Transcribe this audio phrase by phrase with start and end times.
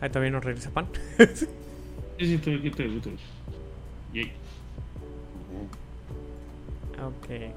[0.00, 0.86] Ahí todavía no regresa pan.
[2.18, 3.22] Sí, sí, estoy aquí, estoy aquí, estoy aquí.
[4.12, 4.32] Yay.
[7.02, 7.54] ok.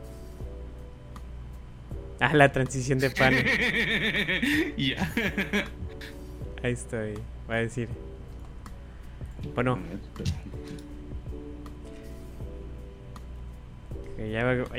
[2.21, 3.33] Ah, la transición de pan.
[4.77, 5.11] Ya.
[6.63, 7.15] Ahí estoy.
[7.47, 7.89] Voy a decir.
[9.53, 9.77] Bueno,
[14.17, 14.31] que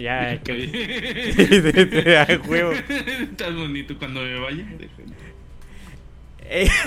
[0.02, 0.34] ya.
[0.34, 2.72] ya que- A huevo.
[2.72, 4.64] Estás bonito cuando me vaya.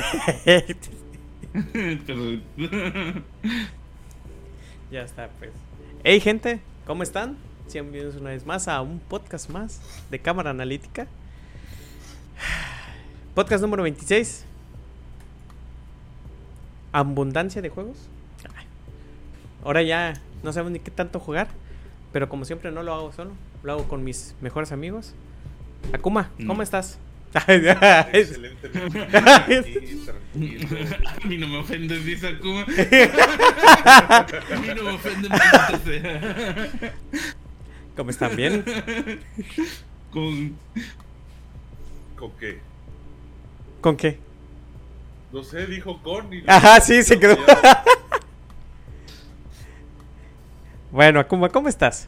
[4.91, 5.51] Ya está, pues.
[6.03, 7.37] Hey, gente, ¿cómo están?
[7.67, 11.07] Sean bienvenidos una vez más a un podcast más de Cámara Analítica.
[13.35, 14.45] Podcast número 26.
[16.93, 17.97] Abundancia de juegos.
[19.65, 21.49] Ahora ya no sabemos ni qué tanto jugar.
[22.13, 23.31] Pero como siempre no lo hago solo.
[23.63, 25.13] Lo hago con mis mejores amigos.
[25.91, 26.63] Akuma, ¿cómo No.
[26.63, 26.97] estás?
[27.47, 28.71] Excelente.
[30.33, 32.61] A mí no me ofendes, dice Akuma.
[32.65, 34.25] A
[34.61, 35.31] mí no me ofendes.
[37.95, 38.35] ¿Cómo están?
[38.35, 38.63] ¿Bien?
[40.11, 40.57] Con.
[42.15, 42.59] ¿Con qué?
[43.81, 44.19] ¿Con qué?
[45.31, 46.43] No sé, dijo con y...
[46.47, 47.37] Ajá, sí, se quedó.
[50.91, 52.07] Bueno, Akuma, ¿cómo estás?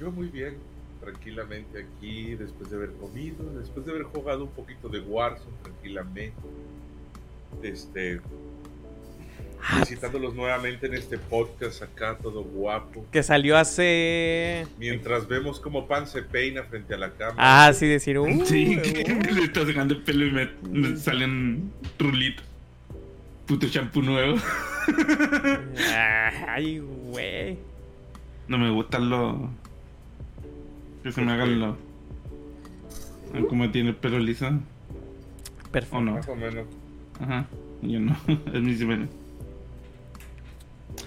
[0.00, 0.56] Yo muy bien,
[1.02, 6.40] tranquilamente aquí, después de haber comido, después de haber jugado un poquito de Warzone tranquilamente.
[7.62, 8.20] Este...
[9.64, 13.06] Ah, Visitándolos nuevamente en este podcast acá, todo guapo.
[13.12, 14.66] Que salió hace.
[14.76, 17.36] Mientras vemos cómo Pan se peina frente a la cámara.
[17.66, 18.18] Ah, sí, decir.
[18.18, 18.82] Uh, Sí, uh.
[18.82, 22.44] que le estás sacando el pelo y me, me salen rulitos.
[23.46, 24.36] Puto champú nuevo.
[26.48, 27.56] Ay, güey.
[28.48, 29.36] No me gustan los.
[31.02, 31.76] Que se me hagan los.
[33.34, 34.46] Ah, Como tiene el pelo liso.
[34.48, 36.00] ¿O Perfecto.
[36.00, 36.12] no?
[36.12, 36.66] Más o menos.
[37.20, 37.46] Ajá.
[37.82, 38.16] Yo no.
[38.52, 39.08] Es mi semana.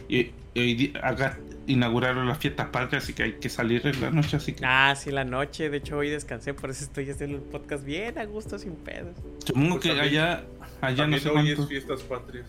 [0.10, 4.38] Y, y acá inauguraron las fiestas patrias, así que hay que salir en la noche,
[4.38, 4.66] así que.
[4.66, 5.70] Ah, sí, la noche.
[5.70, 9.16] De hecho, hoy descansé, por eso estoy haciendo el podcast bien a gusto, sin pedos.
[9.46, 10.44] Supongo Pues que también- allá.
[10.82, 11.62] Allá no sé hoy cuánto.
[11.64, 12.46] es fiestas patrias.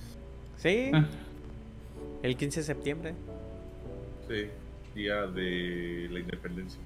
[0.59, 1.07] Sí, Ah,
[2.23, 3.15] el 15 de septiembre.
[4.29, 4.47] Sí,
[4.95, 6.81] día de la independencia.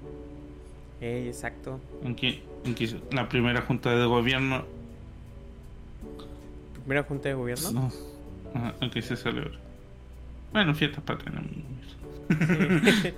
[1.01, 1.79] Ey, exacto.
[2.03, 4.63] en que- en que la primera junta de gobierno.
[6.75, 7.71] Primera junta de gobierno.
[7.71, 7.91] No.
[8.53, 9.57] Ajá, en que se celebra.
[10.53, 11.33] Bueno, fiestas patrias.
[11.35, 11.41] no.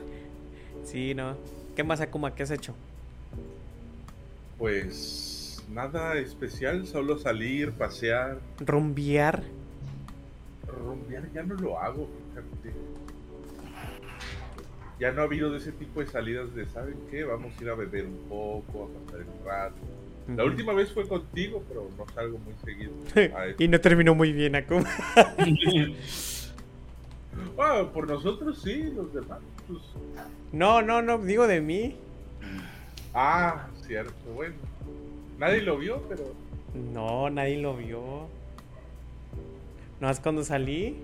[0.86, 1.36] sí, no.
[1.76, 2.34] ¿Qué más, Akuma?
[2.36, 2.74] ¿Qué has hecho?
[4.58, 9.44] Pues nada especial, solo salir, pasear, Rumbear.
[10.68, 12.78] rumbear, ya no lo hago, fíjate.
[15.00, 17.24] Ya no ha habido de ese tipo de salidas de, ¿saben qué?
[17.24, 19.76] Vamos a ir a beber un poco, a pasar un rato.
[20.36, 22.92] La última vez fue contigo, pero no salgo muy seguido.
[23.58, 24.90] y no terminó muy bien, Akuma.
[27.58, 29.40] Ah, por nosotros sí, los demás.
[29.68, 29.80] Pues...
[30.52, 31.96] No, no, no, digo de mí.
[33.14, 34.56] Ah, cierto, bueno.
[35.38, 36.24] Nadie lo vio, pero
[36.74, 38.28] No, nadie lo vio.
[40.00, 40.98] No, es cuando salí.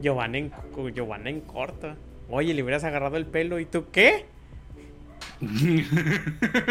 [0.00, 0.52] Giovanna en,
[0.94, 1.94] Giovanna en corto.
[2.34, 4.24] Oye, le hubieras agarrado el pelo y tú, ¿qué?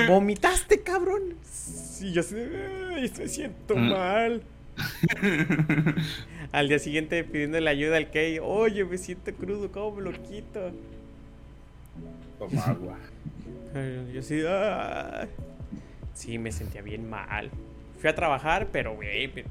[0.07, 1.35] ¿Vomitaste, cabrón?
[1.43, 2.47] Sí, yo sé,
[2.95, 3.89] me siento Mm.
[3.89, 4.41] mal.
[6.51, 8.39] Al día siguiente pidiéndole ayuda al Key.
[8.41, 10.71] Oye, me siento crudo, ¿cómo me lo quito?
[12.39, 12.97] toma agua.
[14.11, 15.27] Yo sí, ay.
[16.15, 17.51] sí, me sentía bien mal.
[17.99, 19.43] Fui a trabajar, pero, güey, me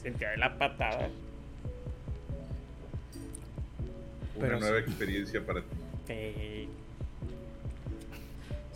[0.00, 1.08] sentía la patada.
[4.36, 5.76] Una Pero nueva experiencia para ti.
[6.08, 6.68] Eh,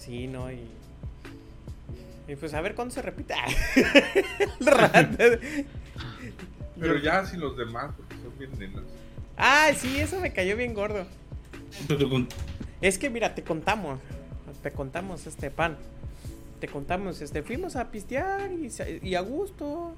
[0.01, 0.59] Sí, no, y.
[2.27, 3.29] Y pues a ver cuándo se rato.
[6.79, 8.85] Pero ya sin los demás, porque son bien nenas.
[9.37, 11.07] Ah, sí, eso me cayó bien gordo.
[12.81, 14.01] Es que mira, te contamos.
[14.63, 15.77] Te contamos este pan.
[16.61, 18.51] Te contamos, este, fuimos a pistear
[19.03, 19.95] y, a gusto.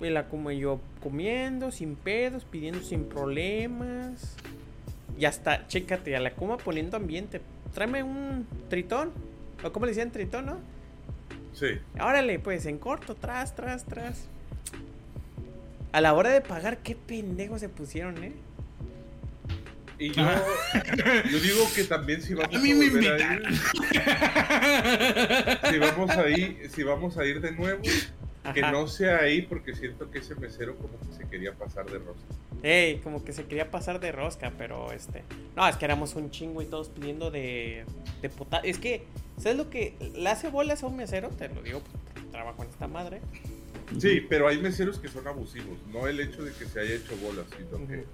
[0.00, 4.36] Y la como yo comiendo, sin pedos, pidiendo sin problemas.
[5.20, 7.42] Y hasta, chécate, a la coma poniendo ambiente.
[7.74, 9.12] Tráeme un tritón.
[9.62, 10.60] O como le decían tritón, ¿no?
[11.52, 11.78] Sí.
[12.00, 14.28] Órale, pues en corto, tras, tras, tras.
[15.92, 18.32] A la hora de pagar, qué pendejos se pusieron, ¿eh?
[19.98, 20.24] Y yo,
[21.30, 23.42] yo digo que también si vamos A a, mí me volver a ir,
[25.70, 27.82] si vamos a ir, si vamos a ir de nuevo,
[28.52, 31.98] que no sea ahí porque siento que ese mesero como que se quería pasar de
[31.98, 32.24] rosca.
[32.62, 35.24] Ey, como que se quería pasar de rosca, pero este.
[35.56, 37.84] No, es que éramos un chingo y todos pidiendo de.
[38.20, 38.58] de puta.
[38.58, 39.04] Es que,
[39.38, 41.28] ¿sabes lo que le hace bolas a un mesero?
[41.30, 41.82] Te lo digo,
[42.30, 43.20] trabajo en esta madre.
[43.98, 45.78] Sí, pero hay meseros que son abusivos.
[45.92, 48.04] No el hecho de que se haya hecho bolas, sino que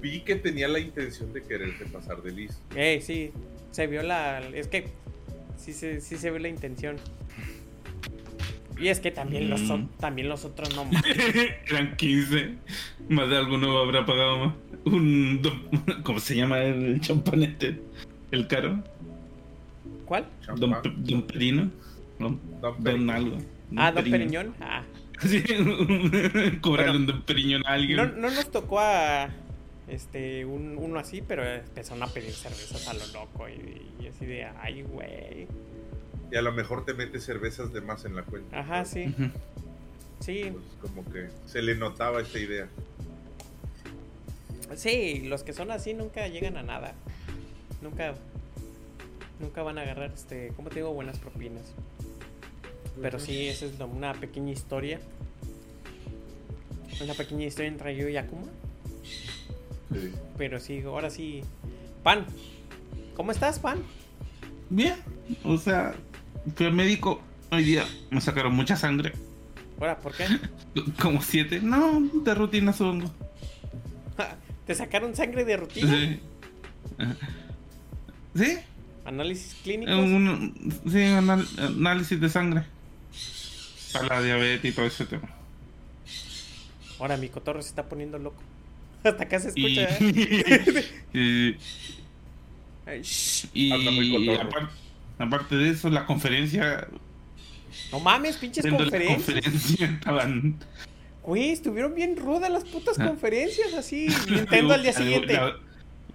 [0.00, 2.58] vi que tenía la intención de quererse pasar de listo.
[2.76, 3.32] Eh, sí,
[3.70, 4.40] se vio la.
[4.40, 4.88] Es que
[5.56, 6.96] sí se, sí se ve la intención.
[8.78, 9.86] Y es que también los, Mm.
[9.98, 10.84] también los otros no.
[11.68, 12.54] Eran 15.
[13.08, 14.54] Más de alguno habrá pagado más.
[14.86, 15.40] Un.
[15.42, 17.80] dom- ¿Cómo se llama el champanete?
[18.30, 18.82] El caro.
[20.04, 20.26] ¿Cuál?
[20.56, 20.74] Don,
[21.04, 21.70] don Perino.
[22.18, 23.38] Don, Don don algo.
[23.76, 24.54] Ah, Don Periñón.
[24.60, 24.82] Ah.
[25.20, 25.42] Sí,
[26.60, 27.96] Bueno, un Don Periñón a alguien.
[27.96, 29.30] No, no nos tocó a
[29.88, 34.26] este un, uno así, pero empezaron a pedir cervezas a lo loco y, y así
[34.26, 35.46] de, ay, güey.
[36.34, 38.58] Y a lo mejor te metes cervezas de más en la cuenta.
[38.58, 39.04] Ajá, sí,
[40.18, 42.66] sí, Pues como que se le notaba esta idea.
[44.74, 46.94] sí, los que son así nunca llegan a nada.
[47.82, 48.14] Nunca,
[49.38, 50.92] nunca van a agarrar, este, ¿cómo te digo?
[50.92, 51.62] Buenas propinas.
[53.00, 54.98] Pero sí, esa es una pequeña historia.
[57.00, 58.48] Una pequeña historia entre yo y Akuma.
[59.92, 60.12] Sí.
[60.36, 61.44] Pero sí, ahora sí.
[62.02, 62.26] Pan,
[63.14, 63.78] ¿cómo estás, Pan?
[64.68, 64.96] Bien.
[65.44, 65.94] O sea,
[66.56, 67.20] fui al médico.
[67.50, 69.12] Hoy día me sacaron mucha sangre.
[69.80, 70.26] Ahora, ¿por qué?
[71.00, 71.60] Como siete.
[71.60, 73.10] No, de rutina supongo.
[74.66, 75.90] ¿Te sacaron sangre de rutina?
[75.90, 76.20] Sí.
[78.34, 78.58] ¿Sí?
[79.04, 79.94] ¿Análisis Eh, clínicos?
[79.98, 82.64] un- sí, anal- análisis de sangre.
[83.92, 85.28] Para la diabetes y todo ese tema.
[86.98, 88.42] Ahora mi cotorro se está poniendo loco.
[89.04, 90.84] Hasta acá se Y, escucha, ¿eh?
[91.12, 91.56] y,
[92.86, 93.46] Ay, shh.
[93.52, 94.68] y Anda muy cotorro.
[95.18, 96.88] Aparte de eso, la conferencia.
[97.92, 99.16] No mames, pinches la conferencias.
[99.16, 100.56] conferencia estaban.
[101.22, 103.06] Güey, estuvieron bien rudas las putas Ah.
[103.08, 104.08] conferencias, así.
[104.28, 105.32] Nintendo al día La- siguiente.
[105.32, 105.56] La,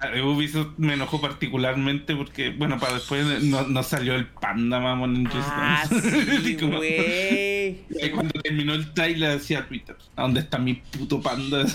[0.01, 4.79] la de Ubisoft me enojó particularmente porque, bueno, para después no, no salió el panda,
[4.79, 7.79] mamón, en Just Ah, sí, güey.
[7.89, 11.65] Y Cuando terminó el trailer decía Twitter, ¿a dónde está mi puto panda?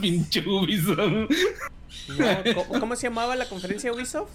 [0.00, 1.30] Pinche Ubisoft.
[2.08, 4.30] No, ¿cómo, cómo se llamaba la conferencia Ubisoft?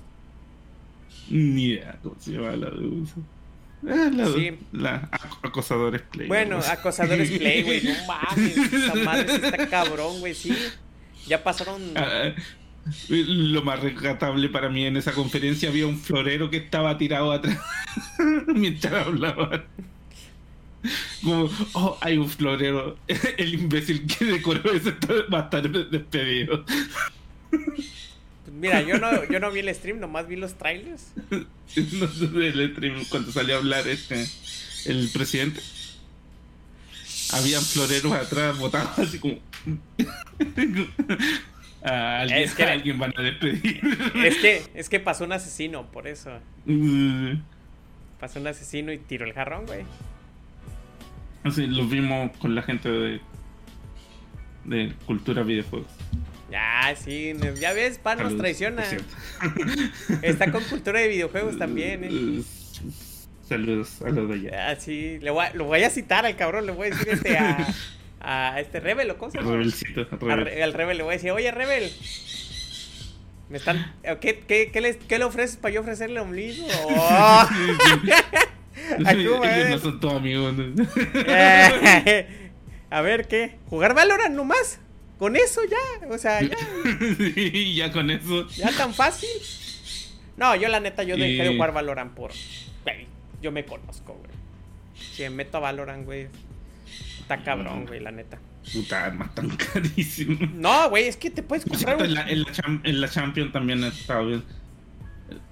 [1.30, 3.18] Ni idea cómo se llama la de Ubisoft.
[3.88, 4.52] Eh, la, Sí.
[4.72, 6.28] la ac- acosadores play.
[6.28, 7.84] Bueno, acosadores play, güey.
[7.84, 10.56] No mames, esa madre está cabrón, güey, sí.
[11.28, 11.82] Ya pasaron.
[11.96, 12.34] Ah,
[13.10, 17.58] lo más rescatable para mí en esa conferencia había un florero que estaba tirado atrás
[18.48, 19.64] mientras hablaban.
[21.24, 22.98] Como, oh, hay un florero.
[23.38, 24.92] El imbécil que decoró eso
[25.34, 26.66] va a estar despedido.
[28.64, 31.12] Mira, yo no, yo no vi el stream, nomás vi los trailers.
[31.76, 34.26] No sé del stream cuando salió a hablar este
[34.86, 35.60] el presidente.
[37.34, 39.40] Habían floreros atrás botados así como.
[41.84, 43.82] A alguien, Es que- a alguien van a despedir.
[44.24, 46.32] Es que, es que pasó un asesino, por eso.
[48.20, 49.84] Pasó un asesino y tiró el jarrón, güey.
[51.44, 53.20] Así lo vimos con la gente de
[54.64, 55.92] de cultura videojuegos.
[56.50, 58.84] Ya, sí, no- ya ves, pan nos traiciona.
[60.22, 62.44] Está con cultura de videojuegos también, eh.
[63.48, 64.70] Saludos a los de allá.
[64.72, 67.10] Ah, sí, le voy a- lo voy a citar al cabrón, le voy a decir
[67.10, 67.68] este a,
[68.22, 69.52] a este Rebel, ¿o cómo se llama?
[69.52, 70.62] Rebelcito, Rebel.
[70.64, 71.92] Al Rebel le voy a decir, oye Rebel,
[73.50, 76.68] me están, ¿qué, qué, qué, le, qué le ofreces para yo ofrecerle lo mismo?
[76.86, 77.48] Oh.
[79.00, 79.80] No eh.
[79.82, 80.54] son todos amigos.
[80.56, 80.86] ¿no?
[82.90, 83.56] a ver, ¿qué?
[83.70, 84.80] ¿Jugar Valorant nomás?
[85.20, 86.58] Con eso ya, o sea, ya,
[87.36, 88.48] y ya con eso.
[88.50, 89.30] ya tan fácil.
[90.38, 92.32] No, yo la neta, yo dejé de jugar Valorant por,
[92.84, 93.08] güey,
[93.42, 94.32] yo me conozco, güey.
[95.14, 96.28] Si me meto a Valorant, güey,
[97.20, 98.40] está cabrón, güey, la neta.
[98.74, 100.50] Puta armas tan carísimas.
[100.52, 102.16] No, güey, es que te puedes comprar cierto, en un...
[102.16, 104.44] la, en la Cham- en la Champion también ha estado bien.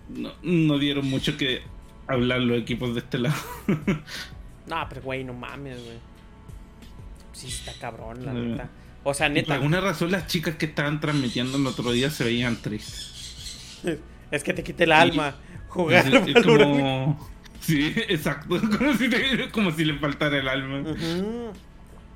[0.10, 1.62] No, no dieron mucho que
[2.08, 3.36] hablar los equipos de este lado.
[4.68, 5.98] No, pero güey, no mames, güey.
[7.34, 8.70] Sí, está cabrón, la Eh, neta.
[9.04, 9.54] O sea, Por neta.
[9.56, 13.80] alguna razón las chicas que estaban transmitiendo el otro día se veían tristes.
[14.32, 15.36] Es que te quite el alma
[15.68, 17.30] jugar Es- como...
[17.62, 18.60] Sí, exacto.
[18.78, 20.84] Como si, le, como si le faltara el alma.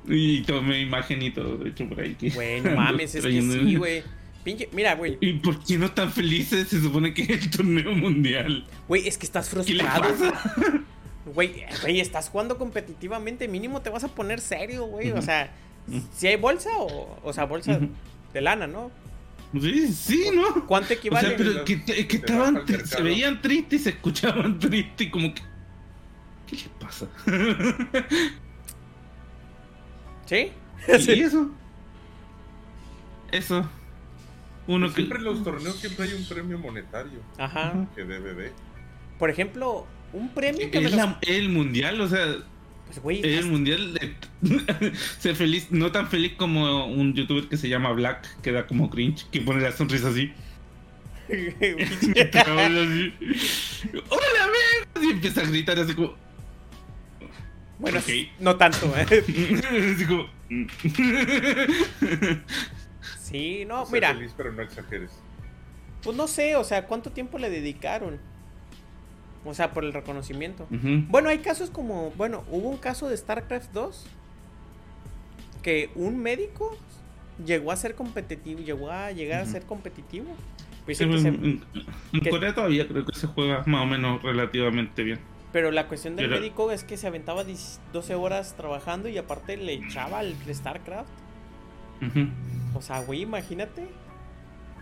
[0.08, 2.16] Y tomé imagen y todo, de hecho, por ahí.
[2.16, 4.04] que- Güey, no mames, es que sí, güey.
[4.44, 5.18] Pinche, mira, güey.
[5.22, 6.68] ¿Y por qué no están felices?
[6.68, 8.66] Se supone que es el torneo mundial.
[8.88, 10.02] Güey, es que estás ¿Qué le frustrado.
[10.04, 10.84] pasa?
[11.34, 15.12] Güey, güey, estás jugando competitivamente, mínimo te vas a poner serio, güey.
[15.12, 15.52] O sea,
[16.14, 17.80] Si hay bolsa o, o sea, bolsa
[18.34, 18.92] de lana, ¿no?
[19.60, 20.66] Sí, sí, ¿no?
[20.66, 21.28] ¿Cuánto O equivale?
[21.30, 21.74] sea, pero que,
[22.10, 25.42] estaban, se veían tristes y se escuchaban tristes y como que...
[26.48, 27.08] ¿Qué les pasa?
[30.26, 30.52] ¿Sí?
[30.88, 31.52] ¿Y eso?
[33.32, 33.70] Eso.
[34.68, 34.96] Uno que...
[34.96, 37.86] Siempre en los torneos siempre hay un premio monetario Ajá.
[37.96, 38.52] Que debe de.
[39.20, 42.26] Por ejemplo, un premio que me los- la- el mundial, o sea,
[42.96, 44.16] Pues, güey, es el mundial de
[45.20, 48.90] ser feliz, no tan feliz como un youtuber que se llama Black, que da como
[48.90, 50.32] cringe, que pone la sonrisa así.
[55.02, 56.16] Y empieza a gritar así como.
[57.80, 58.00] bueno,
[58.40, 59.06] no tanto, ¿eh?
[59.94, 60.30] así como.
[63.22, 65.12] Sí, no, mira, feliz, pero no exageres.
[66.02, 68.22] pues no sé, o sea, ¿cuánto tiempo le dedicaron?
[69.46, 70.68] O sea, por el reconocimiento.
[70.72, 74.08] Bueno, hay casos como, bueno, hubo un caso de StarCraft 2
[75.62, 76.76] que un médico
[77.46, 80.28] llegó a ser competitivo, llegó a llegar a ser competitivo.
[80.86, 81.64] Pues Sí, en,
[82.14, 85.20] en que- Corea todavía creo que se juega más o menos relativamente bien.
[85.52, 89.18] pero la cuestión del Pero- médico es que se aventaba 10 12 horas trabajando y
[89.18, 91.10] aparte le echaba al StarCraft.
[92.76, 93.88] O sea, güey, imagínate.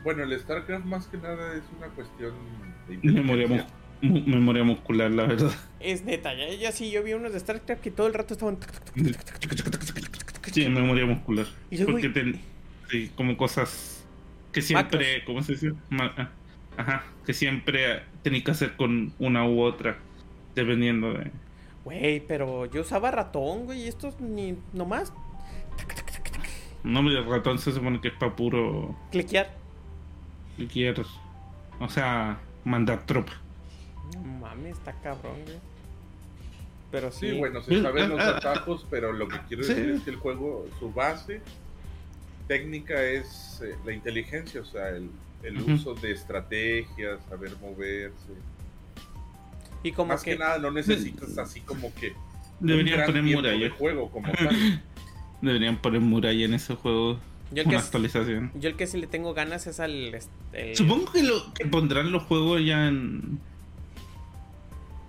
[0.04, 2.34] Bueno, el StarCraft más que nada es una cuestión
[2.90, 3.68] de Memoria, inteligencia.
[4.04, 5.52] Memoria muscular, la verdad.
[5.80, 8.58] Es neta, ya, ya sí, yo vi unos de StarCraft que todo el rato estaban...
[10.52, 11.48] Sí, memoria muscular.
[11.72, 12.40] Y luego- Porque ten-
[12.90, 14.06] sí, como cosas
[14.52, 15.74] que siempre, ¿cómo se dice?
[15.92, 16.30] Ah,
[16.78, 19.98] Ajá, que siempre tenéis que hacer con una u otra,
[20.56, 21.32] dependiendo de...
[21.86, 25.12] Güey, pero yo usaba ratón, güey, y estos ni nomás
[26.84, 29.56] No, el ratón se supone que es para puro cliquear.
[30.56, 30.96] cliquear,
[31.80, 33.34] o sea, mandar tropa.
[34.14, 35.58] No mames, está cabrón, güey.
[36.92, 37.32] Pero sí.
[37.32, 39.74] Sí, bueno, se saben los atajos, pero lo que quiero sí.
[39.74, 41.42] decir es que el juego, su base
[42.48, 45.10] técnica es eh, la inteligencia, o sea, el,
[45.68, 48.14] uso de estrategias, saber moverse.
[49.82, 52.14] Y como Más que, que nada, no necesitas así como que
[52.60, 53.76] Deberían poner tiempo de muralla.
[53.76, 54.82] juego como tal.
[55.42, 57.20] Deberían poner muralla en ese juego.
[57.52, 58.52] yo el que, es- actualización.
[58.56, 60.18] yo el que sí le tengo ganas es al.
[60.54, 63.40] el- Supongo que lo que pondrán los juegos ya en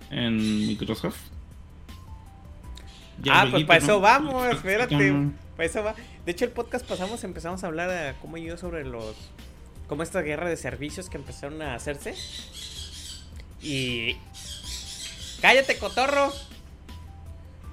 [0.09, 1.17] en Microsoft.
[3.29, 3.99] Ah, lueguito, pues para eso ¿no?
[4.01, 5.13] vamos, espérate.
[5.55, 5.95] Para eso va.
[6.25, 9.15] De hecho, el podcast pasamos, empezamos a hablar a cómo yo sobre los.
[9.87, 12.15] Como esta guerra de servicios que empezaron a hacerse.
[13.61, 14.17] Y.
[15.41, 16.31] ¡Cállate, cotorro!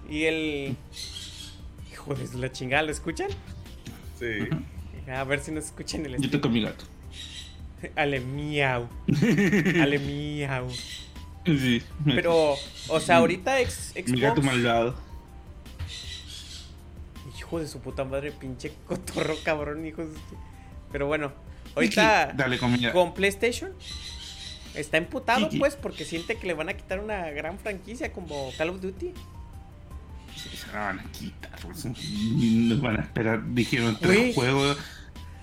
[0.09, 0.77] Y el.
[1.93, 3.29] Hijo de la chingada, ¿lo escuchan?
[4.19, 4.49] Sí.
[5.11, 6.85] A ver si nos escuchan el Yo toco mi gato.
[7.97, 8.89] Ale miau.
[9.81, 10.69] Ale miau.
[11.45, 11.83] Sí.
[12.05, 12.55] Pero,
[12.89, 14.95] o sea, ahorita ex, mi gato Xbox- malvado.
[17.39, 20.13] Hijo de su puta madre, pinche cotorro cabrón, hijo de...
[20.91, 21.33] Pero bueno,
[21.75, 22.93] ahorita Dale comida.
[22.93, 23.73] con PlayStation
[24.75, 28.71] está emputado pues porque siente que le van a quitar una gran franquicia como Call
[28.71, 29.13] of Duty.
[30.37, 31.51] Se la van a quitar.
[31.63, 33.43] pues, Nos van a esperar.
[33.55, 34.79] Dijeron tres juegos.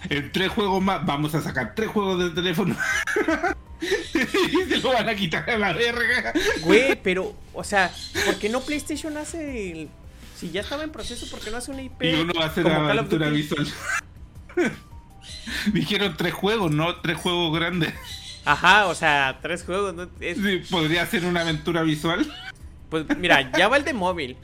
[0.10, 1.06] En tres juegos más.
[1.06, 2.76] Vamos a sacar tres juegos de teléfono.
[4.70, 6.34] se lo van a quitar a la verga.
[6.62, 7.92] Güey, pero, o sea,
[8.26, 9.90] ¿por qué no PlayStation hace el...
[10.36, 12.02] Si ya estaba en proceso, ¿por qué no hace una IP?
[12.04, 13.68] Y uno va a hacer como Call of aventura visual.
[15.74, 17.94] Dijeron tres juegos, no tres juegos grandes.
[18.46, 20.10] Ajá, o sea, tres juegos, ¿no?
[20.20, 22.32] Es- Sí, podría ser una aventura visual.
[22.90, 24.38] Pues mira, ya va el de móvil.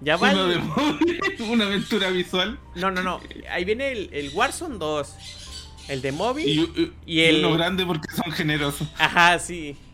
[0.00, 0.50] Ya va Uno el...
[0.50, 1.20] de móvil,
[1.50, 2.58] una aventura visual.
[2.74, 3.20] No, no, no.
[3.50, 5.14] Ahí viene el, el Warzone 2.
[5.88, 6.46] El de móvil.
[6.48, 8.88] Y, y- Y el- uno grande porque son generosos.
[8.98, 9.76] Ajá, sí.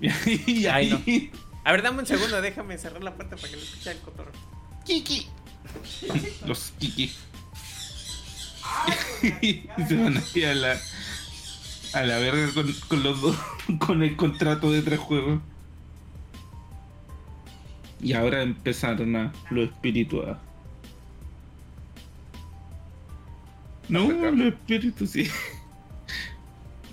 [0.00, 0.96] Y ahí, y Ay, no.
[1.06, 1.30] ahí-
[1.64, 4.30] A ver, dame un segundo, déjame cerrar la puerta para que no escuche el cotorro.
[4.84, 5.26] Kiki.
[6.46, 7.10] Los Kiki.
[9.42, 10.78] y se van a ir a la,
[11.94, 13.36] a la verga con, con los dos,
[13.80, 15.40] con el contrato de tres juegos.
[18.00, 20.38] Y ahora empezaron a lo espiritual.
[23.88, 24.32] No, Apretar.
[24.34, 25.30] los espíritus sí.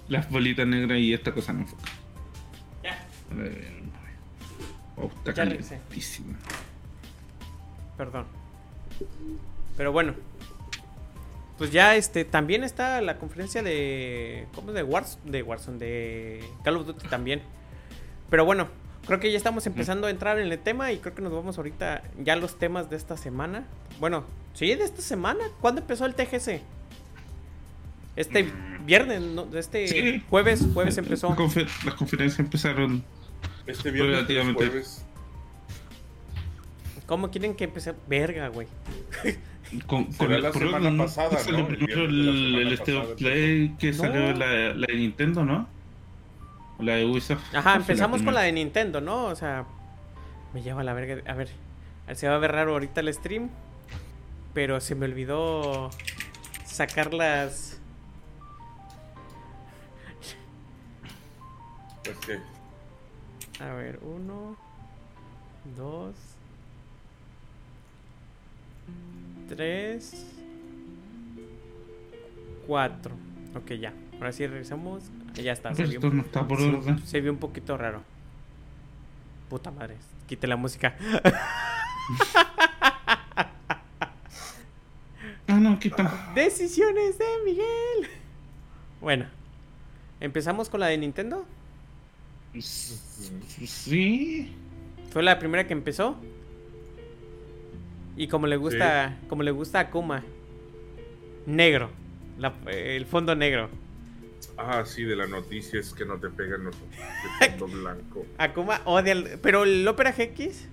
[0.07, 1.83] Las bolitas negras y esta cosa no enfoca.
[2.83, 3.75] Ya, A ver.
[4.97, 6.37] Oh, está Ya calentísima.
[7.97, 8.25] perdón.
[9.77, 10.13] Pero bueno.
[11.57, 14.75] Pues ya este también está la conferencia de ¿cómo es?
[14.75, 17.41] de Wars de Warzone de Call of Duty también.
[18.29, 18.67] Pero bueno,
[19.07, 21.57] creo que ya estamos empezando a entrar en el tema y creo que nos vamos
[21.57, 23.65] ahorita ya a los temas de esta semana.
[24.01, 25.45] Bueno, sí, de esta semana.
[25.61, 26.61] ¿Cuándo empezó el TGC?
[28.15, 28.49] Este
[28.85, 29.47] viernes, ¿no?
[29.53, 30.23] Este Sí.
[30.29, 31.29] jueves, jueves empezó.
[31.29, 33.03] La confer- las conferencias empezaron
[33.67, 34.65] Este viernes, este Relativamente.
[34.67, 35.05] jueves,
[37.05, 37.93] ¿Cómo quieren que empecé?
[38.07, 38.67] Verga, güey.
[39.87, 41.03] con, con Será la por- semana ¿no?
[41.03, 41.67] pasada, salió ¿no?
[41.67, 43.97] El primero el, el State of pasada Play que No.
[43.97, 45.67] salió la, la de Nintendo, ¿no?
[46.79, 47.39] O La de Ubisoft.
[47.49, 49.25] Ajá, ¿Cuál fue empezamos con la de Nintendo, ¿no?
[49.25, 49.65] O sea,
[50.53, 51.21] me lleva a la verga.
[51.31, 51.49] A ver,
[52.05, 53.49] a ver, se va a ver raro ahorita el stream.
[54.53, 55.89] Pero se me olvidó
[56.65, 57.74] sacar las.
[62.05, 64.55] Pues que A ver, uno,
[65.77, 66.13] dos,
[69.49, 70.25] tres,
[72.67, 73.13] cuatro.
[73.55, 73.93] Ok, ya.
[74.15, 75.03] Ahora sí regresamos.
[75.35, 75.73] Ya está.
[75.75, 78.01] Se vio, Esto no está por se- vio un poquito raro.
[79.49, 79.95] Puta madre.
[80.27, 80.95] Quite la música.
[85.47, 86.31] Ah, no, está.
[86.33, 88.09] Decisiones de Miguel.
[88.99, 89.25] Bueno.
[90.19, 91.45] Empezamos con la de Nintendo.
[92.61, 94.53] Sí.
[95.11, 96.17] Fue la primera que empezó.
[98.17, 100.23] Y como le gusta, como le gusta a Akuma.
[101.45, 101.89] Negro.
[102.39, 103.69] La- el fondo negro.
[104.57, 106.75] Ah, sí, de la noticia es que no te pegan los
[107.41, 108.25] de fondo blanco.
[108.37, 110.67] Akuma odia el- Pero el Opera GX.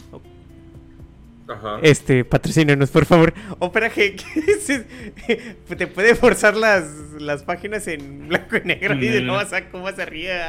[1.48, 1.80] Ajá.
[1.82, 3.34] Este, patrocínenos, por favor.
[3.58, 4.84] Opera GX.
[5.76, 8.94] te puede forzar las, las páginas en blanco y negro.
[8.94, 9.26] Y de Mm.
[9.26, 10.32] nuevo Akuma se ríe.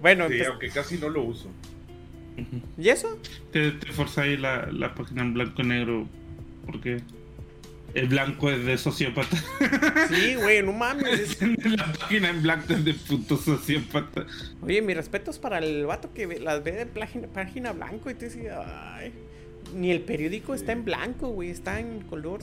[0.00, 1.48] bueno, Sí, aunque casi no lo uso.
[2.76, 3.18] ¿y eso?
[3.50, 6.06] Te, te forzáis la, la página en blanco y negro
[6.66, 7.00] porque
[7.94, 9.36] el blanco es de sociópata.
[10.08, 11.40] Sí, güey, no mames.
[11.64, 14.26] la página en blanco es de puto sociópata.
[14.62, 18.26] Oye, mis respetos para el vato que las ve de página, página blanco y te
[18.26, 19.12] dice, ay,
[19.74, 22.40] ni el periódico está en blanco, güey, está en color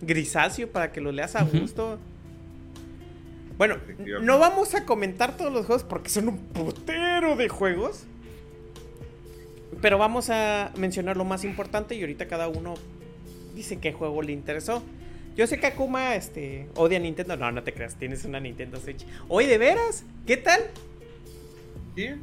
[0.00, 1.98] grisáceo para que lo leas a gusto.
[3.58, 3.76] Bueno,
[4.20, 8.04] no vamos a comentar todos los juegos porque son un putero de juegos.
[9.80, 12.74] Pero vamos a mencionar lo más importante y ahorita cada uno
[13.54, 14.82] dice qué juego le interesó.
[15.36, 17.36] Yo sé que Akuma este, odia Nintendo.
[17.36, 19.04] No, no te creas, tienes una Nintendo Switch.
[19.28, 20.04] Oye, ¿de veras?
[20.26, 20.60] ¿Qué tal?
[21.94, 22.20] Bien.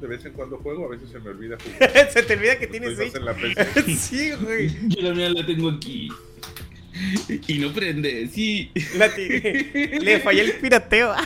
[0.00, 2.10] De vez en cuando juego, a veces se me olvida jugar.
[2.10, 3.14] Se te olvida que tienes Switch.
[3.98, 4.70] sí, güey.
[4.88, 6.10] Yo la mía la tengo aquí.
[7.46, 8.70] Y no prende, sí.
[8.96, 11.14] La Le falló el pirateo.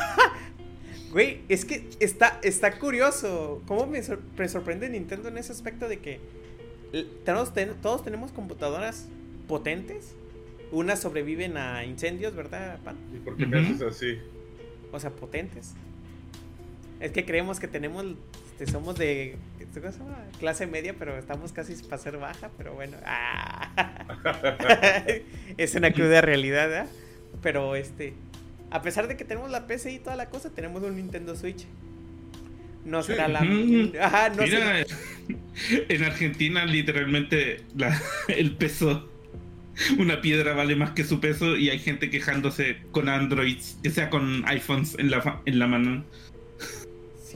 [1.11, 3.63] Güey, es que está, está curioso.
[3.69, 6.19] ¿Cómo me, sor- me sorprende Nintendo en ese aspecto de que
[7.55, 9.07] ten- todos tenemos computadoras
[9.47, 10.17] potentes?
[10.73, 12.97] Unas sobreviven a incendios, ¿verdad, Pan?
[13.15, 14.19] ¿Y por qué me haces así?
[14.91, 15.75] O sea, potentes.
[16.99, 18.05] Es que creemos que tenemos,
[18.59, 19.37] este, somos de.
[20.39, 22.97] Clase media, pero estamos casi para ser baja, pero bueno.
[23.05, 24.05] Ah.
[25.57, 26.87] es una cruda realidad, ¿verdad?
[27.43, 28.15] Pero este,
[28.71, 31.67] a pesar de que tenemos la PC y toda la cosa, tenemos un Nintendo Switch.
[32.85, 33.13] No Sí.
[33.13, 33.41] será la...
[33.43, 33.93] Ujú.
[34.01, 34.87] Ajá, no Mira, será-
[35.89, 39.09] en Argentina literalmente la- el peso,
[39.99, 44.11] una piedra vale más que su peso y hay gente quejándose con Androids, que sea
[44.11, 46.05] con iPhones en la, en la mano.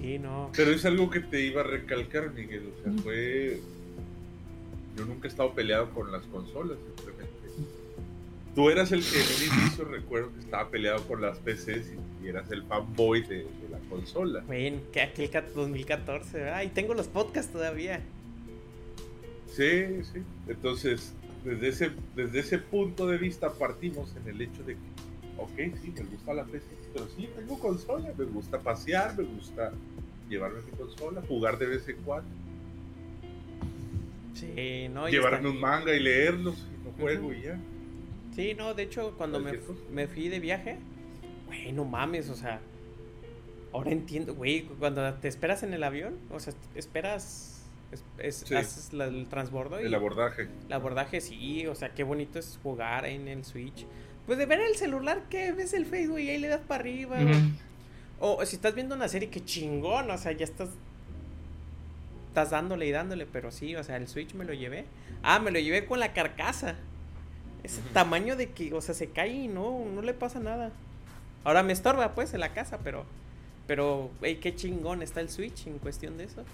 [0.01, 0.51] Sí, no.
[0.57, 2.73] Pero es algo que te iba a recalcar, Miguel.
[2.79, 3.61] O sea, fue.
[4.97, 7.29] Yo nunca he estado peleado con las consolas, simplemente.
[8.55, 12.25] Tú eras el que en un inicio recuerdo que estaba peleado con las PCs y,
[12.25, 14.43] y eras el fanboy de, de la consola.
[14.49, 16.63] Ven, que aquel cat- 2014, ¿verdad?
[16.63, 18.01] Y tengo los podcasts todavía.
[19.55, 20.23] Sí, sí.
[20.49, 21.13] Entonces,
[21.45, 24.81] desde ese, desde ese punto de vista partimos en el hecho de que,
[25.39, 29.73] ok, sí, me gusta la PC, pero sí, tengo consola, me gusta pasear, me gusta
[30.29, 32.29] llevarme mi consola, jugar de vez en cuando,
[34.35, 35.09] Sí, no.
[35.09, 37.59] llevarme un manga y leerlos, y no juego y ya.
[38.35, 40.77] Sí, no, de hecho, cuando me, fui de viaje,
[41.47, 42.61] güey, no mames, o sea,
[43.73, 48.55] ahora entiendo, güey, cuando te esperas en el avión, o sea, esperas, es, es- Sí.
[48.55, 50.49] haces la- el transbordo y El abordaje.
[50.67, 53.87] el abordaje, sí, o sea, qué bonito es jugar en el Switch.
[54.29, 57.17] Pues de ver el celular, que ves el Facebook y ahí le das para arriba.
[58.21, 60.69] O si estás viendo una serie, que chingón, o sea, ya estás.
[62.29, 64.85] Estás dándole y dándole, pero sí, o sea, el Switch me lo llevé.
[65.23, 66.75] Ah, me lo llevé con la carcasa.
[67.63, 70.73] Ese tamaño de que, o sea, se cae y no, no le pasa nada.
[71.43, 73.07] Ahora me estorba, pues, en la casa, pero.
[73.67, 76.45] Pero, hey, qué chingón está el Switch en cuestión de eso.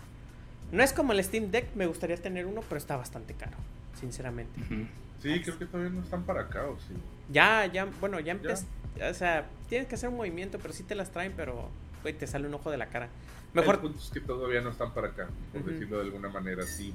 [0.71, 3.57] No es como el Steam Deck, me gustaría tener uno, pero está bastante caro,
[3.99, 4.61] sinceramente.
[5.23, 6.95] Sí, creo que todavía no están para acá, ¿o sí?
[7.31, 8.67] Ya, ya, bueno, ya empecé.
[9.09, 11.69] O sea, tienes que hacer un movimiento, pero sí te las traen, pero,
[12.03, 13.09] güey, te sale un ojo de la cara.
[13.55, 16.65] Mejor, El punto es que todavía no están para acá, por decirlo de alguna manera,
[16.65, 16.93] sí.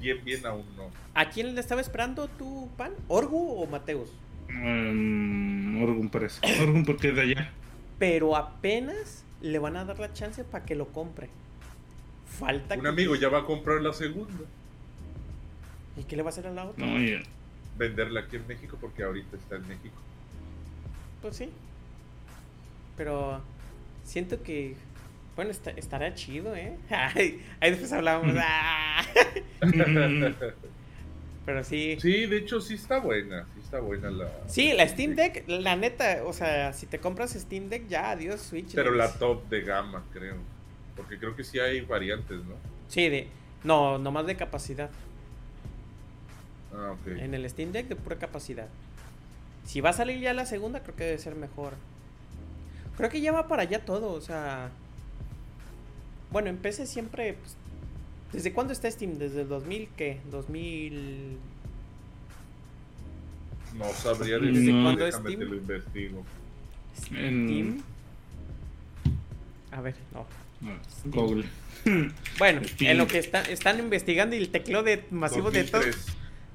[0.00, 0.88] Bien, bien aún no.
[1.14, 2.92] ¿a quién le estaba esperando tu pan?
[3.08, 4.10] ¿Orgu o Mateus?
[4.48, 6.40] Mm, Orgun parece.
[6.62, 7.50] Orgun porque es de allá.
[7.98, 11.28] Pero apenas le van a dar la chance para que lo compre.
[12.26, 14.32] Falta Un que- amigo ya va a comprar la segunda,
[16.00, 16.84] ¿Y qué le va a hacer a la otra?
[16.86, 17.20] No, ya.
[17.76, 19.94] venderla aquí en México porque ahorita está en México.
[21.22, 21.50] Pues sí.
[22.96, 23.40] Pero
[24.04, 24.74] siento que.
[25.36, 26.76] Bueno, está- estará chido, ¿eh?
[26.90, 28.34] Ay, ahí después hablábamos.
[28.38, 29.02] Ah.
[31.46, 31.96] Pero sí.
[32.00, 34.30] Sí, de hecho sí está buena, sí está buena la...
[34.46, 38.40] Sí, la Steam Deck, la neta, o sea, si te compras Steam Deck, ya, adiós
[38.40, 38.74] Switch.
[38.74, 40.36] Pero la top de gama, creo.
[40.96, 42.54] Porque creo que sí hay variantes, ¿no?
[42.88, 43.26] Sí, de...
[43.64, 44.90] No, nomás de capacidad.
[46.74, 46.94] Ah.
[47.06, 48.68] En el Steam Deck de pura capacidad.
[49.66, 51.74] Si va a salir ya la segunda, creo que debe ser mejor.
[52.96, 54.70] Creo que ya va para allá todo, o sea...
[56.30, 57.34] Bueno, en PC siempre...
[57.34, 57.56] pues,
[58.32, 59.18] ¿Desde cuándo está Steam?
[59.18, 60.20] ¿Desde el 2000 qué?
[60.30, 61.36] 2000...
[63.76, 65.50] No sabría ¿Desde decir, cuándo es déjame te Steam?
[65.50, 66.24] lo investigo.
[67.12, 67.82] En- Steam.
[69.72, 70.26] A ver, no.
[70.60, 70.72] no,
[71.04, 71.44] Google.
[72.38, 72.90] Bueno, Steam.
[72.92, 75.82] en lo que está- están investigando y el tecleo de masivo de todo.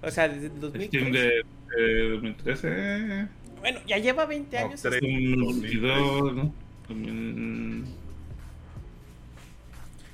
[0.05, 0.11] 2003.
[0.11, 0.87] O sea, desde el 2003.
[0.87, 1.43] Steam de,
[1.77, 3.27] de 2013.
[3.59, 4.81] Bueno, ya lleva 20 No, años.
[4.81, 5.01] tres.
[5.01, 6.53] 2022, ¿no?
[6.87, 7.85] 2000...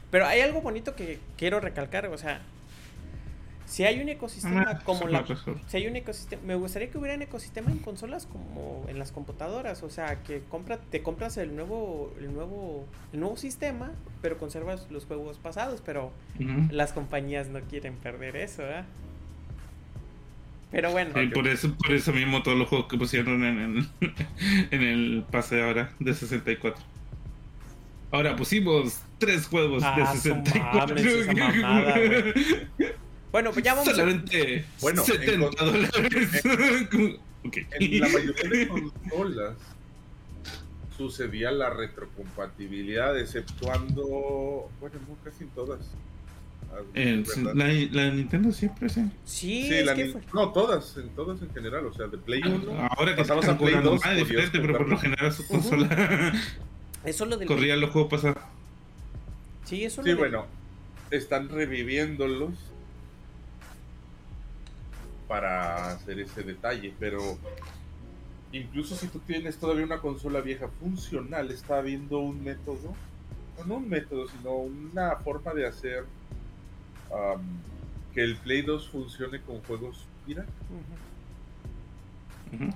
[0.10, 2.42] Pero hay algo bonito que quiero recalcar, o sea,
[3.66, 5.24] si hay un ecosistema Ah, como la...
[5.68, 9.14] Si hay un ecosistema, me gustaría que hubiera un ecosistema en consolas como en las
[9.14, 14.38] computadoras, o sea, que compra, te compras el nuevo, el nuevo, el nuevo sistema, pero
[14.38, 16.12] conservas los juegos pasados, pero
[16.70, 18.84] las compañías no quieren perder eso, ¿eh?
[20.72, 23.60] Pero bueno, Y por eso, por eso mismo todos los juegos que pusieron en
[24.02, 24.12] el,
[24.72, 26.82] en el pase ahora de 64.
[28.12, 30.88] Ahora pusimos tres juegos Ah, de su 64.
[30.96, 31.96] mames, esa mamada,
[33.32, 33.92] bueno, pues ya vamos a...
[33.96, 36.42] Solamente Bueno, en 70 con- dólares.
[37.80, 39.56] En la mayoría de consolas
[40.96, 45.80] sucedía la retrocompatibilidad, exceptuando, bueno, no casi en todas.
[46.74, 47.54] Ah, verdad.
[47.56, 49.02] la, la de Nintendo siempre sí.
[49.26, 52.08] Sí, Sí, es la que ni- fue- no, todas, en todas en general, o sea,
[52.08, 52.90] de Play 1.
[52.98, 55.48] Ahora que pasamos a Play cobrando 2, más podías diferente, pero por lo general su
[55.48, 55.88] consola
[57.06, 57.48] eso es lo del...
[57.48, 58.38] corría los juegos pasados.
[59.66, 60.46] Sí, eso es Sí, lo bueno,
[61.12, 62.54] están reviviéndolos
[65.28, 67.20] para hacer ese detalle, pero
[68.52, 72.94] incluso si tú tienes todavía una consola vieja funcional, está habiendo un método,
[73.60, 76.04] no, no un método, sino una forma de hacer
[78.14, 80.06] que el Play 2 funcione con juegos.
[82.54, 82.70] Ujú.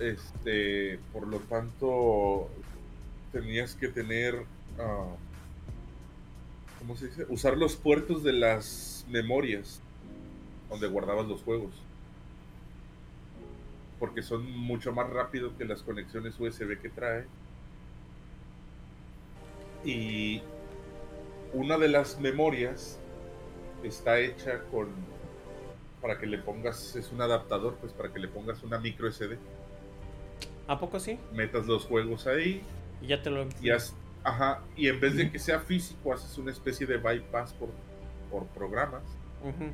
[0.00, 2.48] Este, por lo tanto,
[3.32, 4.44] tenías que tener,
[6.78, 7.26] ¿cómo se dice?
[7.28, 9.80] Usar los puertos de las memorias
[10.70, 11.72] donde guardabas los juegos.
[13.98, 17.26] Porque son mucho más rápidos que las conexiones USB que trae.
[19.84, 20.42] Y
[21.52, 23.00] una de las memorias
[23.82, 24.88] está hecha con
[26.02, 29.36] para que le pongas es un adaptador pues para que le pongas una micro SD
[30.66, 31.18] ¿A poco sí?
[31.32, 32.62] metas los juegos ahí
[33.02, 33.46] Y ya te lo...
[33.60, 37.52] y haz- ajá, y en vez de que sea físico haces una especie de bypass
[37.54, 37.70] por,
[38.30, 39.02] por programas
[39.42, 39.72] Ujú.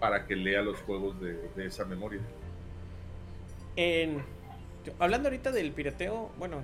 [0.00, 2.20] para que lea los juegos de, de esa memoria.
[3.76, 4.22] En-
[4.98, 6.62] hablando ahorita del pirateo, bueno,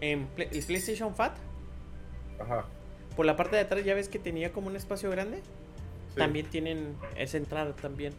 [0.00, 1.36] en el PlayStation Fat,
[2.40, 2.66] Ajá.
[3.16, 5.38] Por la parte de atrás ya ves que tenía como un espacio grande.
[5.38, 6.16] sí.
[6.16, 8.12] También tienen esa entrada también.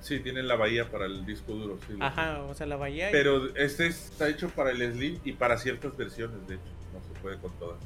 [0.00, 1.94] Sí, tienen la bahía para el disco duro, sí.
[2.00, 3.08] Ajá, o sea, la bahía.
[3.08, 6.64] y- Pero este está hecho para el Slim y para ciertas versiones, de hecho.
[6.94, 7.78] No se puede con todas.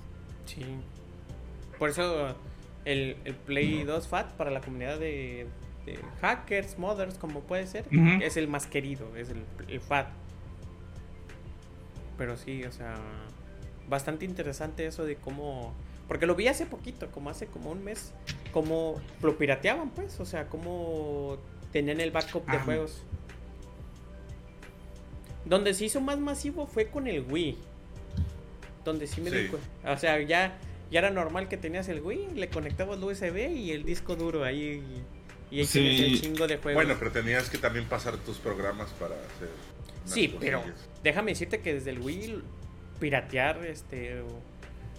[0.47, 0.62] Sí.
[1.79, 2.37] Por eso
[2.85, 5.47] el, el Play 2 Fat para la comunidad de,
[5.87, 7.87] de hackers, modders, como puede ser,
[8.23, 10.09] es el más querido, es el, el Fat.
[12.18, 12.95] Pero sí, o sea,
[13.93, 15.73] bastante interesante eso de cómo...
[16.09, 18.13] Porque lo vi hace poquito, como hace como un mes,
[18.53, 21.39] cómo lo pirateaban, pues, o sea, cómo
[21.71, 23.03] tenían el backup de juegos.
[25.45, 27.57] Donde se hizo más masivo fue con el Wii.
[28.85, 29.49] Donde sí me Sí.
[29.49, 29.93] cuenta.
[29.93, 30.59] O sea, ya,
[30.91, 34.45] ya era normal que tenías el Wii, le conectabas el USB y el disco duro
[34.45, 34.83] ahí.
[35.51, 35.79] Y, y ahí Sí.
[35.79, 36.83] tenías el chingo de juegos.
[36.85, 39.49] Bueno, pero tenías que también pasar tus programas para hacer.
[40.05, 40.63] Sí, pero
[41.03, 42.43] déjame decirte que desde el Wii
[43.03, 44.41] piratear este o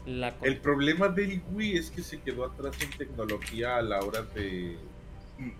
[0.05, 4.21] la El problema del Wii es que se quedó atrás en tecnología a la hora
[4.23, 4.77] de,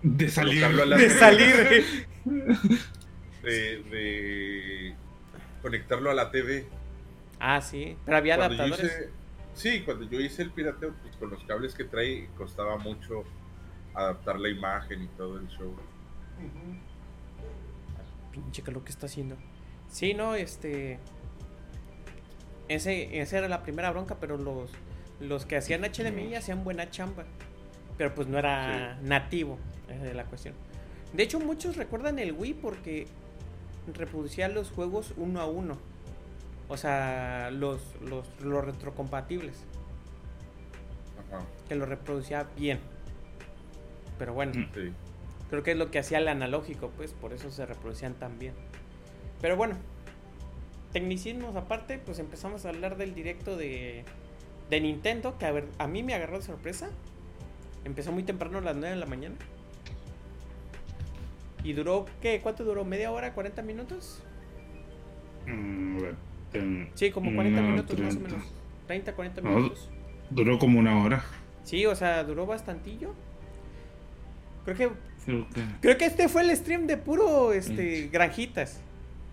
[0.02, 0.60] De salir.
[0.60, 2.06] Colocarlo a la- de salir.
[3.42, 4.94] de, de
[5.62, 6.66] conectarlo a la TV.
[7.40, 8.92] ah, sí, pero había Cuando adaptadores.
[8.92, 9.10] hice-
[9.54, 13.24] sí, cuando yo hice el pirateo, pues con los cables que trae costaba mucho
[13.94, 15.74] adaptar la imagen y todo el show.
[18.32, 19.36] Pinche que lo que está haciendo.
[19.88, 20.98] Sí, no, este
[22.68, 24.70] ese esa era la primera bronca, pero los
[25.20, 27.24] los que hacían HDMI hacían buena chamba.
[27.96, 30.54] Pero pues no era nativo, esa es la cuestión.
[31.12, 33.06] De hecho, muchos recuerdan el Wii porque
[33.94, 35.78] reproducía los juegos uno a uno.
[36.68, 39.62] O sea, los, los, los retrocompatibles.
[41.28, 41.44] Ajá.
[41.68, 42.80] Que lo reproducía bien.
[44.18, 44.52] pero bueno.
[44.74, 44.92] Sí.
[45.50, 48.54] Creo que es lo que hacía el analógico, pues por eso se reproducían tan bien.
[49.40, 49.76] Pero bueno,
[50.94, 54.04] tecnicismos aparte, pues empezamos a hablar del directo de,
[54.70, 56.88] de Nintendo, que a ver, a mí me agarró de sorpresa.
[57.84, 59.34] Empezó muy temprano a las 9 de la mañana.
[61.62, 62.40] Y duró, ¿qué?
[62.42, 62.84] ¿Cuánto duró?
[62.84, 63.34] ¿Media hora?
[63.34, 64.22] ¿40 minutos?
[65.46, 65.98] Mm,
[66.52, 68.36] ten- Sí, como 40 una minutos más o 30.
[68.36, 68.52] menos.
[68.86, 69.90] 30, 40 No, minutos.
[70.30, 71.24] Duró como una hora.
[71.64, 73.14] Sí, o sea, duró bastantillo.
[74.64, 74.90] Creo que
[75.24, 78.80] Creo que, creo que este fue el stream de puro este granjitas.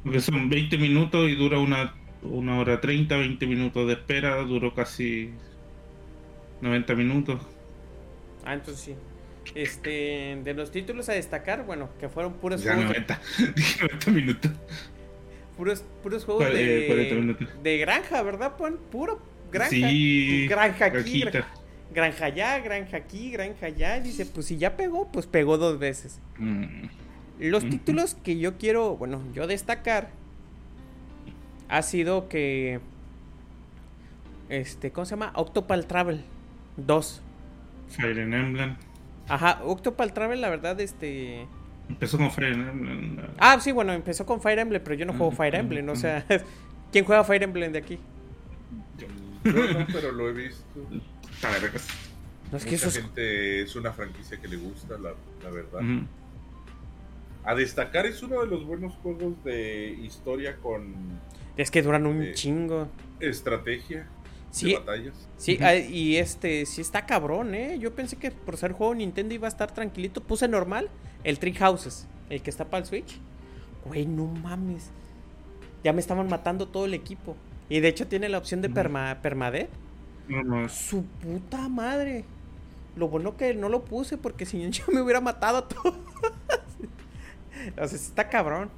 [0.04, 4.38] Porque son 20 minutos y dura una, una hora 30, 20 minutos de espera.
[4.44, 5.32] Duró casi
[6.62, 7.42] 90 minutos.
[8.46, 8.96] Ah, entonces sí.
[9.56, 13.22] Este, de los títulos a destacar, bueno, que fueron puros Ya juegos, 90.
[13.56, 14.52] Dije 90 minutos.
[15.58, 17.48] puros, puros juegos eh, 40 de, minutos.
[17.64, 18.80] de granja, ¿verdad, Pon?
[18.92, 19.20] Puro
[19.52, 19.70] granja.
[19.72, 20.48] Sí.
[20.48, 21.48] Granja aquí, granja,
[21.94, 23.98] granja allá, granja aquí, granja allá.
[23.98, 26.20] Y dice, pues si ya pegó, pues pegó dos veces.
[26.38, 26.86] Mm,
[27.42, 30.10] Los títulos que yo quiero, bueno, yo destacar
[31.70, 32.80] ha sido que
[34.50, 35.32] este, ¿cómo se llama?
[35.36, 36.24] Octopal Travel
[36.78, 37.22] 2.
[37.90, 38.76] Fire Emblem.
[39.28, 41.48] Ajá, Octopal Travel, la verdad, este
[41.90, 43.18] Empezó con Fire Emblem.
[43.18, 45.96] la- Ah, sí, bueno, empezó con Fire Emblem, pero yo no juego Fire Emblem, o
[45.96, 46.26] sea,
[46.92, 47.98] ¿quién juega Fire Emblem de aquí?
[48.98, 49.08] Yo
[49.52, 50.64] no, pero lo he visto.
[52.52, 52.98] No es que Mucha eso es...
[53.00, 55.80] gente es una franquicia que le gusta, la, la verdad.
[57.44, 60.94] A destacar es uno de los buenos juegos de historia con
[61.58, 62.88] Es que duran un chingo.
[63.20, 64.08] estrategia
[64.52, 65.30] Sí, de batallas.
[65.38, 65.58] sí,
[65.90, 67.80] y este, sí está cabrón, ¿eh?
[67.80, 70.22] Yo pensé que por ser juego Nintendo iba a estar tranquilito.
[70.22, 70.90] Puse normal
[71.24, 73.18] el Trick Houses, el que está para el Switch.
[73.86, 74.92] Güey, no mames.
[75.84, 77.36] Ya me estaban matando todo el equipo.
[77.70, 78.76] Y de hecho tiene la opción de Ujú.
[78.76, 79.70] perma, permadeath.
[80.28, 80.74] No más.
[80.74, 82.26] Su puta madre.
[82.98, 85.96] Lo bueno que no lo puse porque si no yo me hubiera matado a todos.
[87.78, 88.70] o sea, está cabrón.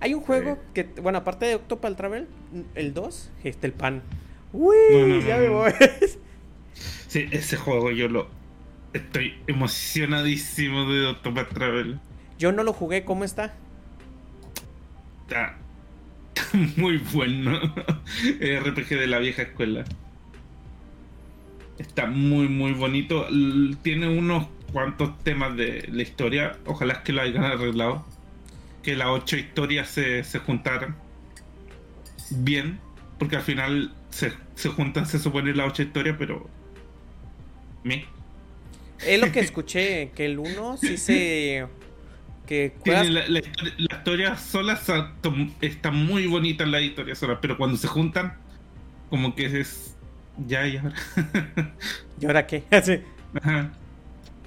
[0.00, 0.60] Hay un juego Sí.
[0.74, 2.26] que, bueno, aparte de Octopal Travel,
[2.74, 4.02] el 2, este, el pan.
[4.52, 5.72] Uy, No, no, ya no, me voy.
[7.08, 8.28] Sí, ese juego yo lo.
[8.92, 12.00] Estoy emocionadísimo de Octopath Travel.
[12.38, 13.54] yo no lo jugué, ¿cómo está?
[15.28, 15.58] Está,
[16.34, 17.60] está muy bueno.
[18.40, 19.84] RPG de la vieja escuela.
[21.78, 23.26] Está muy, muy bonito.
[23.82, 26.56] Tiene unos cuantos temas de la historia.
[26.66, 28.04] Ojalá que lo hayan arreglado.
[28.82, 30.96] Que las ocho historias se, se juntaran
[32.30, 32.80] bien.
[33.18, 36.48] Porque al final se, se juntan, se supone, las ocho historias, pero.
[37.84, 38.04] Me.
[39.04, 41.66] Es lo que escuché, que el 1 sí se...
[42.46, 43.08] Que juegas...
[43.08, 44.80] La, la historia, la historia sola
[45.60, 48.36] está muy bonita la historia sola, pero cuando se juntan,
[49.10, 49.96] como que es.
[50.46, 50.94] Ya, y ahora.
[52.20, 52.64] ¿Y ahora qué?
[53.42, 53.72] Ajá.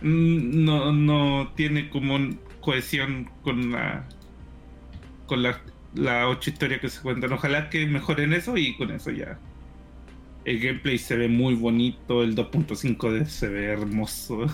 [0.03, 2.17] Mm, No, no tiene como
[2.61, 4.07] cohesión con la.
[5.25, 5.61] con la,
[5.93, 7.33] las ocho historias que se cuentan.
[7.33, 9.41] Ojalá que mejoren eso y con eso ya.
[10.45, 14.47] El gameplay se ve muy bonito, el 2.5 de se ve hermoso.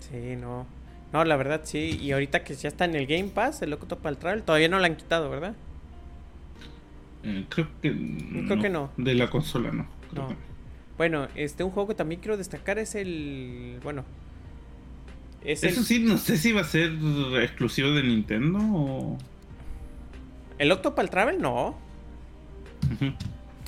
[0.00, 0.66] Sí, no.
[1.12, 1.98] No, la verdad sí.
[2.00, 4.84] Y ahorita que ya está en el Game Pass, el Octopal Travel, todavía no lo
[4.84, 5.56] han quitado, ¿verdad?
[7.22, 7.90] Eh, creo que.
[8.44, 8.92] Creo que no.
[8.96, 9.88] De la consola no.
[10.10, 10.26] creo No.
[10.26, 10.40] que no.
[10.96, 13.80] Bueno, este, un juego que también quiero destacar es el.
[13.82, 14.04] Bueno.
[15.44, 16.92] Es el, Eso sí, no sé si va a ser
[17.42, 19.18] exclusivo de Nintendo o.
[20.58, 21.76] el Octopal Travel, no.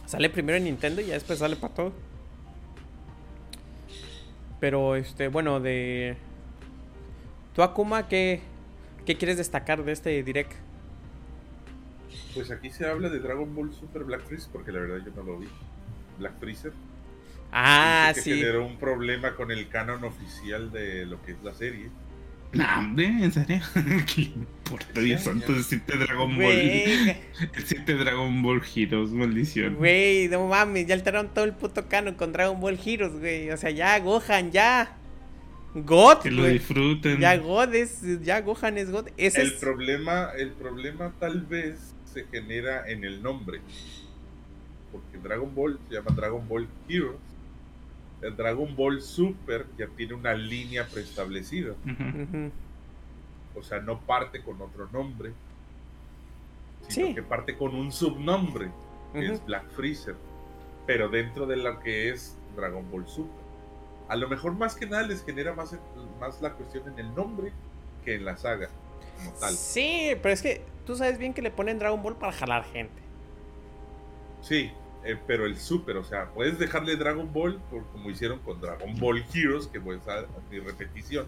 [0.06, 1.92] Sale primero en Nintendo y ya después sale para todo.
[4.60, 6.16] Pero, este, bueno, de.
[7.54, 8.40] ¿Tú, Akuma, qué,
[9.04, 10.52] qué quieres destacar de este direct?
[12.34, 15.22] Pues aquí se habla de Dragon Ball Super Black Freeze, porque la verdad yo no
[15.22, 15.48] lo vi.
[16.18, 16.72] Black Freezer.
[17.56, 18.30] Ah, que sí.
[18.34, 21.88] generó un problema con el canon oficial de lo que es la serie.
[22.52, 23.60] Nah, hombre, en serio.
[24.14, 25.52] ¿Qué importa, Dios santo?
[25.54, 27.16] Existe Dragon Ball.
[27.54, 29.74] Existe Dragon Ball Heroes, maldición.
[29.76, 33.50] güey, no mames, ya alteraron todo el puto canon con Dragon Ball Heroes, güey.
[33.50, 34.96] O sea, ya, Gohan, ya.
[35.74, 37.18] God, Que lo disfruten.
[37.20, 39.08] Ya God es, ya Gohan es God.
[39.16, 39.52] Ese El es...
[39.54, 43.60] problema, el problema tal vez se genera en el nombre.
[44.92, 47.33] Porque Dragon Ball se llama Dragon Ball Heroes.
[48.24, 51.74] El Dragon Ball Super ya tiene una línea preestablecida.
[53.54, 55.32] O sea, no parte con otro nombre.
[56.88, 57.14] Sino Sí.
[57.14, 58.70] que parte con un subnombre,
[59.12, 60.16] que es Black Freezer.
[60.86, 63.44] Pero dentro de lo que es Dragon Ball Super.
[64.08, 65.74] A lo mejor más que nada les genera más,
[66.20, 67.52] más la cuestión en el nombre
[68.04, 68.68] que en la saga.
[69.18, 69.54] Como tal.
[69.54, 73.00] Sí, pero es que tú sabes bien que le ponen Dragon Ball para jalar gente.
[74.42, 74.70] Sí,
[75.04, 78.98] eh, pero el Super, o sea, puedes dejarle Dragon Ball por, como hicieron con Dragon
[78.98, 81.26] Ball Heroes, que pues a, a mi repetición,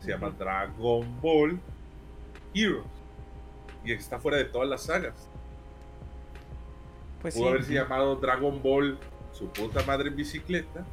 [0.00, 1.58] Se llama Dragon Ball
[2.54, 2.84] Heroes.
[3.84, 5.28] Y está fuera de todas las sagas.
[7.22, 7.50] Pues Pudo sí.
[7.50, 8.98] haberse llamado Dragon Ball
[9.32, 10.84] su puta madre en bicicleta.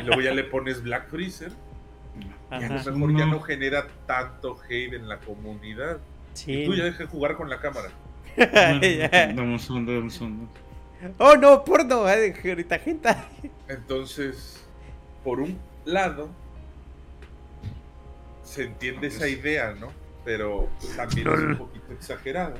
[0.00, 1.52] y luego ya le pones Black Freezer.
[2.50, 3.40] Y a lo mejor ya No.
[3.40, 5.98] genera tanto hate en la comunidad.
[6.34, 6.64] Sí.
[6.66, 7.90] Tú ya dejas de jugar con la cámara.
[8.36, 10.48] Dame un segundo, dame un segundo.
[11.18, 12.06] Oh, no, porno.
[12.06, 13.08] Ahorita gente.
[13.68, 14.64] Entonces,
[15.22, 16.28] por un lado,
[18.42, 19.88] se entiende esa idea, ¿no?
[20.24, 22.54] Pero también es un poquito exagerada.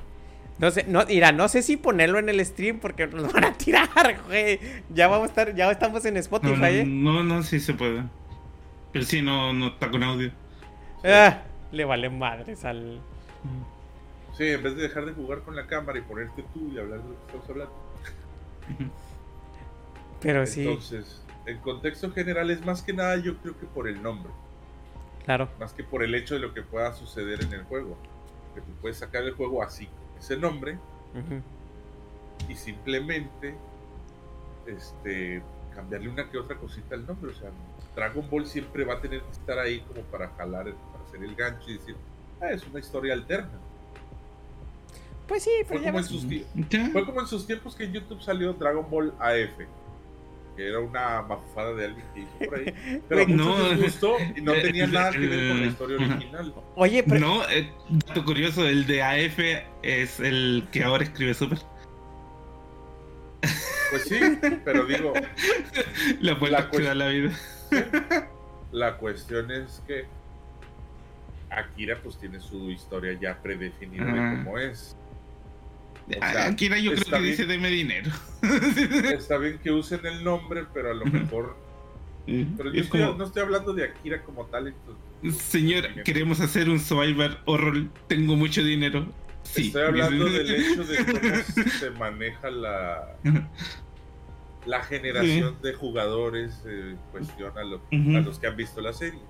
[0.59, 3.53] No sé, no, mira, no sé si ponerlo en el stream porque nos van a
[3.55, 4.61] tirar, güey.
[4.91, 6.85] Ya vamos a estar, ya estamos en Spotify, no, ¿eh?
[6.87, 8.05] no, no, sí se puede.
[8.93, 10.31] Pero sí, no, no está con audio.
[11.05, 13.01] Ah, le vale madres al.
[14.37, 17.03] Sí, en vez de dejar de jugar con la cámara y ponerte tú y hablar
[17.03, 17.84] de lo que estamos hablando.
[20.21, 24.03] Pero sí, Entonces, en contexto general es más que nada yo creo que por el
[24.03, 24.33] nombre,
[25.25, 25.51] claro.
[25.61, 27.97] más que por el hecho de lo que pueda suceder en el juego.
[28.55, 30.79] Que tú puedes sacar el juego así, con ese nombre,
[32.49, 33.55] y simplemente
[34.67, 35.43] este
[35.75, 37.33] cambiarle una que otra cosita al nombre.
[37.33, 37.51] O sea,
[37.95, 41.35] Dragon Ball siempre va a tener que estar ahí como para jalar, para hacer el
[41.35, 41.97] gancho y decir,
[42.41, 43.59] ah, es una historia alterna.
[45.27, 46.27] Pues sí, Fue pero ya como, en sus
[46.93, 49.67] fue como en sus tiempos que en YouTube salió Dragon Ball AF.
[50.57, 53.01] Que era una mafufada de alguien que hizo por ahí.
[53.09, 55.97] Pero no, les gustó y no eh, tenía nada que ver con la eh, historia
[55.97, 56.55] original.
[56.77, 57.21] Oye, pero.
[57.21, 57.73] No, eh,
[58.07, 59.39] dato curioso, el de AF
[59.83, 61.59] es el que ahora escribe Super.
[63.91, 64.21] Pues sí,
[64.65, 65.13] pero digo,
[66.21, 67.33] La vuelta La que da la vida.
[68.73, 70.05] la cuestión es que
[71.51, 74.97] Akira pues tiene su historia ya predefinida de cómo es.
[76.09, 77.31] Sea, Akira yo creo que bien.
[77.31, 78.11] dice deme dinero.
[79.15, 81.57] Está bien que usen el nombre, pero a lo mejor...
[82.27, 84.69] Pero yo Es estoy- como, no estoy hablando de Akira como tal.
[84.69, 89.07] entonces- señor, queremos hacer un survivor horror, tengo mucho dinero.
[89.43, 89.67] Sí.
[89.69, 93.17] Estoy hablando del hecho de cómo se maneja la,
[94.67, 98.17] la generación de jugadores eh, en cuestión a, lo- Ujú.
[98.17, 99.21] a los que han visto la serie.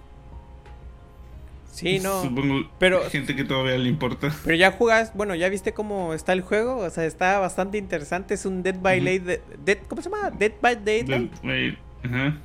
[1.74, 2.22] Sí, no.
[2.22, 4.32] Supongo pero- gente que todavía le importa.
[4.44, 8.34] Pero ya jugas, bueno, ya viste cómo está el juego, o sea, está bastante interesante,
[8.34, 9.00] es un Dead by.
[9.00, 10.30] Daylight, Dead, ¿cómo se llama?
[10.30, 12.38] Dead by Daylight, Wait, Ajá.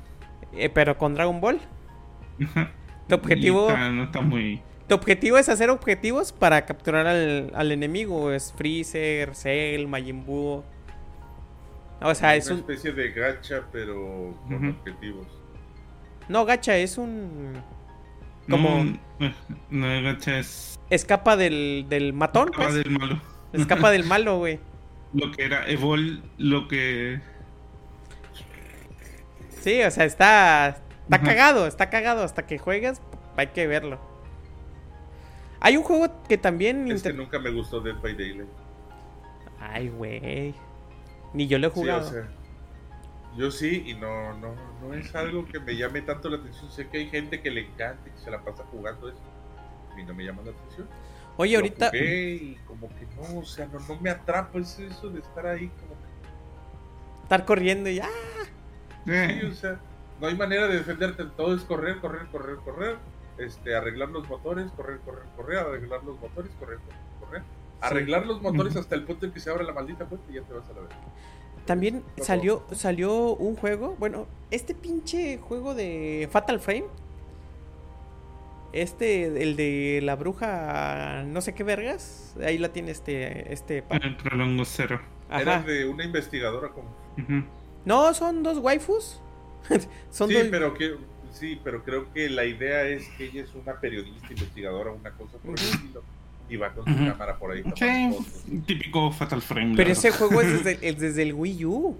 [0.56, 1.60] eh, pero con Dragon Ball.
[2.44, 2.72] Ajá.
[3.08, 4.62] Tu objetivo, está- no está muy.
[4.88, 10.64] tu objetivo es hacer objetivos para capturar al, al enemigo, es Freezer, Cell, Majin Buu.
[12.02, 15.26] O sea, es una un, especie de gacha, pero con objetivos.
[16.28, 17.52] no gacha, es un
[18.48, 18.84] Como-
[19.70, 20.78] No, no, es.
[20.90, 22.74] escapa del, del matón, Escapa pues.
[22.84, 23.20] del malo.
[23.52, 24.58] Escapa del malo, güey.
[25.12, 27.20] Lo que era Evol, lo que.
[29.60, 30.68] Sí, o sea, está,
[31.02, 31.24] está Ajá.
[31.24, 32.24] cagado, está cagado.
[32.24, 33.00] Hasta que juegues,
[33.36, 34.00] hay que verlo.
[35.62, 36.90] Hay un juego que también...
[36.90, 38.48] Es que nunca me gustó Dead by Daylight.
[39.60, 40.54] Ay, güey.
[41.34, 42.08] Ni yo lo he Sí, jugado.
[42.08, 42.28] o sea,
[43.36, 46.70] yo sí, y no, no, no es algo que me llame tanto la atención.
[46.70, 49.20] Sé que hay gente que le encanta y que se la pasa jugando eso.
[49.90, 50.88] A mí no me llama la atención.
[51.36, 51.86] Oye, Lo ahorita...
[51.86, 55.46] jugué y como que no, o sea, no, no me atrapa es eso de estar
[55.46, 58.00] ahí como que Estar corriendo y...
[58.00, 58.08] ¡Ah!
[59.06, 59.80] Sí, o sea,
[60.20, 61.24] no hay manera de defenderte.
[61.36, 62.96] Todo es correr, correr, correr, correr.
[63.38, 67.42] Este, arreglar los motores, correr, correr, correr, arreglar los motores, correr, correr, correr.
[67.80, 70.42] Arreglar los motores hasta el punto en que se abra la maldita puerta y ya
[70.42, 70.90] te vas a la vez.
[71.70, 76.86] También No salió, salió un juego, bueno, este pinche juego de Fatal Frame.
[78.72, 82.34] Este, el de la bruja, no sé qué vergas.
[82.44, 83.82] Ahí la tiene este, este.
[83.82, 85.00] pa- el prolongo cero.
[85.30, 86.88] Era de una investigadora como.
[87.84, 89.20] No, son dos waifus.
[90.10, 90.46] son Sí, dos.
[90.50, 90.96] pero que,
[91.32, 95.38] sí, pero creo que la idea es que ella es una periodista investigadora, una cosa
[95.38, 96.02] por el estilo.
[96.50, 97.62] Y va con su cámara por ahí.
[97.76, 98.66] Sí, fotos.
[98.66, 99.74] típico Fatal Frame.
[99.76, 101.96] Pero la ese juego es desde, es desde el Wii U.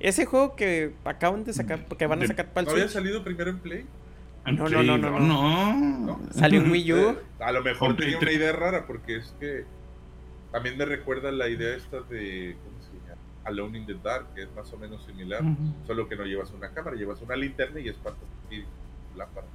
[0.00, 3.02] Ese juego que acaban de sacar, porque van a sacar para ¿No el había Switch.
[3.02, 3.86] salido primero en Play?
[4.46, 5.74] No, no, Play no, no, no.
[5.76, 6.20] no.
[6.32, 6.96] Salió en Wii U.
[6.96, 9.64] Eh, a lo mejor tenía una idea rara porque es que
[10.52, 13.20] también me recuerda la idea esta de ¿cómo se llama?
[13.44, 15.42] Alone in the Dark, que es más o menos similar,
[15.86, 18.62] solo que no llevas una cámara, llevas una linterna y espantas y
[19.18, 19.46] lámpara.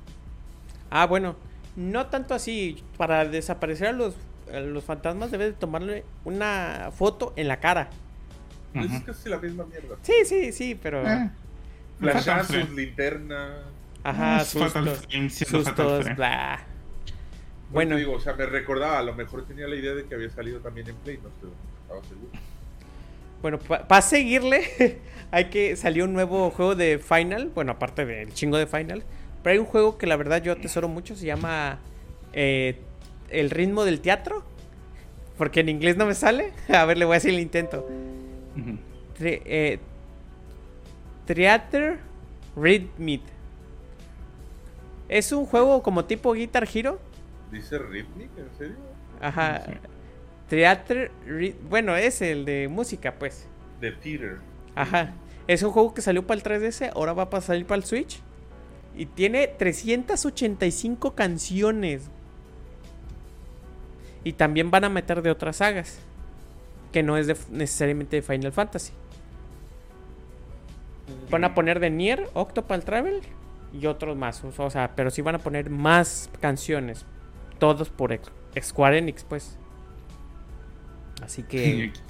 [0.91, 1.35] Ah, bueno.
[1.75, 2.83] No tanto así.
[2.97, 4.15] Para desaparecer a los,
[4.53, 7.89] a los fantasmas debes de tomarle una foto en la cara.
[8.75, 8.85] Ujú.
[8.85, 9.97] Es casi la misma mierda.
[10.01, 11.01] Sí, sí, sí, pero...
[11.07, 11.29] Eh,
[11.99, 13.55] Fatal Flashazos, linterna.
[14.03, 15.07] Ajá, Es Fatal sustos.
[15.07, 16.15] Frame Fatal Sustos, Frame.
[16.15, 16.65] bla.
[17.71, 20.13] Bueno, Bueno, digo, o sea, me recordaba, a lo mejor tenía la idea de que
[20.15, 22.29] había salido también en Play, no estaba seguro.
[23.41, 24.99] bueno, para seguirle,
[25.31, 29.03] hay que salió un nuevo juego de Final, bueno, aparte del chingo de Final,
[29.43, 31.79] Pero hay un juego que la verdad yo atesoro mucho, se llama
[32.31, 32.79] eh,
[33.29, 34.43] El ritmo del teatro.
[35.37, 36.53] Porque en inglés no me sale.
[36.69, 37.87] A ver, le voy a hacer el intento.
[39.19, 39.79] Tri- eh,
[41.25, 41.99] Theater
[42.55, 43.21] Rhythmic.
[45.09, 46.99] Es un juego como tipo Guitar Hero.
[47.51, 48.29] ¿Dice Rhythmic?
[48.37, 48.75] ¿En serio?
[49.21, 49.63] Ajá.
[49.65, 49.71] Sí.
[50.49, 51.11] Theater.
[51.27, 53.47] Ry- Bueno, es el de música, pues.
[53.79, 54.37] De Peter.
[54.75, 55.13] Ajá.
[55.47, 58.21] Es un juego que salió para el 3DS, ahora va a salir para el Switch.
[58.95, 62.09] Y tiene 385 canciones.
[64.23, 65.99] Y también van a meter de otras sagas.
[66.91, 68.93] Que no es de- necesariamente de Final Fantasy.
[71.29, 73.21] Van a poner de Nier, Octopal Travel
[73.73, 74.43] y otros más.
[74.43, 77.05] O sea, pero sí van a poner más canciones.
[77.59, 78.17] Todos por
[78.61, 79.57] Square Enix, pues.
[81.21, 81.91] Así que.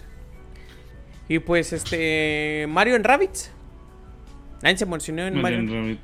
[1.29, 2.65] Y pues este.
[2.67, 3.49] Mario en Rabbits.
[4.61, 5.63] Nadie se emocionó en Mario.
[5.63, 5.99] Mario Rabbit.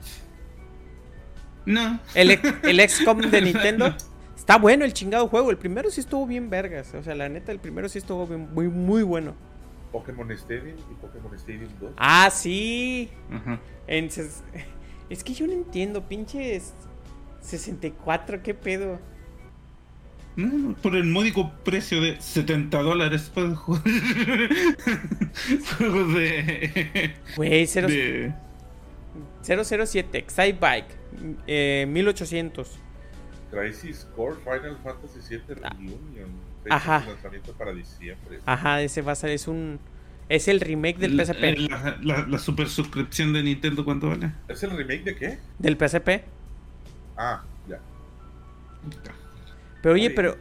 [1.70, 2.00] No.
[2.16, 3.96] El, el XCOM de Nintendo.
[4.36, 5.52] Está bueno el chingado juego.
[5.52, 6.94] El primero sí estuvo bien vergas.
[6.96, 9.36] O sea, la neta, el primero sí estuvo bien- muy, muy bueno.
[9.92, 11.92] Pokémon Stadium y Pokémon Stadium 2.
[11.98, 13.10] Ah, sí.
[13.32, 13.60] Ajá.
[13.88, 14.42] En ses-
[15.10, 16.74] Es que yo no entiendo, pinches
[17.42, 19.00] 64, qué pedo.
[20.36, 23.82] No, por el módico precio de 70 dólares puedes jugar
[25.78, 28.34] juegos de, Güey, cero- de
[29.44, 30.86] 007, Excite Bike,
[31.48, 32.80] eh, 1800.
[33.52, 35.70] Crisis Core Final Fantasy VII Ah.
[35.74, 36.30] Reunion.
[36.64, 37.00] Fecha Ajá.
[37.00, 38.40] de lanzamiento para diciembre.
[38.46, 39.80] Ajá, ese va a ser, es un.
[40.28, 41.58] Es el remake del PSP.
[41.70, 45.40] la, la- la super suscripción de Nintendo cuánto vale ¿Es el remake de qué?
[45.58, 46.24] Del PSP.
[47.18, 47.80] Ah, ya.
[49.82, 50.16] Pero oye, Oye.
[50.16, 50.38] pero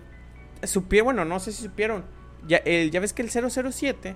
[0.64, 2.04] supieron, bueno, no sé si supieron.
[2.46, 4.14] Ya, el, ya ves que el 007,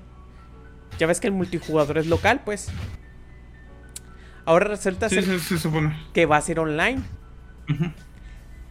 [0.98, 2.68] ya ves que el multijugador es local, pues.
[4.44, 5.56] Ahora resulta sí, ser sí,
[6.12, 7.00] que va a ser online.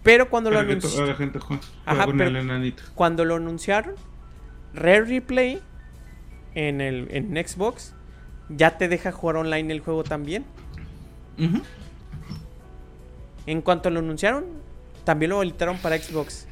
[0.03, 2.35] Pero cuando lo, Para que anunci- toda la gente juegue, juega Ajá, con pero- el
[2.37, 2.83] enanito.
[2.95, 3.93] cuando lo anunciaron,
[4.73, 5.61] Rare Replay
[6.55, 7.93] en, el, en Xbox
[8.49, 10.43] ya te deja jugar online el juego también.
[13.45, 14.45] En cuanto lo anunciaron,
[15.03, 16.47] también lo habilitaron para Xbox.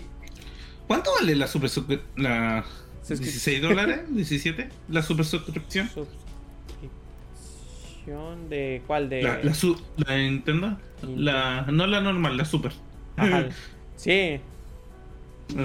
[0.87, 1.69] ¿cuánto vale la super
[2.15, 2.65] la
[3.07, 5.87] Suscri- 16 dólares 17 la super suscripción
[8.49, 10.77] De cuál de la, la, su- la Nintendo
[11.15, 12.71] la no la normal la super
[13.17, 13.47] Ajá.
[13.95, 14.39] Sí,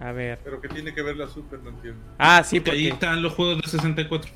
[0.00, 0.38] a ver.
[0.42, 1.60] Pero ¿qué tiene que ver la Super?
[1.62, 2.00] No entiendo.
[2.18, 4.30] Ah, sí, Porque ahí están los juegos de 64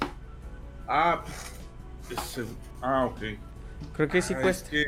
[0.88, 1.24] Ah,
[2.10, 2.44] ese-
[2.82, 3.20] ah, ok.
[3.94, 4.64] creo que sí Ah, cuesta.
[4.66, 4.86] es que-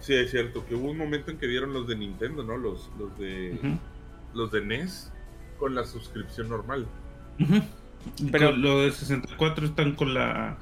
[0.00, 2.56] Sí, es cierto, que hubo un momento en que dieron los de Nintendo, ¿no?
[2.56, 3.56] Los, los de
[4.34, 5.12] los de NES
[5.58, 6.86] con la suscripción normal.
[8.30, 10.56] Pero- los de 64 están con la.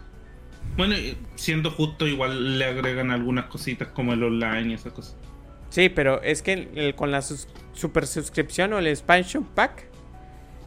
[0.76, 0.94] Bueno,
[1.34, 5.16] siendo justo, igual le agregan algunas cositas como el online y esas cosas.
[5.70, 9.84] Sí, pero es que el- el- con la sus- super suscripción o el expansion pack,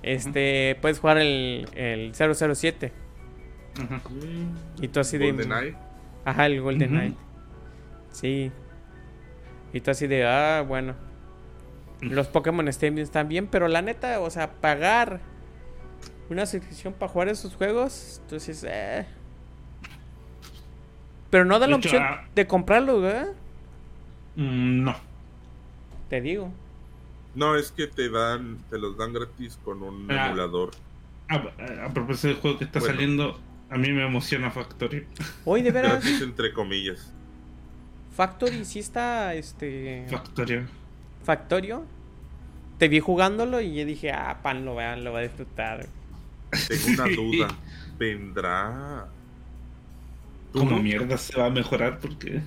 [0.01, 2.91] este, puedes jugar el, el 007.
[3.82, 4.01] Ajá.
[4.82, 5.32] Y tú así de...
[5.32, 5.76] GoldenEye.
[6.26, 6.89] Ajá, el Golden.
[6.89, 7.15] Knight.
[8.11, 8.51] Sí.
[9.74, 10.95] Y tú así de, ah, bueno.
[12.01, 15.21] Los Pokémon Stadium están bien, pero la neta, o sea, pagar
[16.34, 19.05] una suscripción para jugar esos juegos, entonces, eh.
[21.29, 23.29] Pero no da la opción ah- de comprarlo, ¿verdad?
[24.36, 24.95] Mm, no.
[26.09, 26.51] Te digo.
[27.36, 30.27] No, es que te dan, te los dan gratis con un Ah.
[30.27, 30.71] emulador.
[31.29, 32.93] A, a- a propósito del juego que está Bueno.
[32.93, 35.07] saliendo, a mí me emociona Factory.
[35.45, 37.11] Hoy de veras, Gratis entre comillas.
[38.15, 40.05] Factory sí está, este...
[40.09, 40.65] Factory.
[41.23, 41.84] Factorio.
[42.77, 45.88] Te vi jugándolo y yo dije, ah, pan, lo va, lo va a disfrutar.
[46.67, 47.47] Tengo una duda.
[47.97, 49.07] ¿Vendrá?
[50.51, 50.81] Como Turo?
[50.81, 52.41] mierda se va a mejorar porque.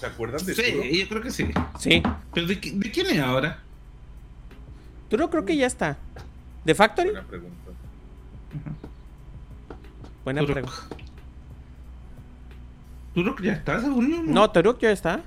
[0.00, 0.82] ¿Se acuerdan de Turo?
[0.82, 1.48] Sí, yo creo que sí.
[1.78, 2.02] Sí.
[2.34, 3.60] Pero ¿de, de quién es ahora?
[5.08, 5.96] Tú no creo que ya está.
[6.64, 7.10] ¿De Factory?
[7.10, 7.54] Buena pregunta.
[10.24, 10.54] Buena Turok.
[10.54, 10.96] pregunta.
[13.14, 14.22] Turok ya está, según yo.
[14.22, 15.20] No, Turok ya está.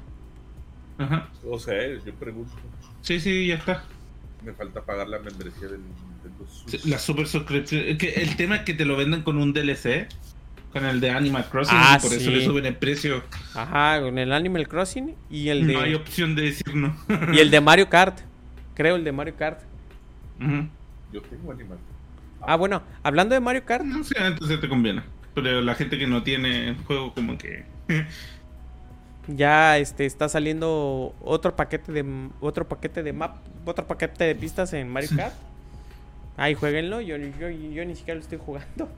[0.98, 1.30] Ajá.
[1.50, 2.52] O sea, yo pregunto.
[3.02, 3.84] Sí, sí, ya está.
[4.44, 6.86] Me falta pagar la membresía del Nintendo Switch.
[6.86, 7.84] La super suscripción.
[7.86, 10.08] es que el tema es que te lo venden con un DLC.
[10.72, 11.78] Con el de Animal Crossing.
[11.78, 13.22] Ah, y por eso le suben el precio.
[13.54, 16.96] Ajá, con el Animal Crossing y el de No hay opción de decir no.
[17.34, 18.20] y el de Mario Kart.
[18.74, 19.60] Creo el de Mario Kart.
[20.40, 20.68] Ujú.
[21.12, 21.78] Yo tengo Animal.
[22.40, 25.04] Ah, bueno, hablando de Mario Kart, No sé, entonces te conviene.
[25.36, 27.66] Pero la gente que no tiene el juego, como que.
[29.28, 34.74] Ya este está saliendo otro paquete de otro paquete de map, otro paquete de pistas
[34.74, 35.34] en Mario Kart.
[36.38, 38.90] Ay, jueguenlo, yo, yo, yo ni siquiera lo estoy jugando.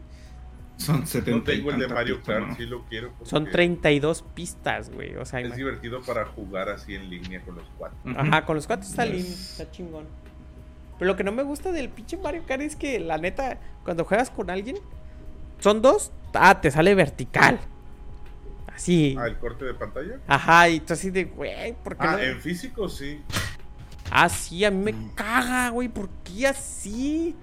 [0.78, 1.38] Son 70.
[1.38, 2.55] No tengo el de Mario pistas, Kart, ¿no?
[2.55, 3.11] sí lo quiero.
[3.24, 5.15] Son 32 pistas, güey.
[5.17, 7.97] O sea, Es divertido para jugar así en línea con los cuatro.
[8.15, 9.51] Ajá, con los cuatro está Yes.
[9.59, 10.05] está chingón.
[10.97, 14.05] Pero lo que no me gusta del pinche Mario Kart es que, la neta, cuando
[14.05, 14.78] juegas con alguien,
[15.59, 17.59] son dos, ah, te sale vertical.
[18.76, 19.15] Así.
[19.19, 20.19] Ah, el corte de pantalla.
[20.28, 22.17] Ajá, y tú así de, güey, ¿por qué Ah, no?
[22.19, 23.21] en físico sí.
[24.11, 27.36] Ah, sí, a mí me caga, güey, ¿por qué así?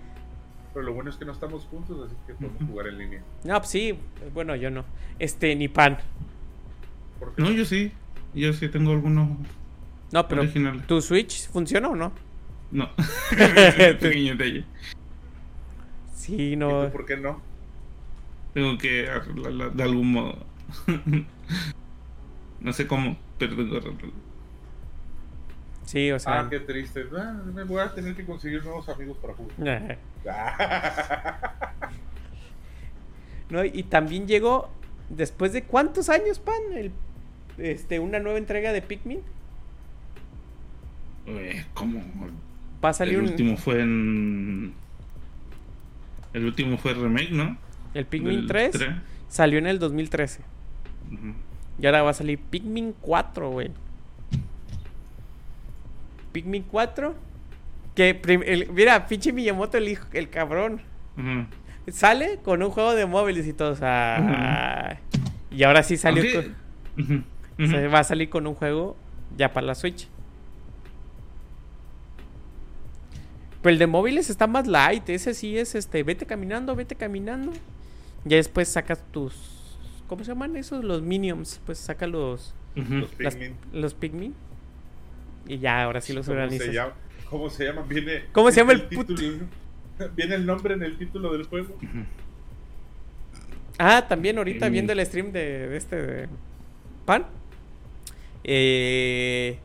[0.73, 3.23] Pero lo bueno es que no estamos juntos, así que podemos jugar en línea.
[3.45, 3.99] No, pues sí,
[4.35, 4.85] bueno, yo no.
[5.19, 5.99] Este, ni pan.
[7.19, 7.43] ¿Por qué?
[7.43, 7.93] No, yo sí.
[8.35, 9.29] Yo sí tengo algunos
[10.13, 10.87] No, pero, originales.
[10.87, 12.13] ¿tu Switch funciona o no?
[12.71, 12.89] No.
[14.01, 14.65] Pequeño detalle.
[16.15, 16.87] Sí, ¿Y no.
[16.87, 17.41] tú por qué no?
[18.55, 20.47] Tengo que arreglarla de algún modo.
[22.61, 24.13] no sé cómo, pero tengo que arreglarla.
[25.85, 26.41] Sí, o sea.
[26.41, 27.05] Ah, qué triste.
[27.17, 29.99] Ah, me voy a tener que conseguir nuevos amigos para jugar.
[33.51, 34.71] No, y también llegó
[35.09, 36.93] después de cuántos años, pan, el,
[37.59, 39.23] este, una nueva entrega de Pikmin.
[41.27, 42.01] Eh, ¿Cómo?
[42.85, 44.73] Va a salir el un, último fue en.
[46.33, 47.59] El último fue remake, ¿no?
[47.93, 48.93] el Pikmin Del 3 tres.
[49.29, 50.43] salió en el 2013
[51.81, 53.71] Y ahora va a salir Pikmin 4, güey.
[56.33, 57.15] Pikmin 4
[57.95, 60.81] que el- mira, pinche Miyamoto el hijo, el cabrón
[61.91, 65.01] sale con un juego de móviles y todo, o sea,
[65.51, 66.53] y ahora sí salió Aunque-
[66.97, 67.25] con- Ujú.
[67.65, 67.93] o sea, Ujú.
[67.95, 68.97] va a salir con un juego
[69.37, 70.09] ya para la Switch.
[73.63, 75.07] Pero el de móviles está más light.
[75.11, 76.03] Ese sí es este.
[76.03, 77.53] Vete caminando, vete caminando.
[78.25, 79.35] Ya después sacas tus.
[80.11, 80.83] ¿Cómo se llaman esos?
[80.83, 81.61] Los minions.
[81.65, 82.53] Pues saca los.
[82.77, 82.95] Ujú.
[82.95, 83.57] Los las- Pikmin.
[83.73, 84.35] los Pikmin.
[85.47, 86.67] Y ya, ahora sí los ¿Cómo organizas.
[86.67, 86.93] se, llama?
[87.31, 87.83] ¿Cómo se llama?
[87.83, 89.21] Viene, ¿Cómo se llama el título,
[90.17, 91.79] Viene el nombre en el título del juego.
[93.79, 94.73] Ah, también ahorita Mm.
[94.73, 95.97] viendo el stream de, de este.
[95.97, 96.29] de
[97.07, 97.27] Pan.
[98.43, 99.59] Eh.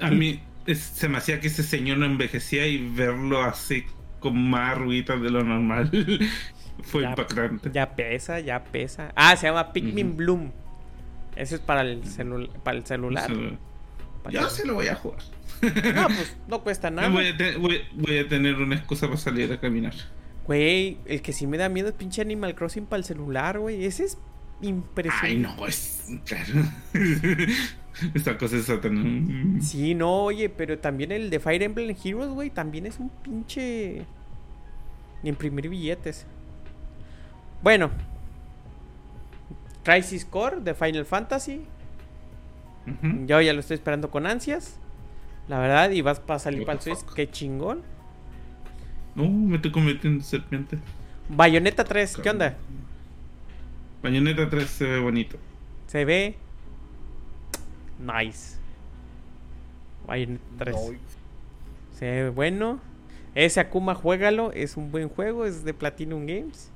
[0.00, 3.84] A mí es- se me hacía que ese señor no envejecía y verlo así
[4.20, 5.90] con más arruguitas de lo normal
[6.86, 7.70] fue Ya- impactante.
[7.72, 9.12] Ya pesa, ya pesa.
[9.16, 10.16] Ah, se llama Pikmin.
[10.16, 10.50] Bloom.
[11.36, 13.30] Ese es para el, celu- para el celular.
[13.30, 13.58] Eso-
[14.22, 15.20] Para Yo que- se lo voy a jugar.
[15.94, 17.08] No, pues no cuesta nada.
[17.08, 19.92] Voy a, te- voy- voy a tener una excusa para salir a caminar.
[20.46, 23.84] Güey, el que sí me da miedo es pinche Animal Crossing para el celular, güey.
[23.84, 24.18] Ese es
[24.62, 25.26] impresionante.
[25.26, 26.68] Ay, no, es claro.
[28.14, 29.64] Esta cosa es satanás.
[29.64, 34.04] Sí, no, oye, pero también el de Fire Emblem Heroes, güey, también es un pinche.
[35.22, 36.26] Imprimir billetes.
[37.64, 37.90] Bueno.
[39.84, 41.64] Crisis Core de Final Fantasy.
[43.24, 44.78] Yo ya lo estoy esperando con ansias.
[45.48, 46.98] La verdad, y vas para salir para el Switch.
[47.14, 47.82] Qué chingón.
[49.14, 50.78] No, me estoy convirtiendo en serpiente.
[51.30, 52.54] Bayonetta 3, ¿qué onda?
[54.02, 55.38] Bayonetta 3 se ve bonito.
[55.86, 56.36] Se ve.
[57.98, 58.58] Nice.
[60.06, 60.76] Bayonetta 3.
[60.76, 60.98] No,
[61.92, 62.78] Se ve bueno.
[63.34, 64.52] Ese Akuma, juégalo.
[64.52, 65.46] Es un buen juego.
[65.46, 66.73] Es de Platinum Games.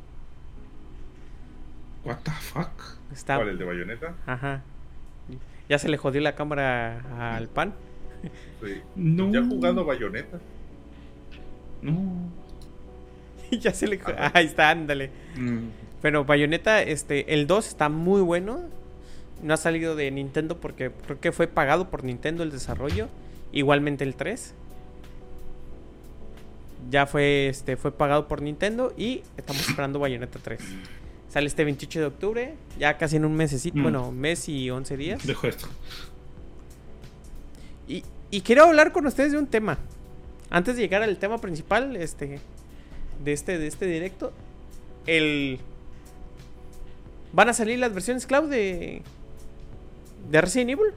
[2.08, 2.70] What the fuck?
[3.12, 3.36] Está.
[3.36, 4.14] ¿Cuál, el de Bayonetta?
[4.26, 4.62] Ajá.
[5.68, 7.74] Ya se le jodió la cámara al pan.
[8.62, 8.80] Sí.
[8.96, 9.30] No.
[9.30, 10.38] ¿Ya has jugado Bayonetta?
[11.82, 12.32] No.
[13.50, 14.00] ya se le.
[14.02, 14.32] Ajá.
[14.34, 15.10] Ahí está, ándale.
[15.36, 15.68] Mm.
[16.00, 18.60] Pero Bayonetta, este, el 2 está muy bueno.
[19.42, 23.08] No ha salido de Nintendo porque creo que fue pagado por Nintendo el desarrollo.
[23.52, 24.54] Igualmente el 3.
[26.90, 30.60] Ya fue, este, fue pagado por Nintendo y estamos esperando Bayonetta 3.
[31.30, 33.82] Sale este 28 de octubre, ya casi en un mesecito, Mm.
[33.82, 35.26] bueno, mes y 11 días.
[35.26, 35.68] Dejo esto.
[37.86, 39.78] Y, y quiero hablar con ustedes de un tema.
[40.50, 42.40] Antes de llegar al tema principal, este,
[43.24, 44.32] de este, de este directo,
[45.06, 45.58] el
[47.32, 49.02] van a salir las versiones cloud de
[50.30, 50.92] de Resident Evil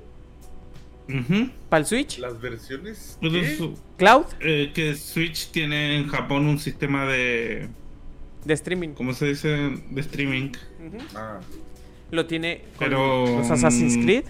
[1.20, 1.50] Ujú.
[1.70, 2.18] para el Switch.
[2.20, 3.18] Las versiones.
[3.20, 3.60] Pues
[3.98, 7.68] Cloud eh, que Switch tiene en Japón un sistema de.
[8.46, 8.90] De streaming.
[8.90, 9.50] ¿Cómo se dice?
[9.90, 10.52] De streaming.
[11.16, 11.40] Ah,
[12.12, 14.24] Lo tiene con Pero, los Assassin's mm, Creed.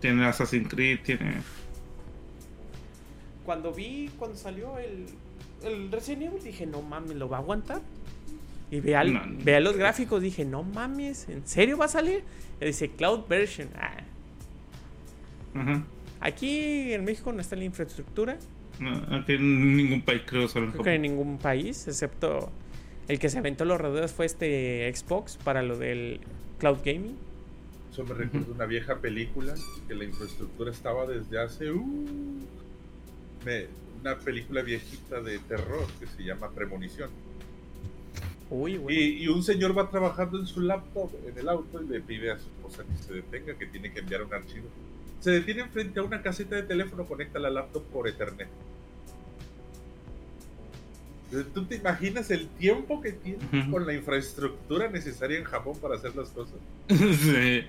[0.00, 1.36] Tiene Assassin's Creed, tiene.
[3.44, 5.06] Cuando vi cuando salió el,
[5.62, 7.80] el Resident Evil dije, no mames, ¿lo va a aguantar?
[8.70, 9.44] Y vea, el- No, no.
[9.44, 12.24] vea los gráficos, dije, no mames, ¿en serio va a salir?
[12.60, 13.68] Y dice Cloud Version.
[13.76, 13.98] Ah,
[15.54, 15.84] Ajá.
[16.20, 18.36] Aquí en México no está la infraestructura,
[18.80, 22.50] No, aquí en ningún país creo solo en creo que en ningún país, excepto
[23.08, 26.20] el que se aventó los rodeos fue este Xbox para lo del
[26.58, 27.16] Cloud Gaming.
[27.92, 29.54] eso me recuerda una vieja película
[29.88, 31.70] que la infraestructura estaba desde hace.
[31.70, 31.84] uh,
[33.44, 33.66] me-
[34.00, 37.10] una película viejita de terror que se llama Premonición.
[38.50, 38.96] Uy, güey.
[38.96, 42.30] Y, y un señor va trabajando en su laptop, en el auto, y le pide
[42.30, 44.66] a su esposa que se detenga, que tiene que enviar un archivo.
[45.20, 48.48] Se detiene frente a una caseta de teléfono, conecta la laptop por Ethernet.
[51.52, 53.70] ¿Tú te imaginas el tiempo que tiene Ujú.
[53.72, 56.54] con la infraestructura necesaria en Japón para hacer las cosas?
[56.88, 57.62] Sí.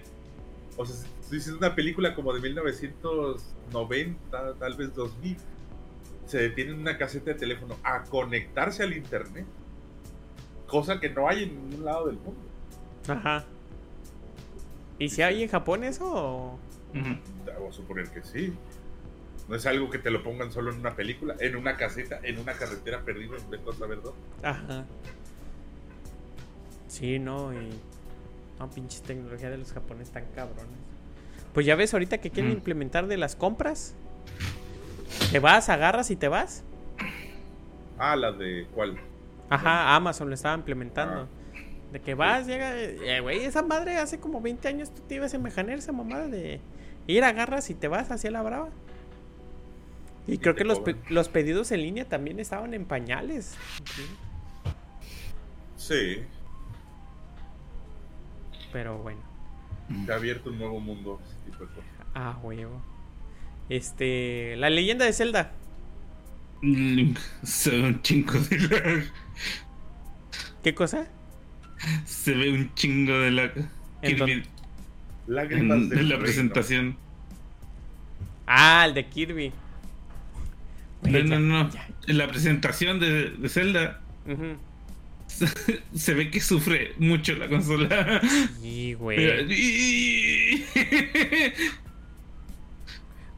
[0.79, 0.95] O sea,
[1.27, 5.37] si dices una película como de 1990, tal vez 2000,
[6.27, 9.45] se detiene en una caseta de teléfono a conectarse al internet,
[10.67, 12.39] cosa que no hay en ningún lado del mundo.
[13.07, 13.45] Ajá.
[14.99, 16.05] ¿Y si hay en Japón eso?
[16.05, 16.59] o?
[16.93, 17.15] Ujú.
[17.45, 18.53] Debo suponer que sí.
[19.47, 22.37] No es algo que te lo pongan solo en una película, en una caseta, en
[22.39, 24.19] una carretera perdida en vez de saber dónde.
[24.43, 24.85] Ajá.
[26.87, 27.69] Sí, no, y.
[28.59, 30.65] No, pinches tecnología de los japoneses tan cabrones.
[31.53, 32.55] Pues ya ves ahorita que quieren Mm.
[32.55, 33.93] implementar de las compras.
[35.31, 36.63] Te vas, agarras y te vas.
[37.97, 38.97] Ah, la de cuál.
[39.49, 41.21] Ajá, Amazon lo estaba implementando.
[41.21, 41.27] Ah.
[41.91, 42.75] De que vas, llega.
[42.77, 46.27] Eh, güey, esa madre hace como 20 años tú te ibas a imaginar esa mamada
[46.27, 46.59] de
[47.05, 48.69] ir, agarras y te vas hacia la brava.
[50.27, 53.55] Y Y creo que los, pe- los pedidos en línea también estaban en pañales.
[55.77, 56.17] Sí,
[58.71, 59.21] Pero bueno.
[60.05, 61.91] se ha abierto un nuevo mundo, ese tipo de cosas.
[62.13, 62.81] Ah, huevo.
[63.69, 64.55] Este.
[64.57, 65.51] La leyenda de Zelda.
[67.43, 69.03] Se ve un chingo de lag.
[70.63, 71.07] ¿Qué cosa?
[72.05, 73.51] Se ve un chingo de lag.
[74.01, 74.43] ¿En Kirby?
[75.27, 76.97] Lágrimas en, en la presentación.
[78.47, 79.53] Ah, el de Kirby.
[81.03, 81.69] No, Güey, no, no.
[81.69, 81.87] ya.
[82.07, 84.01] En la presentación de, de Zelda
[85.95, 88.21] se ve que sufre mucho la consola.
[88.61, 89.17] Sí, güey.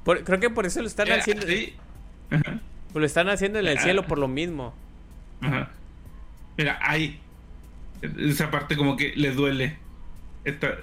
[0.04, 1.46] Por- creo que por eso lo están haciendo.
[1.46, 1.74] Sí.
[2.32, 2.60] Ajá,
[2.94, 4.74] Lo están haciendo en el cielo por lo mismo.
[5.42, 5.72] ajá.
[6.58, 7.20] Mira, ahí.
[8.02, 9.78] Esa parte como que le duele.
[10.46, 10.74] Esta,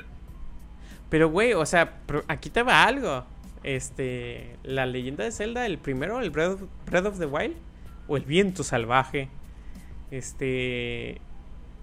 [1.10, 1.94] Pero, güey, o sea,
[2.28, 3.26] aquí te va algo.
[3.66, 4.56] Este.
[4.62, 7.56] La leyenda de Zelda, el primero, el Breath of, Breath of the Wild.
[8.08, 9.28] O el viento salvaje.
[10.10, 11.20] Este.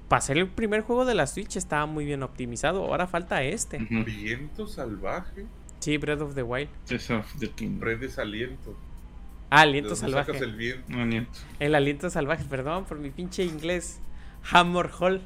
[0.08, 2.84] Para ser el primer juego de la Switch estaba muy bien optimizado.
[2.86, 3.78] Ahora falta este.
[3.80, 5.46] Viento salvaje,
[5.80, 6.70] Sí, Breath of the Wild.
[7.12, 7.80] Of the Kingdom.
[7.80, 8.78] prendes aliento.
[9.50, 10.28] Ah, ¿De aliento salvaje.
[10.32, 10.86] sacas el viento?
[10.90, 11.30] No, nieto.
[11.60, 14.00] El aliento salvaje, perdón por mi pinche inglés.
[14.52, 15.22] Hammer Hall.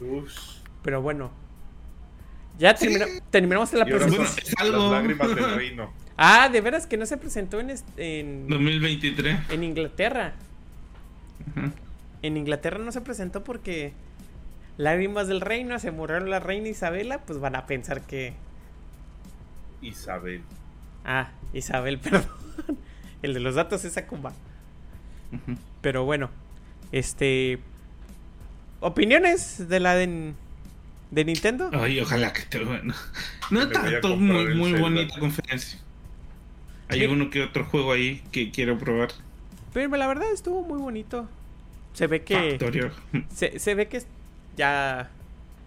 [0.00, 0.58] Ush.
[0.82, 1.30] Pero bueno.
[2.58, 4.24] Ya termina- terminamos la presentación.
[4.26, 4.82] Bueno, es algo.
[4.82, 5.92] Las lágrimas del reino.
[6.16, 9.50] Ah, de veras que no se presentó en, en, 2023.
[9.50, 10.34] en Inglaterra.
[12.22, 13.92] En Inglaterra no se presentó porque
[14.78, 18.34] Lágrimas del Reino, se murió la reina Isabela, pues van a pensar que...
[19.80, 20.42] Isabel.
[21.04, 22.26] Ah, Isabel, perdón.
[23.22, 24.32] El de los datos es Akuma.
[25.32, 25.58] Ujú.
[25.80, 26.30] Pero bueno,
[26.92, 27.58] este...
[28.80, 30.34] ¿Opiniones de la de,
[31.10, 31.70] de Nintendo?
[31.72, 32.94] Ay, ojalá que esté bueno.
[33.50, 35.78] No tanto, muy, muy bonita conferencia.
[36.88, 37.06] Hay Sí.
[37.06, 39.10] uno que otro juego ahí que quiero probar.
[39.72, 41.28] Pero la verdad estuvo muy bonito.
[41.92, 42.58] Se ve que...
[43.34, 44.06] Se, se ve que es-
[44.56, 45.10] ya...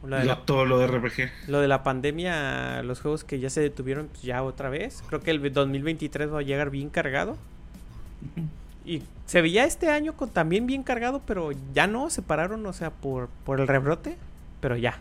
[0.03, 1.29] Lo de, Lo- la, todo lo de RPG.
[1.49, 5.03] lo de la pandemia, los juegos que ya se detuvieron, pues ya otra vez.
[5.07, 7.37] Creo que el 2023 va a llegar bien cargado.
[8.85, 12.73] Y se veía este año con también bien cargado, pero ya no, se pararon, o
[12.73, 14.15] sea, por, por el rebrote.
[14.61, 14.99] Pero ya.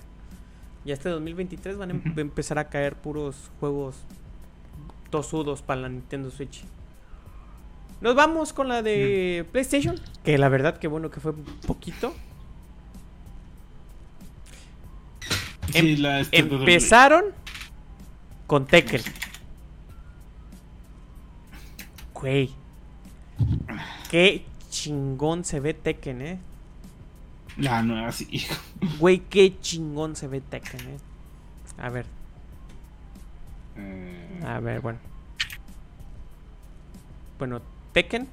[0.89, 3.95] Ya este 2023 van a em- empezar a caer puros juegos
[5.11, 6.63] tosudos para la Nintendo Switch.
[8.01, 11.35] Nos vamos con la de PlayStation, que la verdad que bueno que fue
[11.67, 12.15] poquito.
[15.75, 17.27] Sí, la este- Empezaron
[18.47, 19.03] con Tekken.
[22.15, 22.51] Güey.
[24.11, 26.39] Qué chingón se ve Tekken, eh.
[27.59, 28.47] La nueva, sí.
[28.99, 30.99] Güey, qué chingón se ve Tekken, eh.
[31.79, 32.07] A ver,
[33.77, 34.99] Eh, a ver, bueno.
[37.39, 37.61] Bueno,
[37.93, 38.29] Tekken.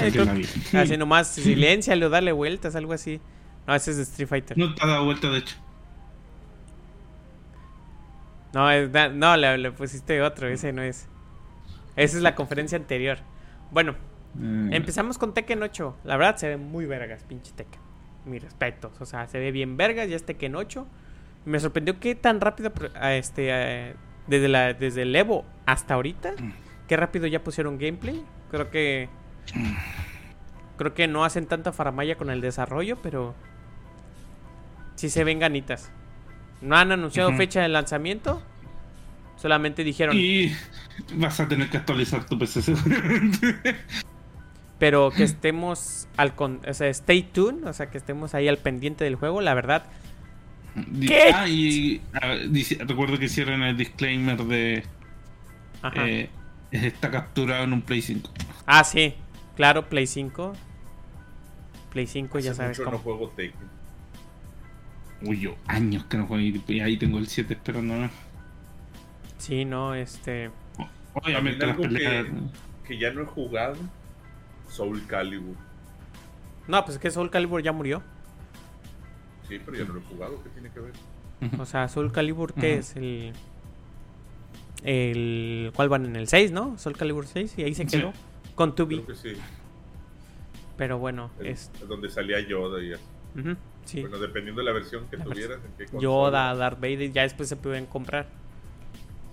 [0.00, 0.26] Eh, creo
[0.82, 3.20] Así nomás, silencialo, dale vueltas, algo así.
[3.66, 4.56] No, ese es de Street Fighter.
[4.58, 5.56] No te ha dado vuelta, de hecho.
[8.52, 11.06] No, es da- no le, le pusiste otro, ese no es.
[11.96, 13.18] Esa es la conferencia anterior.
[13.70, 13.94] Bueno,
[14.40, 15.96] Eh, empezamos con Tekken 8.
[16.04, 17.80] La verdad se ve muy vergas, pinche Tekken.
[18.24, 19.00] Mis respetos.
[19.00, 20.86] O sea, se ve bien vergas, ya es Tekken 8.
[21.44, 23.94] Me sorprendió que tan rápido, pro- a este, eh,
[24.26, 26.32] desde, la, desde el Evo hasta ahorita,
[26.88, 28.22] qué rápido ya pusieron gameplay.
[28.50, 29.08] Creo que...
[30.76, 33.34] Creo que no hacen tanta faramaya con el desarrollo, pero...
[34.96, 35.90] Sí se ven ganitas.
[36.60, 38.42] No han anunciado fecha de lanzamiento.
[39.36, 40.16] Solamente dijeron...
[40.16, 40.52] Y
[41.14, 43.56] vas a tener que actualizar tu PC seguramente.
[44.78, 48.58] Pero que estemos al con, o sea, stay tuned, o sea, que estemos ahí al
[48.58, 49.86] pendiente del juego, la verdad.
[51.06, 51.30] ¿Qué?
[51.34, 52.02] Ah, y
[52.50, 54.82] dice- recuerdo que hicieron el disclaimer de
[55.80, 56.06] Ajá.
[56.06, 56.28] eh,
[56.72, 58.30] está capturado en un Play 5.
[58.66, 59.14] Ah, sí.
[59.56, 60.52] Claro, Play 5.
[61.90, 62.96] Play 5, Hace ya sabes mucho cómo.
[62.98, 63.32] no juego.
[65.22, 68.10] Uy, yo años que no juego y ahí tengo el 7 esperando.
[69.38, 70.50] Sí, no, este.
[71.14, 72.26] Obviamente las peleas.
[72.86, 73.76] Que ya no he jugado.
[74.76, 75.56] Soul Calibur.
[76.68, 78.02] No, pues es que Soul Calibur ya murió.
[79.48, 80.42] Sí, pero ya no lo he jugado.
[80.42, 80.92] ¿Qué tiene que ver?
[81.60, 82.96] O sea, Soul Calibur, ¿qué es?
[82.96, 83.32] El.
[84.84, 85.72] El.
[85.74, 86.04] ¿Cuál van?
[86.06, 86.78] En el 6, ¿no?
[86.78, 87.98] Soul Calibur 6, y ahí se Sí.
[87.98, 88.12] quedó.
[88.54, 89.02] Con 2B.
[89.04, 89.32] Creo que sí.
[90.76, 91.70] Pero bueno, El- es.
[91.88, 92.92] Donde salía Yoda y
[93.84, 94.00] sí.
[94.02, 95.58] Bueno, dependiendo de la versión que La tuvieras.
[95.78, 95.98] En qué.
[96.00, 98.26] Yoda, Darth Vader, ya después se pueden comprar.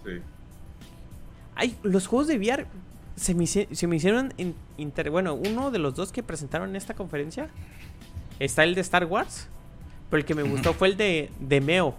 [0.05, 0.19] Sí.
[1.55, 2.65] Ay, los juegos de VR
[3.16, 4.34] se me, hice- se me hicieron.
[4.78, 7.49] inter- bueno, uno de los dos que presentaron en esta conferencia
[8.39, 9.47] está el de Star Wars.
[10.09, 11.95] Pero el que me gustó fue el de, de Meo.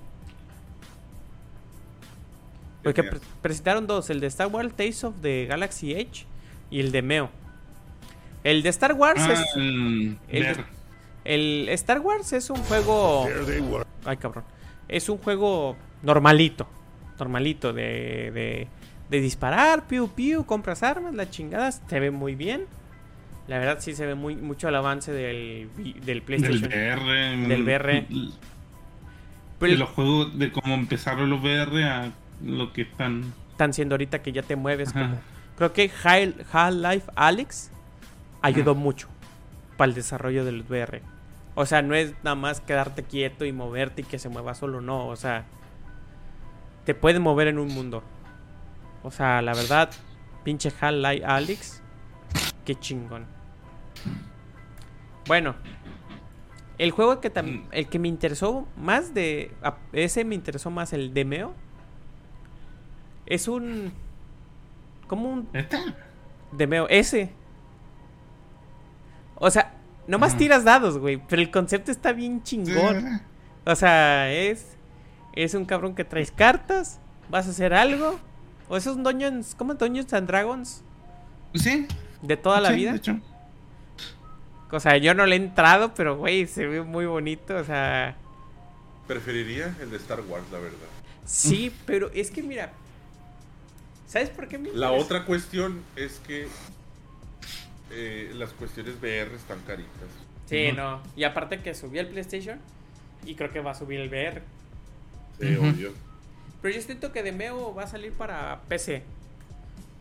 [2.83, 6.27] Porque pre- presentaron dos: el de Star Wars Tales of the Galaxy Edge
[6.71, 7.31] y el de Meo.
[8.43, 9.57] El de Star Wars Ah, es.
[9.57, 10.65] el el- ver.
[11.25, 13.27] El Star Wars es un juego.
[14.05, 14.45] Ay, cabrón.
[14.89, 16.67] Es un juego normalito.
[17.19, 18.69] Normalito de, de,
[19.11, 21.83] de disparar, piu piu, compras armas, las chingadas.
[21.89, 22.67] Se ve muy bien.
[23.47, 26.65] La verdad sí se ve muy mucho el avance del, del Del PlayStation.
[26.71, 27.37] VR.
[27.49, 28.07] Del VR.
[29.61, 32.11] De los juegos, de cómo empezaron los VR a
[32.43, 33.33] lo que están.
[33.53, 34.93] están siendo ahorita que ya te mueves.
[34.93, 35.17] Como-
[35.57, 37.71] creo que Half-Life Alex
[38.43, 39.09] ayudó mucho
[39.77, 41.03] para el desarrollo del VR.
[41.55, 44.81] O sea, no es nada más quedarte quieto y moverte y que se mueva solo,
[44.81, 45.07] no.
[45.07, 45.45] O sea,
[46.85, 48.03] te puedes mover en un mundo.
[49.05, 49.91] O sea, la verdad,
[50.43, 51.83] pinche Half-Life Alex,
[52.65, 53.27] qué chingón.
[55.27, 55.55] Bueno,
[56.79, 57.69] el juego que Mm.
[57.71, 59.53] el que me interesó más de
[59.93, 61.55] ese me interesó más el Demeo.
[63.27, 63.93] Es un
[65.07, 65.49] como un.
[66.53, 67.31] Demeo ese.
[69.37, 69.75] O sea,
[70.07, 73.21] nomás tiras dados, güey, pero el concepto está bien chingón.
[73.67, 74.77] O sea, es
[75.35, 78.19] es un cabrón que traes cartas, vas a hacer algo
[78.69, 80.83] o esos Dungeons, ¿cómo Dungeons and Dragons
[81.55, 81.87] Sí.
[82.23, 82.91] de toda la sí, vida?
[82.93, 83.21] de hecho.
[84.71, 88.17] O sea, yo no le he entrado, pero güey, se ve muy bonito, o sea,
[89.07, 90.79] Preferiría el de Star Wars, la verdad.
[91.25, 92.73] sí, pero es que mira,
[94.09, 95.05] ¿sabes por qué me La interesa?
[95.05, 96.49] otra cuestión es que
[97.93, 100.09] eh, las cuestiones VR están caritas.
[100.47, 101.01] Sí, no.
[101.17, 102.59] Y aparte que subí el PlayStation
[103.25, 104.43] y creo que va a subir el VR.
[105.41, 105.69] Sí, Ujú.
[105.69, 105.93] obvio.
[106.65, 109.03] Pero yo siento que Demeo va a salir para PC.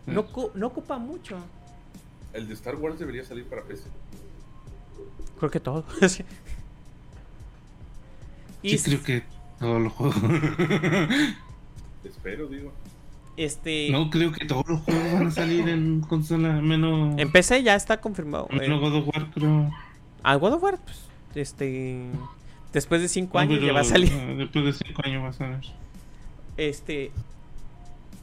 [0.05, 1.35] No, cu- no ocupa mucho.
[2.31, 3.83] El de Star Wars debería salir para PC.
[5.39, 5.83] Creo que todo.
[8.61, 9.23] y Sí, s- creo que
[9.59, 10.15] todos los juegos.
[12.05, 12.71] Espero, digo.
[13.35, 17.19] este no, creo que todos los juegos van a salir en consola, menos.
[17.19, 18.47] en PC ya está confirmado.
[18.51, 19.69] menos Eh, God of War, creo.
[20.23, 20.97] a God of War, pues,
[21.35, 22.05] este
[22.71, 24.11] después de 5 No, años pero, ya va a salir.
[24.37, 25.59] Después de 5 años va a salir.
[26.57, 27.11] Este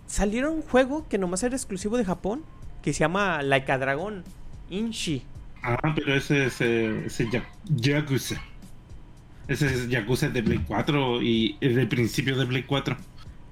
[0.07, 2.43] salieron un juego que nomás era exclusivo de Japón
[2.83, 4.25] que se llama Like a Dragon
[4.71, 5.23] Inshi.
[5.63, 8.41] Ah, pero ese es eh, ese Ya- Yakuza.
[9.49, 12.97] Ese es Yakuza de Play 4 y es del principio de Play 4.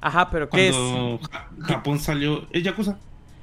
[0.01, 0.75] Ajá, pero ¿qué es?
[0.77, 2.47] Cuando Ja- Japón salió.
[2.51, 2.99] ¿Es Yakuza?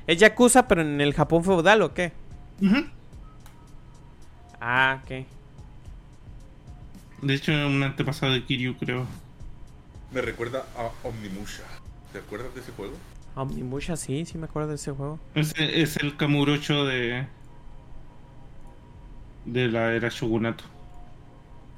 [0.08, 2.14] ¿Es Yakuza pero en el Japón feudal o qué?
[2.62, 2.86] Ujú.
[4.62, 5.26] Ah, ok.
[7.22, 9.06] De hecho, es un antepasado de Kiryu, creo.
[10.16, 11.64] Me recuerda a Omnimusha.
[12.14, 12.94] ¿Te acuerdas de ese juego?
[13.36, 15.20] Omnimusha, sí, sí me acuerdo de ese juego.
[15.34, 17.28] Ese es el Kamurocho de.
[19.44, 20.64] de la era Shogunato.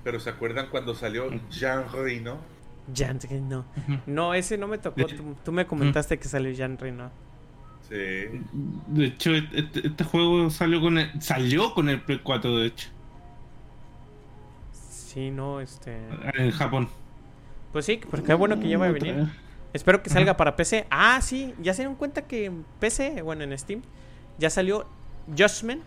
[0.03, 2.37] Pero ¿se acuerdan cuando salió Jean Reno?
[2.95, 3.19] Jan
[3.49, 3.65] no.
[3.75, 3.99] Ujú.
[4.05, 5.07] No, ese no me tocó.
[5.07, 7.09] Tú, tú me comentaste que salió Jan Reno.
[7.89, 7.95] Sí.
[7.95, 12.89] De hecho, este, este juego salió con el, salió con el Play 4, de hecho,
[14.71, 15.97] Sí, no, este.
[16.35, 16.87] en Japón.
[17.77, 19.27] Pues sí, pero qué bueno que ya va a venir.
[19.71, 20.87] Espero que salga para PC.
[20.89, 23.83] Ah, sí, ya se dieron cuenta que en PC, bueno, en Steam,
[24.39, 24.87] ya salió
[25.37, 25.81] Justman,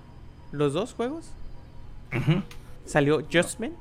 [0.53, 1.32] los dos juegos.
[2.16, 2.45] Ujú.
[2.84, 3.72] Salió Justman,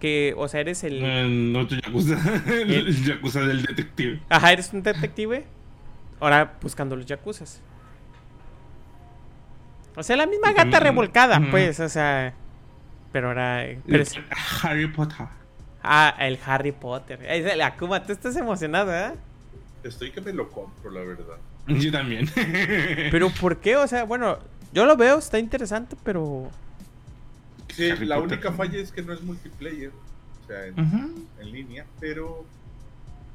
[0.00, 1.00] que, o sea, eres el.
[1.00, 2.18] El otro Yakuza.
[2.48, 4.20] El, Yakuza del detective.
[4.28, 5.46] Ajá, eres un detective.
[6.18, 7.62] Ahora buscando los yakuzas.
[9.94, 12.34] O sea, la misma gata revolcada, pues, o sea.
[13.12, 13.64] Pero ahora.
[13.86, 14.16] pero es-
[14.64, 15.28] Harry Potter.
[15.82, 17.22] Ah, el Harry Potter.
[17.22, 19.12] Es el Akuma, tú estás emocionado, ¿eh?
[19.82, 21.36] Estoy que me lo compro, la verdad.
[21.68, 22.28] Yo también.
[23.10, 23.76] Pero ¿por qué?
[23.76, 24.38] O sea, bueno,
[24.72, 26.50] Yo lo veo, está interesante, pero.
[27.68, 31.86] Sí, Harry la Potter única falla es que no es multiplayer, o sea, en, línea,
[32.00, 32.44] pero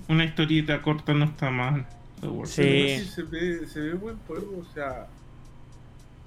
[0.08, 1.86] Una historieta corta no está mal.
[2.46, 3.00] Sí.
[3.00, 5.08] sí, se ve, se ve buen juego, o sea,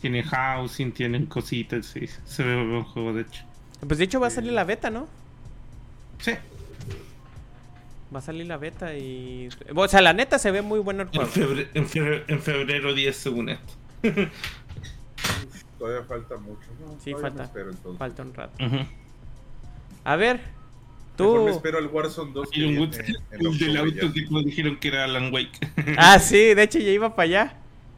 [0.00, 2.08] Tiene housing, tienen cositas, sí.
[2.24, 3.44] Se ve buen juego, de hecho.
[3.86, 5.08] Pues de hecho va a salir la beta, ¿no?
[6.18, 6.32] Sí.
[8.14, 9.48] Va a salir la beta y.
[9.74, 11.30] O sea, la neta se ve muy bueno el En juego.
[11.30, 13.72] febrero, en febrero, en febrero 10 según esto.
[15.78, 16.68] todavía falta mucho.
[16.80, 17.38] No, Sí, todavía falta.
[17.42, 17.98] me espero, entonces.
[17.98, 18.64] Falta un rato.
[18.64, 18.76] Ujú.
[20.04, 21.44] A ver, Mejor tú.
[21.46, 22.92] me espero al Warzone 2 que viene en
[23.46, 24.12] el del auto ya.
[24.12, 25.58] que nos dijeron que era Alan Wake.
[25.98, 27.54] Ah, sí, de hecho ya iba para allá.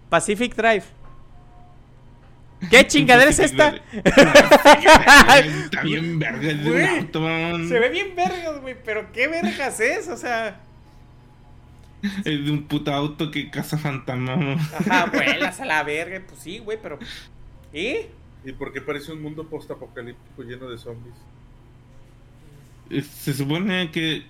[0.09, 0.85] Pacific Drive.
[2.71, 3.75] ¿Qué chingadera es esta?
[3.93, 6.51] Está bien verga.
[7.69, 10.09] Se ve bien vergas, güey, pero ¿qué vergas es?
[10.09, 10.61] O sea,
[12.03, 14.73] Es de un puto auto que caza fantasmas.
[14.75, 16.99] ajá, vuelas a la verga, pues sí, güey, pero.
[17.73, 18.07] ¿Y?
[18.45, 21.15] ¿Y por qué parece un mundo postapocalíptico lleno de zombies?
[23.11, 24.25] Se supone que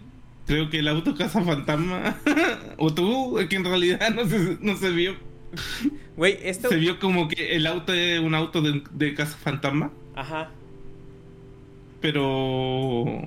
[0.46, 2.16] creo que el auto caza fantasma.
[2.78, 5.27] o tú, es que en realidad no se, no se vio.
[6.16, 6.68] Güey, esto.
[6.68, 9.92] Se vio como que el auto es un auto de, de caza fantasma.
[10.16, 10.50] Ajá.
[12.00, 13.22] Pero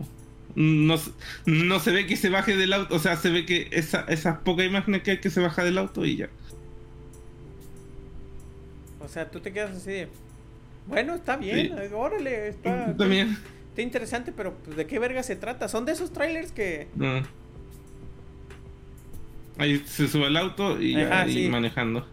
[0.55, 1.11] no, se-
[1.45, 2.95] no se ve que se baje del auto.
[2.95, 5.77] O sea, se ve que esa, esas pocas imágenes que hay que se baja del
[5.77, 6.29] auto y ya.
[8.99, 10.07] O sea, tú te quedas así de.
[10.87, 11.93] Bueno, está bien, Sí.
[11.93, 13.37] órale, está, También.
[13.69, 15.67] está interesante, pero pues, ¿de qué verga se trata?
[15.69, 16.87] Son de esos trailers que.
[16.95, 17.21] No.
[19.57, 21.47] Ahí se sube al auto y, Ajá, sí.
[21.49, 22.07] manejando.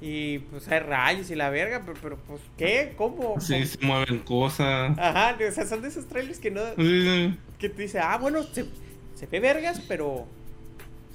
[0.00, 2.94] Y pues hay rayos y la verga, pero, pero pues, ¿qué?
[2.96, 3.40] ¿Cómo?
[3.40, 3.66] Sí, ¿Cómo?
[3.66, 4.96] se mueven cosas.
[4.98, 6.60] Ajá, o sea, son de esos trailers que no.
[6.76, 8.66] Sí, Que te dice, ah, bueno, se,
[9.14, 10.26] se ve vergas, pero.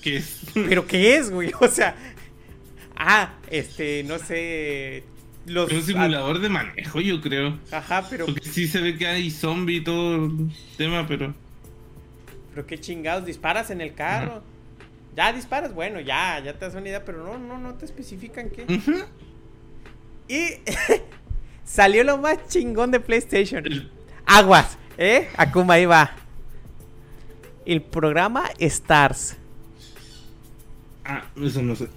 [0.02, 0.42] ¿Qué es?
[0.54, 1.52] ¿Pero qué es, güey?
[1.62, 1.96] O sea.
[2.96, 5.04] Ah, este, no sé.
[5.46, 5.72] Los.
[5.72, 7.58] Es un simulador de manejo, yo creo.
[7.72, 8.26] ajá, pero.
[8.26, 11.34] Porque sí se ve que hay zombie y todo el tema, pero.
[12.54, 14.44] Pero qué chingados, disparas en el carro.
[15.16, 18.50] Ya disparas, bueno, ya, ya te das una idea, pero no, no, no te especifican
[18.50, 18.66] qué.
[20.28, 20.60] Y
[21.64, 23.64] salió lo más chingón de PlayStation.
[24.26, 25.30] Aguas, ¿eh?
[25.38, 26.12] Akuma, ahí va.
[27.66, 29.38] El programa Stars.
[31.06, 31.88] Ah, eso no sé.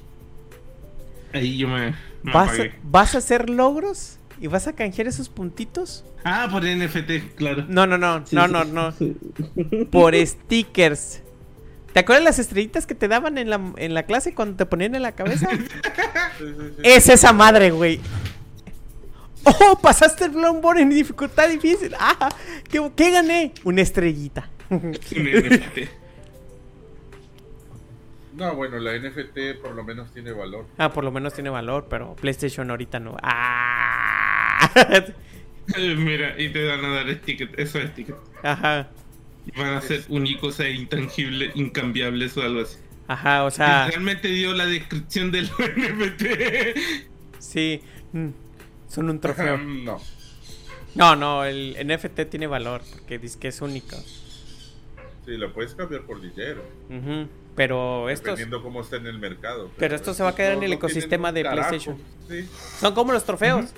[1.32, 2.64] Ahí yo me, me ¿Vas a.
[2.82, 4.18] ¿Vas a hacer logros?
[4.40, 6.04] ¿Y vas a canjear esos puntitos?
[6.24, 7.64] Ah, por NFT, claro.
[7.68, 8.92] No, no, no, Sí, no, no, no.
[9.90, 11.22] Por stickers.
[11.92, 14.94] ¿Te acuerdas las estrellitas que te daban en la, en la clase cuando te ponían
[14.94, 15.48] en la cabeza?
[16.38, 16.82] Sí, sí, sí.
[16.82, 17.98] Es esa madre, güey.
[19.44, 21.94] Oh, pasaste el Bloodborne en dificultad difícil.
[21.98, 22.28] Ah,
[22.68, 23.54] ¿qué, qué gané?
[23.64, 24.50] Una estrellita.
[24.68, 25.88] Un NFT.
[28.34, 30.66] No, bueno, la NFT por lo menos tiene valor.
[30.76, 33.16] Ah, por lo menos tiene valor, pero PlayStation ahorita no.
[33.22, 34.25] Ah.
[35.96, 38.18] Mira, y te van a dar stickers, esos stickers.
[38.42, 38.88] Ajá.
[39.46, 42.78] Y Van a ser únicos e intangibles, incambiables o algo así.
[43.08, 46.24] Ajá, o sea, Realmente dio la descripción del NFT.
[47.38, 47.80] sí.
[48.12, 48.28] mm,
[48.88, 49.58] Son un trofeo.
[49.58, 50.00] no.
[50.94, 53.96] No, no, el NFT tiene valor porque dice que es único.
[55.26, 56.64] Sí, lo puedes cambiar por dinero.
[56.88, 59.70] Ujú, Pero estos Dependiendo cómo está en el mercado.
[59.76, 61.98] Pero esto se va a quedar en el ecosistema de PlayStation.
[62.28, 62.48] Sí.
[62.80, 63.74] son como los trofeos.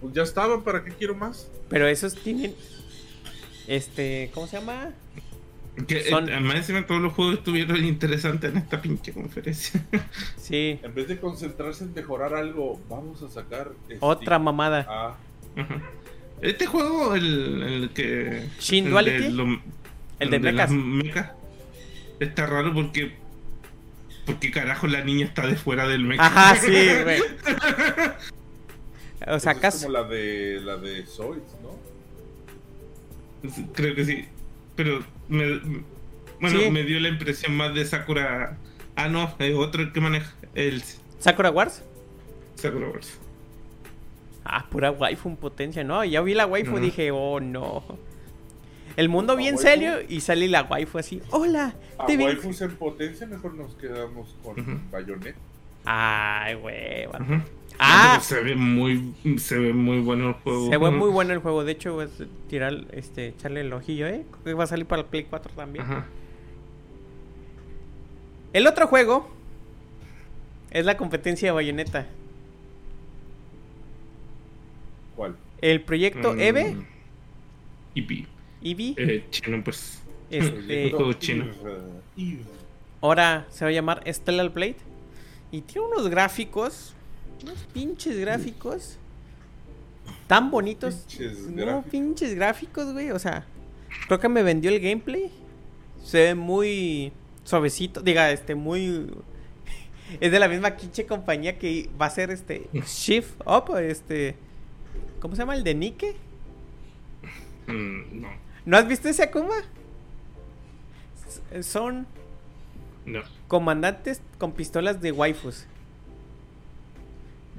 [0.00, 1.48] Pues ya estaban, ¿para qué quiero más?
[1.68, 2.54] Pero esos tienen.
[3.66, 4.90] Este, ¿cómo se llama?
[5.86, 9.84] Que, eh, Son- además encima todos los juegos estuvieron interesantes en esta pinche conferencia.
[10.36, 13.72] Sí, En vez de concentrarse en mejorar algo, vamos a sacar.
[14.00, 14.44] otra stick.
[14.44, 14.86] mamada.
[14.88, 15.16] Ah,
[15.56, 15.82] Ajá.
[16.40, 18.48] Este juego, el, el que.
[18.60, 19.22] Shin el Duality?
[19.24, 19.60] de lo-
[20.20, 20.70] El de las mechas.
[20.70, 21.30] mechas,
[22.20, 23.16] Está raro porque.
[24.26, 26.24] Porque carajo la niña está de fuera del mecha.
[26.26, 26.70] Ajá, sí,
[27.02, 27.20] güey.
[29.26, 31.76] O sea, pues es como la de la de Zoids, ¿no?
[33.72, 34.24] Creo que sí.
[34.76, 35.58] Pero me,
[36.40, 36.70] bueno, Sí.
[36.70, 38.56] me dio la impresión más de Sakura.
[38.96, 40.32] Ah, no, es otro el que maneja.
[40.54, 40.82] El
[41.18, 41.82] ¿Sakura Wars?
[42.56, 43.18] Sakura Wars.
[44.44, 46.04] Ah, pura waifu en potencia, ¿no?
[46.04, 46.80] Ya vi la waifu y Ajá.
[46.84, 47.84] dije, oh no.
[48.96, 49.68] El mundo ¿La bien waifu?
[49.68, 51.20] serio y sale la waifu así.
[51.30, 52.24] Hola, A te vi.
[52.24, 54.90] waifus en potencia, mejor nos quedamos con.
[54.90, 55.36] Bayonet.
[55.84, 57.06] Ay, güey.
[57.06, 57.44] va- Ajá.
[57.80, 60.68] Ah, se ve muy, se ve muy bueno el juego.
[60.70, 61.64] se ve muy bueno el juego.
[61.64, 62.10] De hecho, es
[62.48, 64.24] tirar, este, echarle el ojillo, ¿eh?
[64.30, 65.84] Creo que va a salir para el Play 4 también.
[65.84, 66.06] Ajá.
[68.52, 69.28] El otro juego
[70.70, 72.06] es la competencia de Bayonetta.
[75.16, 75.36] ¿Cuál?
[75.60, 76.76] El proyecto Mm, EVE,
[77.94, 78.26] Eevee.
[78.62, 80.02] Eevee, Eh, chino, pues.
[80.30, 81.46] este, juego chino.
[83.00, 84.76] Ahora se va a llamar Stellar Blade.
[85.50, 86.94] Y tiene unos gráficos,
[87.42, 88.98] unos pinches gráficos
[90.26, 90.94] tan bonitos.
[90.94, 91.90] Pinches no, gráficos.
[91.90, 93.10] pinches gráficos, güey.
[93.10, 93.44] O sea,
[94.06, 95.30] creo que me vendió el gameplay.
[96.04, 97.12] Se ve muy
[97.44, 99.10] suavecito, diga, este, muy...
[100.20, 104.36] Es de la misma pinche compañía que va a ser este Shift Up, este...
[105.20, 105.56] ¿Cómo se llama?
[105.56, 106.16] ¿El de Nike?
[107.66, 108.28] Mm, no,
[108.64, 109.56] ¿No has visto ese Akuma?
[111.62, 112.06] Son
[113.04, 113.22] no.
[113.48, 115.66] comandantes con pistolas de waifus.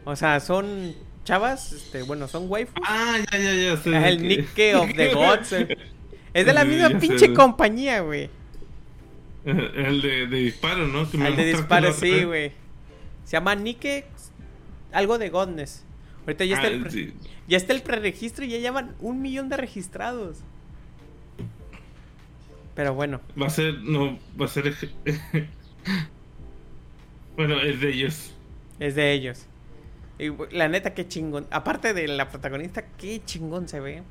[0.09, 2.73] O sea, son chavas, este, bueno, son waifus.
[2.85, 3.77] Ah, ya, ya, ya.
[3.77, 4.27] sé el.
[4.27, 5.53] Nike of the Gods.
[5.53, 5.77] eh.
[6.33, 8.29] Es de la misma ya pinche compañía, güey.
[9.45, 11.09] El de, de disparo, ¿no?
[11.09, 12.51] Que me El de disparo, sí, güey.
[13.23, 14.05] Se llama Nike
[14.91, 15.85] algo de Godness.
[16.25, 17.13] Ahorita ya está, Ah, el pre- sí.
[17.47, 20.39] ya está el preregistro y ya llevan un millón de registrados.
[22.75, 24.73] Pero bueno, Va a ser, no, va a ser.
[27.35, 28.33] bueno, es de ellos.
[28.79, 29.45] es de ellos.
[30.19, 31.47] Y la neta, qué chingón.
[31.49, 34.03] Aparte de la protagonista, qué chingón se ve.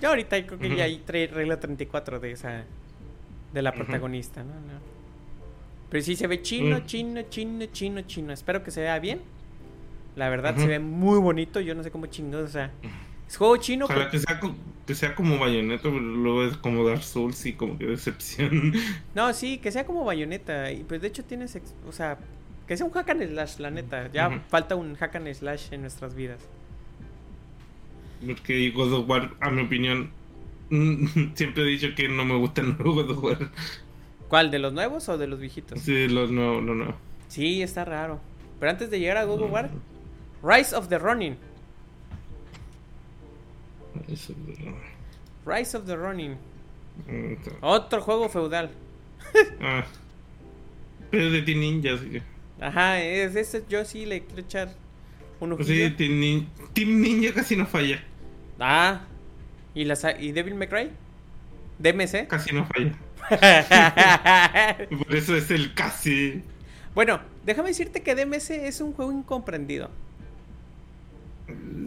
[0.00, 2.64] Yo ahorita creo que ya hay regla 34 de esa.
[3.52, 4.54] De la protagonista, ¿no?
[4.54, 4.80] No.
[5.90, 6.86] Pero sí se ve chino, Mm.
[6.86, 8.32] chino, chino, chino, chino.
[8.32, 9.20] Espero que se vea bien.
[10.16, 11.60] La verdad se ve muy bonito.
[11.60, 12.70] Yo no sé cómo chingón, o sea.
[13.28, 14.40] Es juego chino, Ojalá pero- que sea,
[14.86, 18.72] que sea como Bayonetta, pero luego es como Dark Souls y como que decepción.
[19.14, 20.72] No, sí, que sea como bayoneta.
[20.72, 21.58] Y pues de hecho tienes.
[21.86, 22.18] O sea,
[22.70, 24.12] que sea un hack and slash, la neta.
[24.12, 26.38] Ya falta un hack and slash en nuestras vidas.
[28.24, 30.12] Porque God of War, a mi opinión,
[31.34, 33.50] siempre he dicho que no me gusta el nuevo God of War.
[34.28, 34.52] ¿Cuál?
[34.52, 35.80] ¿De los nuevos o de los viejitos?
[35.80, 36.94] Sí, los nuevos, no, no.
[37.26, 38.20] Sí, está raro.
[38.60, 39.70] Pero antes de llegar a God of War,
[40.40, 41.36] Rise of the Running.
[44.06, 44.32] Eso,
[45.44, 46.36] Rise of the Running.
[47.08, 47.68] no.
[47.68, 48.70] Otro juego feudal.
[49.60, 49.84] Ah.
[51.10, 52.22] Pero es de Team Ninja, así que.
[52.60, 54.74] Ajá, es ese yo sí le quiero echar
[55.40, 55.90] un Pues sí.
[55.96, 58.02] Team, Nin- Team Ninja casi no falla.
[58.58, 59.00] Ah,
[59.74, 60.90] ¿y, la sa- ¿y Devil May Cry?
[61.78, 62.26] DMC.
[62.28, 62.92] Casi no falla.
[65.06, 66.42] Por eso es el casi.
[66.94, 69.90] bueno, déjame decirte que DMC es un juego incomprendido.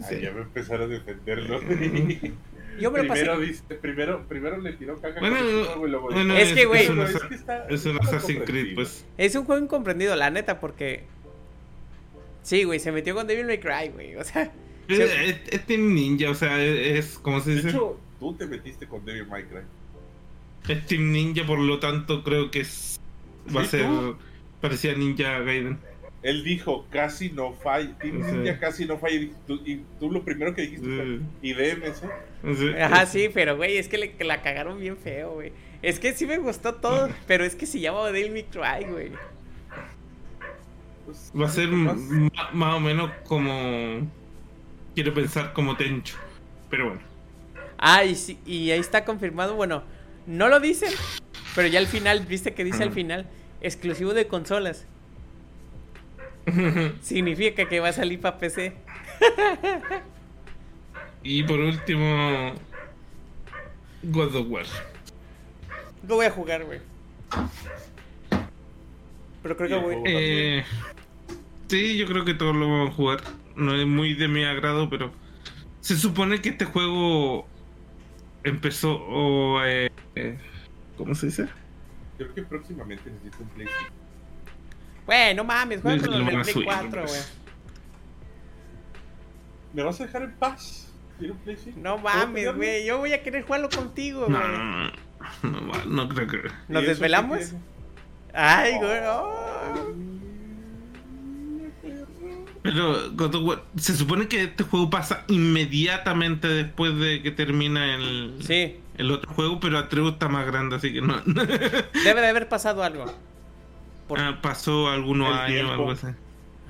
[0.08, 0.16] Sí.
[0.16, 1.60] Ay, ya me empezaron a defenderlo.
[2.80, 3.22] Yo me lo pasé.
[3.22, 6.36] primero, dice- primero, primero le tiró caca Bueno, con el juego y luego bueno, dijo,
[6.46, 6.82] Es que, güey.
[6.84, 8.74] Es un, "Pero Assa- que está- es un está Assassin's Creed, comprensible".
[8.74, 9.06] pues.
[9.18, 11.04] Es un juego incomprendido, la neta, porque.
[12.42, 14.16] Sí, güey, se metió con Devil May Cry, güey.
[14.16, 14.52] O sea,
[14.86, 15.02] Es, Sí.
[15.02, 17.68] es- es Team Ninja, o sea, es, es como se De dice.
[17.70, 19.60] hecho, tú te metiste con Devil May Cry.
[20.68, 23.00] Es Team Ninja, por lo tanto, creo que es,
[23.54, 23.86] va a ser.
[23.86, 24.16] tú.
[24.60, 25.78] Parecía Ninja Gaiden.
[26.24, 27.96] Él dijo, casi no falla.
[27.98, 28.32] Team Sí.
[28.36, 29.14] Ninja casi no falla.
[29.14, 31.20] Y tú, y tú lo primero que dijiste fue, Sí.
[31.42, 32.56] ¿y DMC?
[32.56, 32.68] Sí.
[32.80, 35.52] ajá, sí, pero, güey, es que le, la cagaron bien feo, güey.
[35.82, 39.12] Es que sí me gustó todo, pero es que se llama Devil May Cry, güey.
[41.04, 41.96] Pues, Va a ser más-
[42.74, 44.10] o menos como.
[44.94, 46.16] Quiero pensar como Tencho.
[46.70, 47.02] Pero bueno.
[47.78, 49.82] Ah, y, sí- y ahí está confirmado, bueno,
[50.26, 50.90] no lo dicen,
[51.54, 53.26] pero ya al final, viste que dice al final,
[53.60, 54.86] exclusivo de consolas.
[57.00, 58.72] Significa que va a salir para PC.
[61.22, 62.54] y por último.
[64.02, 64.66] God of War.
[66.06, 66.80] Lo voy a jugar, güey.
[69.42, 69.96] Pero creo que voy.
[70.04, 70.64] Eh,
[71.68, 73.20] sí, yo creo que todos lo vamos a jugar.
[73.56, 75.12] No es muy de mi agrado, pero
[75.80, 77.46] se supone que este juego
[78.42, 80.38] empezó o eh, eh,
[80.96, 81.48] ¿cómo se dice?
[82.18, 84.03] Creo que próximamente necesito un PlayStation.
[85.06, 87.10] Güey, no mames, juega con lo el más Play suyo, 4, pues.
[87.10, 87.22] güey.
[89.74, 90.92] ¿Me vas a dejar en paz?
[91.76, 92.86] No ¿Puedo mames, güey.
[92.86, 94.50] Yo voy a querer jugarlo contigo, No, güey.
[94.50, 94.90] no,
[95.42, 96.36] no, no, no creo que.
[96.38, 97.52] ¿Y ¿Nos desvelamos?
[98.32, 99.00] Ay, güey.
[99.06, 99.94] oh.
[102.62, 107.94] Pero God of War- se supone que este juego pasa inmediatamente después de que termina
[107.94, 111.20] el, Sí, el otro juego, pero Atreus está más grande, así que no.
[111.24, 113.04] debe de haber pasado algo.
[114.08, 116.06] Por- Ah, pasó algunos El años o algo así.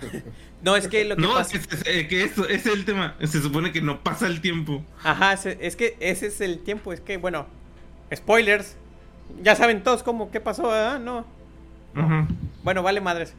[0.62, 1.58] No, es que lo que No, es pasa.
[1.68, 3.16] que, es- eh, que eso, ese es el tema.
[3.22, 4.82] Se supone que no pasa el tiempo.
[5.02, 6.94] Ajá, es que ese es el tiempo.
[6.94, 7.46] Es que, bueno,
[8.14, 8.76] spoilers.
[9.42, 11.00] Ya saben todos cómo, qué pasó, ¿verdad?
[11.00, 11.26] No.
[11.94, 12.26] Ajá.
[12.62, 13.34] Bueno, vale madres.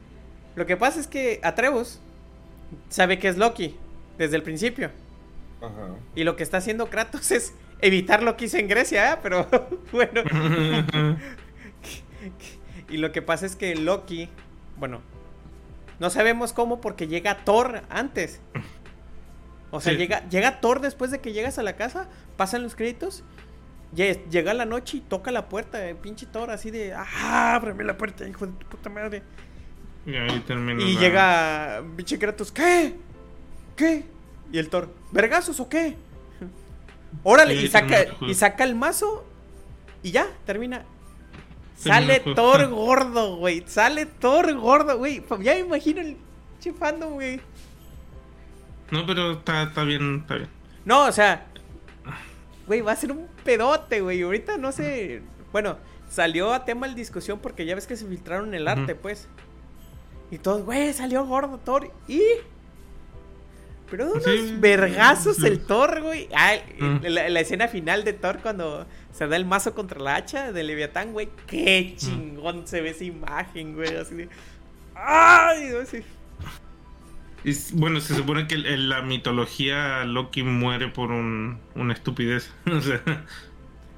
[0.55, 1.99] Lo que pasa es que Atreus
[2.89, 3.75] sabe que es Loki
[4.19, 4.91] desde el principio.
[5.61, 5.95] Ajá.
[6.15, 9.17] Y lo que está haciendo Kratos es evitar lo que hizo en Grecia, ¿eh?
[9.23, 9.47] Pero
[9.91, 10.21] bueno.
[12.89, 14.29] Y lo que pasa es que Loki,
[14.77, 15.01] bueno,
[15.99, 18.41] no sabemos cómo porque llega Thor antes.
[19.71, 19.97] O sea, Sí.
[19.97, 22.07] llega, llega Thor después de que llegas a la casa,
[22.37, 23.23] pasan los créditos,
[23.95, 27.83] lle- llega la noche y toca la puerta, el pinche Thor así de, ah, ábreme
[27.83, 29.23] la puerta, hijo de tu puta madre.
[30.05, 30.83] Y ahí termina.
[30.83, 32.95] Y la- llega pinche Kratos, ¿qué?
[33.75, 34.05] ¿Qué?
[34.51, 35.95] Y el Thor, ¿vergazos o qué?
[37.23, 39.25] Órale, Y saca, y saca el mazo
[40.03, 40.85] y ya, termina.
[41.75, 42.19] Sale.
[42.35, 43.63] Thor gordo, güey.
[43.67, 45.21] Sale Thor gordo, güey.
[45.41, 46.17] Ya me imagino el
[46.53, 47.39] pinche fandom, güey.
[48.91, 50.49] No, pero está, está bien, está bien.
[50.85, 51.47] No, o sea,
[52.67, 54.21] güey, va a ser un pedote, güey.
[54.21, 55.21] Ahorita no sé.
[55.51, 55.77] Bueno,
[56.09, 59.27] salió a tema de discusión porque ya ves que se filtraron el arte, pues.
[60.31, 61.91] Y todos, güey, salió gordo Thor.
[62.07, 62.21] Y.
[63.89, 64.55] Pero unos Sí.
[64.59, 66.27] vergazos el Thor, güey.
[66.35, 66.55] Ah,
[67.03, 68.85] la, la escena final de Thor cuando
[69.15, 71.29] se da el mazo contra la hacha de Leviatán, güey.
[71.47, 73.95] Qué chingón se ve esa imagen, güey.
[73.95, 74.29] Así de.
[74.95, 75.69] ¡Ay!
[75.81, 76.03] Así.
[77.73, 82.51] Bueno, se supone que en- la mitología Loki muere por un, una estupidez.
[82.71, 83.01] o sea,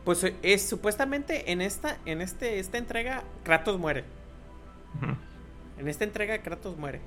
[0.04, 4.04] Pues eh, es supuestamente en esta, en este, esta entrega, Kratos muere.
[5.78, 7.02] En esta entrega, Kratos muere.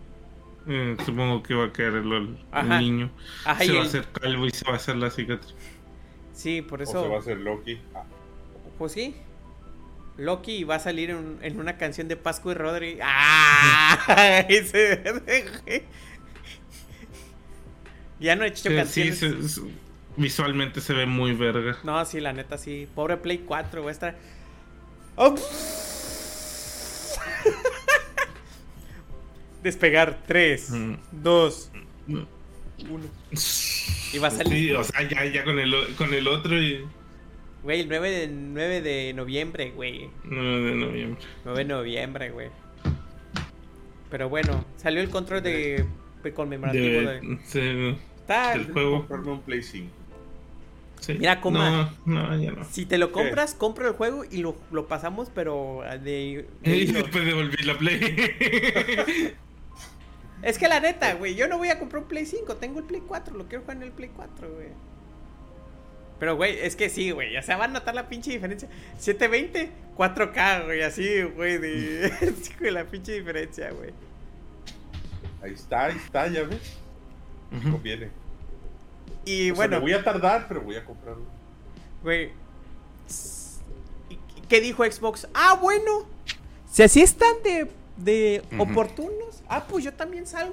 [0.67, 2.79] Eh, supongo que va a caer el, el Ajá.
[2.81, 3.11] niño.
[3.45, 5.55] Ajá, se va a hacer calvo y se va a hacer la cicatriz.
[6.35, 7.17] Sí, por O se va a eso.
[7.19, 7.81] hacer Loki.
[7.95, 8.05] Ah,
[8.79, 9.15] Pues sí.
[10.17, 12.99] Loki va a salir en, en una canción de Pascu y Rodri.
[13.03, 14.45] ¡Ah!
[14.49, 15.85] Ese-
[18.19, 19.19] ya no he hecho Sí, sí, canciones.
[19.19, 19.61] se- se-
[20.17, 21.79] visualmente se ve muy verga.
[21.85, 22.87] No, sí, la neta, sí.
[22.95, 24.17] Pobre Play 4, va a estar.
[25.17, 25.35] ¡Oh!
[29.63, 30.95] Despegar 3, Mm.
[31.13, 31.71] 2,
[32.07, 32.27] No.
[32.89, 33.05] 1.
[34.13, 34.53] Y va a salir.
[34.53, 36.85] Sí, o sea, ya, ya con, el, con el otro y
[37.63, 40.09] Güey, el 9 de, 9 de noviembre, güey.
[40.25, 41.21] 9 de noviembre.
[41.45, 42.49] 9 de noviembre, güey.
[44.11, 45.85] Pero bueno, salió el control de,
[46.23, 47.21] de conmemorativo de.
[47.21, 48.99] De, sí, Está- del juego.
[49.01, 49.89] comprarme un Play 5.
[51.01, 51.15] sí.
[51.19, 51.93] Mira, coma.
[52.07, 52.65] No, no, ya no.
[52.65, 56.47] Si te lo compras, compra el juego y lo, lo pasamos, pero ah, de.
[56.63, 59.37] de Y después devolví la play.
[60.43, 62.87] Es que la neta, güey, yo no voy a comprar un Play 5, tengo el
[62.87, 64.69] Play 4, lo quiero jugar en el Play 4, güey.
[66.19, 68.69] Pero, güey, es que sí, güey, ya se va a notar la pinche diferencia.
[68.99, 72.35] 720, 4K, güey, así, güey, de...
[72.71, 73.91] la pinche diferencia, güey.
[75.43, 76.77] Ahí está, ahí está, ya ves.
[77.53, 77.73] Ujú.
[77.73, 78.11] Conviene.
[79.25, 81.25] Y O sea, bueno, me voy a tardar, pero voy a comprarlo.
[82.03, 82.33] güey.
[84.11, 84.19] ¿y
[84.49, 85.27] ¿Qué dijo Xbox?
[85.33, 86.07] Ah, bueno.
[86.71, 87.71] Si así están de,
[88.05, 89.43] de oportunos.
[89.49, 90.53] Ah, pues yo también salgo.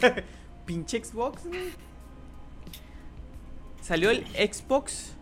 [0.66, 1.70] Pinche Xbox, güey.
[3.82, 5.12] Salió el Xbox.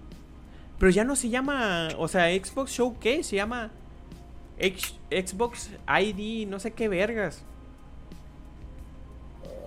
[0.78, 1.88] Pero ya no se llama.
[1.98, 3.22] O sea, Xbox Showcase.
[3.24, 3.70] Se llama.
[4.58, 7.42] X- Xbox ID, no sé qué vergas.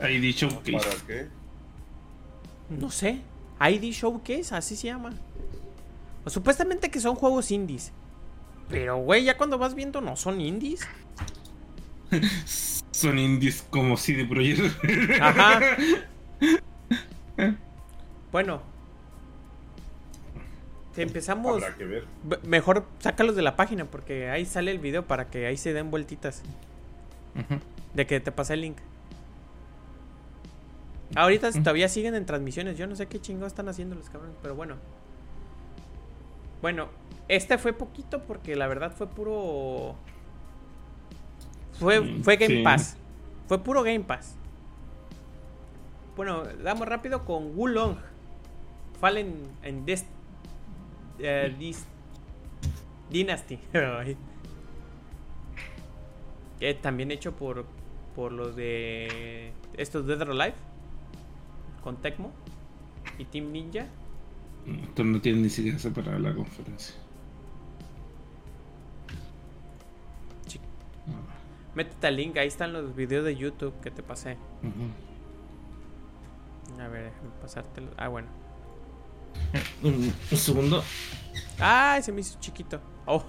[0.01, 1.27] Dicho que ¿Para qué?
[2.69, 3.21] No sé.
[3.59, 5.11] ID Showcase, así se llama.
[6.25, 7.91] O supuestamente que son juegos indies.
[8.69, 10.81] Pero, güey, ya cuando vas viendo, no son indies.
[12.91, 14.61] Son indies como CD Projekt.
[15.21, 15.59] Ajá.
[18.31, 18.61] Bueno.
[20.95, 21.63] Te empezamos.
[21.63, 22.05] Habrá que ver.
[22.23, 25.73] B- Mejor sácalos de la página porque ahí sale el video para que ahí se
[25.73, 26.43] den vueltitas.
[27.93, 28.77] De que te pasé el link.
[31.15, 32.77] Ahorita todavía siguen en transmisiones.
[32.77, 34.75] Yo no sé qué chingados están haciendo los cabrones, pero bueno.
[36.61, 36.89] Bueno,
[37.27, 39.95] este fue poquito porque la verdad fue puro.
[41.81, 42.63] Fue, fue Game sí.
[42.63, 42.95] Pass.
[43.47, 44.35] Fue puro Game Pass.
[46.15, 47.95] Bueno, damos rápido con Wulong.
[48.99, 49.33] Fallen
[49.63, 50.05] en Des-
[51.19, 51.83] eh, Dis-
[53.09, 53.59] Dynasty.
[56.59, 57.65] Que también hecho por,
[58.15, 60.53] por los de estos Dead or Alive.
[61.83, 62.31] Con Tecmo
[63.17, 63.87] y Team Ninja.
[64.83, 66.95] Esto no tiene ni siquiera separada la conferencia.
[71.75, 74.37] Métete al link, ahí están los videos de YouTube que te pasé.
[76.79, 77.91] A ver, déjame pasártelo.
[77.97, 78.29] Ah, bueno.
[79.83, 80.83] Un, un segundo.
[81.59, 82.81] Ay, se me hizo chiquito.
[83.05, 83.25] Oh.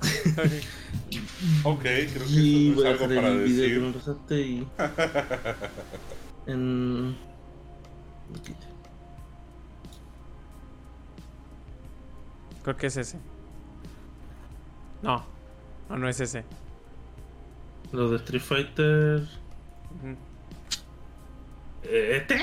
[1.64, 1.82] Ok,
[2.12, 3.80] creo que Y eso voy no a es algo para el video que decir.
[3.80, 4.68] me pasaste y.
[6.46, 7.16] en.
[12.62, 13.18] Creo que es ese.
[15.02, 15.24] No,
[15.88, 16.44] no, no es ese.
[17.92, 19.28] Lo de Street Fighter.
[21.84, 22.42] ¿Eh, ¿Este?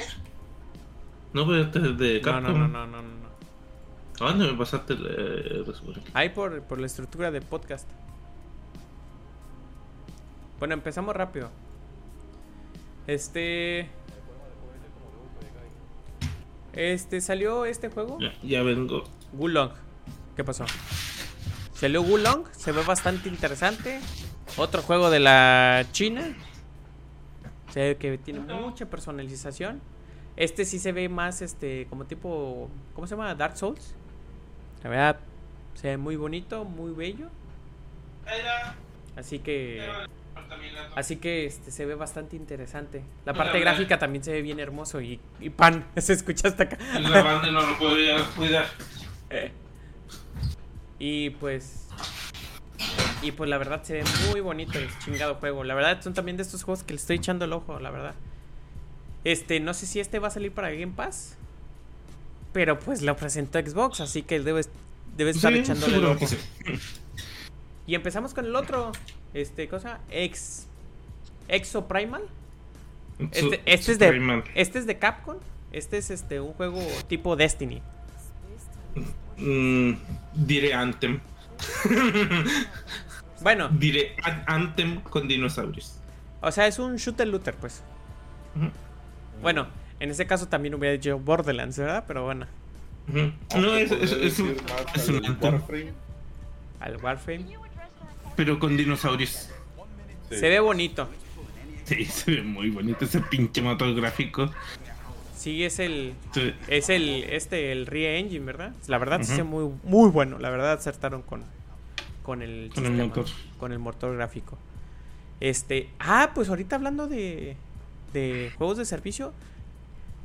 [1.33, 2.53] No, pero este es de No, Capcom.
[2.53, 3.01] no, no, no, no, no.
[3.01, 4.25] no.
[4.25, 6.01] ¿A dónde me pasaste el eh, resumen?
[6.13, 7.87] Ahí por, por la estructura de podcast.
[10.59, 11.49] Bueno, empezamos rápido.
[13.07, 13.89] Este.
[16.73, 18.19] Este salió este juego.
[18.19, 19.03] Ya, ya vengo.
[19.33, 19.71] Gulong.
[20.35, 20.65] ¿Qué pasó?
[21.73, 23.99] Salió Gulong, se ve bastante interesante.
[24.59, 26.35] Otro juego de la China.
[27.69, 29.81] Se ve que tiene mucha personalización.
[30.35, 33.33] Este sí se ve más, este, como tipo, ¿cómo se llama?
[33.35, 33.95] Dark Souls.
[34.83, 35.19] La verdad,
[35.75, 37.27] se ve muy bonito, muy bello.
[39.15, 39.89] Así que,
[40.95, 43.03] así que, este, se ve bastante interesante.
[43.25, 46.77] La parte gráfica también se ve bien hermoso y, y pan, se escucha hasta acá.
[46.99, 48.65] La banda no lo podría cuidar.
[51.01, 51.87] Y pues.
[53.21, 55.63] Y pues la verdad se ve muy bonito el chingado juego.
[55.63, 58.15] La verdad son también de estos juegos que le estoy echando el ojo, la verdad.
[59.23, 61.35] Este, no sé si este va a salir para Game Pass.
[62.53, 64.61] Pero pues lo presentó Xbox, así que debe,
[65.17, 66.25] debe estar Sí, echándole el ojo.
[66.27, 66.37] sí.
[67.85, 68.91] Y empezamos con el otro.
[69.33, 69.99] Este, cosa.
[70.09, 70.67] Ex.
[71.47, 72.23] Exo Primal.
[73.31, 74.43] Este, este es de.
[74.55, 75.37] Este es de Capcom.
[75.71, 77.81] Este es este un juego tipo Destiny.
[79.37, 79.93] Mm,
[80.33, 81.19] diré Anthem.
[83.41, 85.95] Bueno, Diré An- Anthem con dinosaurios.
[86.41, 87.81] o sea, es un shooter looter, pues.
[89.41, 89.67] Bueno,
[89.99, 92.03] en ese caso también hubiera dicho Borderlands, ¿verdad?
[92.07, 92.45] Pero bueno.
[93.09, 94.55] Ah, No, te es, podría es, es un,
[94.95, 95.91] es al un Anthem, Warframe.
[96.79, 97.45] al Warframe.
[98.35, 99.49] pero con dinosaurios.
[100.29, 100.35] Sí.
[100.37, 101.07] Se ve bonito.
[101.85, 104.51] Sí, se ve muy bonito ese pinche motor gráfico.
[105.35, 106.13] Sí, es el.
[106.33, 106.53] Sí.
[106.67, 107.23] Es el.
[107.23, 108.73] Este, el Re-Engine, ¿verdad?
[108.87, 109.35] La verdad, sí Ujú.
[109.35, 110.37] se ve muy, muy bueno.
[110.37, 111.43] La verdad, acertaron con.
[112.23, 112.71] Con el.
[112.73, 113.25] Con el motor.
[113.57, 114.57] Con el motor gráfico.
[115.39, 115.89] Este.
[115.99, 117.55] Ah, pues ahorita hablando de.
[118.13, 119.33] De juegos de servicio.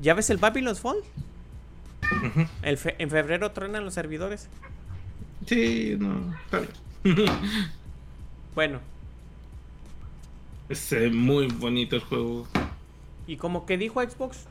[0.01, 0.97] ¿Ya ves el Babylon's Fall?
[2.63, 4.49] El fe- en febrero truenan los servidores.
[5.47, 6.35] Sí, no,
[7.05, 7.27] bien.
[8.55, 8.79] Bueno,
[10.69, 12.47] ve muy bonito el juego.
[13.27, 14.47] y como que dijo Xbox.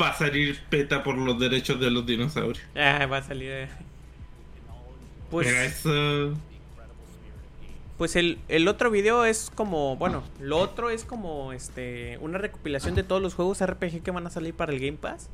[0.00, 2.64] Va a salir PETA por los derechos de los dinosaurios.
[2.74, 3.50] Ah, va a salir.
[3.50, 3.68] eh.
[5.30, 5.48] Pues.
[5.48, 6.34] Eso.
[7.98, 12.96] Pues el, el otro video es como, bueno, lo otro es como este una recopilación
[12.96, 15.28] de todos los juegos RPG que van a salir para el Game Pass.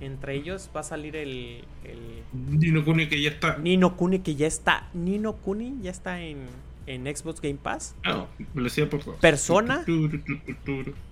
[0.00, 3.56] Entre ellos va a salir el, el Dino Kuni que ya está.
[3.56, 6.46] Nino Kuni que ya está, Nino Kuni ya está en,
[6.86, 7.96] en Xbox Game Pass.
[8.04, 9.20] Ah, lo por favor.
[9.20, 9.84] Persona.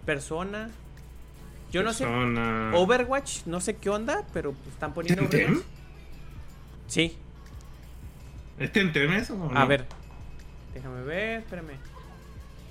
[0.05, 0.71] Persona.
[1.73, 2.05] Yo no sé.
[2.05, 2.73] Persona.
[2.75, 5.29] Overwatch, no sé qué onda, pero pues, están poniendo.
[6.87, 7.17] Sí,
[8.59, 9.35] ¿Es Temtem eso?
[9.35, 9.67] o a no?
[9.67, 9.87] ver.
[10.75, 11.75] Déjame ver, espérame.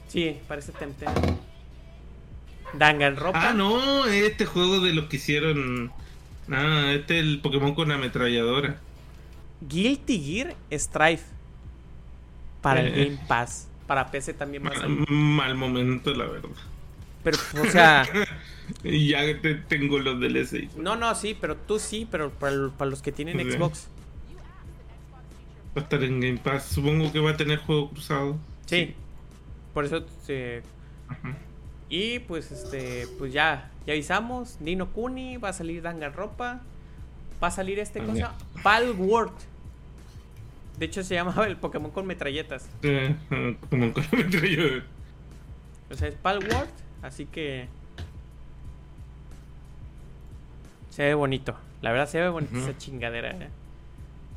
[0.07, 1.09] Sí, parece Temtem.
[2.73, 3.49] Danganronpa.
[3.49, 5.91] Ah, no, este juego de los que hicieron.
[6.51, 8.77] Ah, este es el Pokémon con ametralladora.
[9.61, 11.23] Guilty Gear Strife.
[12.61, 13.05] Para el Eh.
[13.05, 13.67] Game Pass.
[13.87, 16.49] Para PC también a Mal, mal momento, la verdad.
[17.23, 18.05] Pero, o sea,
[18.83, 20.69] ya te- tengo los DLC.
[20.77, 23.39] no, no, sí, pero tú sí, pero para, para los que tienen.
[23.51, 23.87] Xbox.
[25.75, 26.65] Va a estar en Game Pass.
[26.65, 28.37] Supongo que va a tener juego cruzado.
[28.65, 28.93] Sí.
[29.73, 30.61] Por eso, eh,
[31.89, 34.57] y pues, este, pues ya, ya avisamos.
[34.61, 36.61] Nino Kuni, va a salir Danganronpa.
[37.41, 38.33] Va a salir este Ah, cosa.
[38.61, 39.33] Palworld.
[40.77, 42.67] De hecho, se llamaba el Pokémon con metralletas.
[42.83, 44.83] Eh, eh, Pokémon con ametralladora.
[45.91, 46.69] O sea, es Palworld.
[47.01, 47.67] Así que.
[50.89, 51.55] Se ve bonito.
[51.81, 52.63] La verdad, se ve bonita Ujú.
[52.69, 53.31] esa chingadera.
[53.31, 53.49] eh.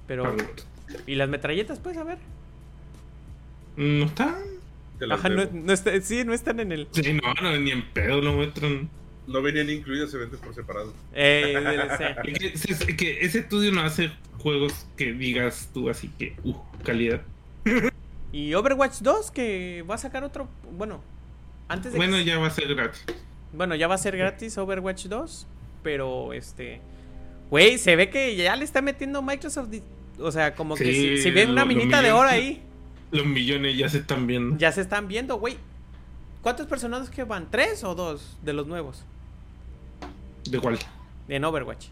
[0.06, 0.24] Pero.
[0.24, 0.62] Palworld.
[1.06, 1.78] ¿Y las metralletas?
[1.80, 2.18] Pues a ver.
[3.76, 4.36] ¿No está?
[4.98, 6.88] Te las Ajá, no, no está- sí, no están en el.
[6.92, 8.88] Sí, no, no, ni en pedo lo muestran.
[9.26, 10.94] No venían incluidas, se venden por separado.
[11.12, 12.16] Eh, DLC.
[12.28, 16.36] Es que, es- es que ese estudio no hace juegos que digas tú así que,
[16.44, 16.54] uh,
[16.84, 17.20] calidad.
[18.32, 20.48] Y Overwatch 2, que va a sacar otro.
[20.72, 21.02] Bueno,
[21.68, 21.98] antes de.
[21.98, 23.04] que- Bueno, ya va a ser gratis.
[23.52, 25.46] Bueno, ya va a ser gratis Overwatch 2.
[25.82, 26.80] Pero este.
[27.50, 29.68] Güey, se ve que ya le está metiendo Microsoft.
[30.18, 32.62] O sea, como que si, si ven una lo- minita de oro ahí,
[33.10, 34.56] Los millones ya se están viendo.
[34.58, 35.56] ya se están viendo, güey.
[36.42, 37.50] ¿Cuántos personajes que van?
[37.50, 39.04] ¿Tres o dos de los nuevos?
[40.48, 40.78] ¿De cuál?
[41.28, 41.86] En Overwatch.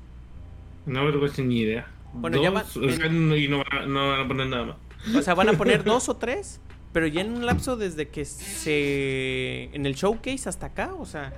[0.87, 1.87] No, pero ni idea.
[2.13, 4.77] Bueno, ya van- o sea, no- y no, van- no van a poner nada más.
[5.17, 6.61] O sea, van a poner dos o tres.
[6.93, 9.65] Pero ya en un lapso desde que se.
[9.75, 11.33] En el showcase hasta acá, o sea,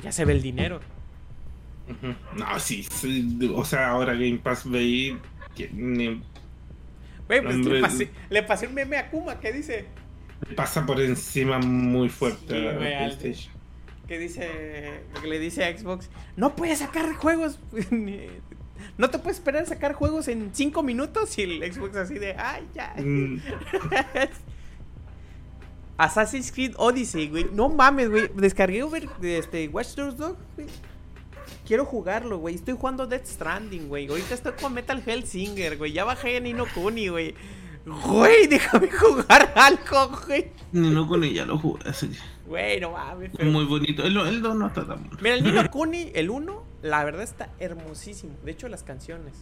[0.00, 0.78] ya se ve el dinero.
[2.36, 4.64] No, sí, sí, o sea, ahora Game Pass
[5.56, 9.86] Güey, pues Hombre, le pasé, le pasé un meme a Kuma que dice.
[10.56, 13.52] pasa por encima muy fuerte Sí, PlayStation.
[14.08, 14.50] que dice
[15.20, 17.58] que le dice a Xbox no puedes sacar juegos
[18.98, 22.34] no te puedes esperar a sacar juegos en 5 minutos y el Xbox así de
[22.36, 23.36] ay ya Mm,
[25.98, 30.66] Assassin's Creed Odyssey güey no mames güey descargué over, este Watch Dogs 2 güey.
[31.66, 36.04] Quiero jugarlo güey estoy jugando Death Stranding güey ahorita estoy con Metal Hellsinger güey ya
[36.04, 37.34] bajé a Nino Kuni güey
[37.84, 40.52] Güey, déjame jugar algo, güey.
[40.70, 42.18] Ni no con ella lo jugué, así que.
[42.46, 43.32] Güey, no mames.
[43.36, 44.04] pero- Muy bonito.
[44.04, 45.18] El, el 2 no está tan bueno.
[45.20, 48.36] Mira, el Nino Kuni, el 1, la verdad está hermosísimo.
[48.44, 49.34] De hecho, las canciones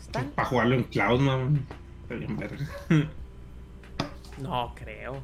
[0.00, 0.30] están.
[0.30, 1.66] Para jugarlo en cloud, man.
[2.02, 2.68] Está bien verga.
[4.38, 5.20] No creo.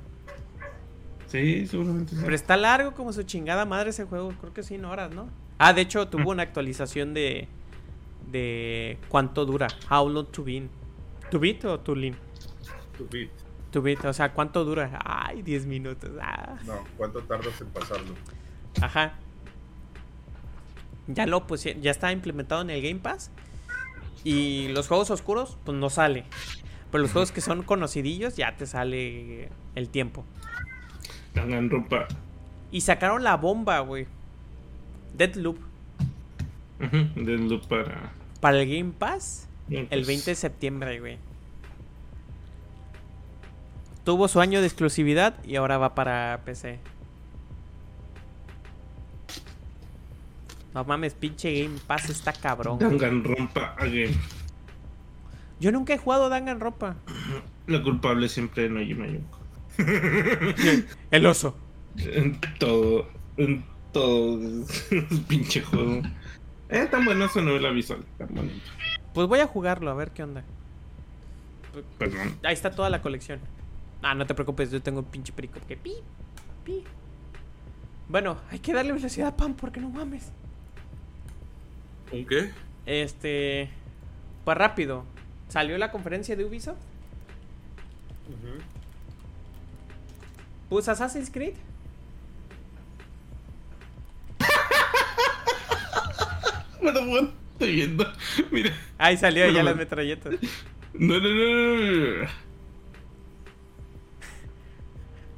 [1.28, 2.20] Sí, seguramente sí.
[2.24, 4.32] Pero está largo como su chingada madre ese juego.
[4.40, 5.28] Creo que 100 horas, ¿no?
[5.62, 7.47] Ah, de hecho, tuvo una actualización de.
[8.32, 9.69] de cuánto dura.
[9.91, 10.70] How long to beat.
[11.31, 12.16] ¿To beat o to lean?
[12.97, 13.28] Tu beat.
[13.70, 14.99] To beat, o sea, ¿cuánto dura?
[15.05, 16.12] Ay, 10 minutos.
[16.23, 16.57] Ah.
[16.65, 18.15] No, ¿cuánto tardas en pasarlo?
[18.81, 19.12] Ajá.
[21.09, 23.31] Ya lo pues ya está implementado en el Game Pass.
[24.24, 26.24] Y los juegos oscuros, pues no sale.
[26.91, 30.24] Pero los juegos que son conocidillos, ya te sale el tiempo.
[31.35, 32.09] Danganronpa.
[32.70, 34.07] Y sacaron la bomba, güey.
[35.16, 35.59] Deadloop.
[36.81, 38.12] Ujú, Del loop para.
[38.41, 39.49] Para el Game Pass.
[39.69, 41.19] No, El pues, 20 de septiembre, güey.
[44.05, 46.78] Tuvo su año de exclusividad y ahora va para PC.
[50.74, 52.78] No mames, pinche Game Pass está cabrón.
[52.78, 54.12] Danganronpa again.
[55.61, 56.97] Yo nunca he jugado Danganronpa.
[57.66, 59.39] La culpable siempre es Nojima Yoko.
[61.11, 61.57] El oso.
[61.99, 63.09] En todo.
[63.37, 64.38] En todo.
[65.28, 66.02] Pinche juego.
[66.68, 68.04] Es tan bueno su novela visual.
[68.18, 68.70] Tan bonito.
[69.12, 70.44] Pues voy a jugarlo, a ver qué onda.
[71.98, 72.38] Perdón.
[72.42, 73.40] Ahí está toda la colección.
[74.02, 75.94] Ah, no te preocupes, yo tengo un pinche perico que pi,
[76.64, 76.84] pi.
[78.08, 80.32] Bueno, hay que darle velocidad a Pam porque no mames.
[82.12, 82.50] ¿Un qué?
[82.86, 83.70] Este.
[84.44, 85.04] Pues rápido.
[85.48, 86.78] Salió la conferencia de Ubisoft.
[90.68, 91.54] Puso Assassin's Creed.
[96.82, 98.12] Bueno, bueno, estoy viendo.
[98.51, 98.73] Mira.
[98.98, 100.35] Ahí salió ya las metralletas.
[100.94, 102.28] No, no, no, no, no.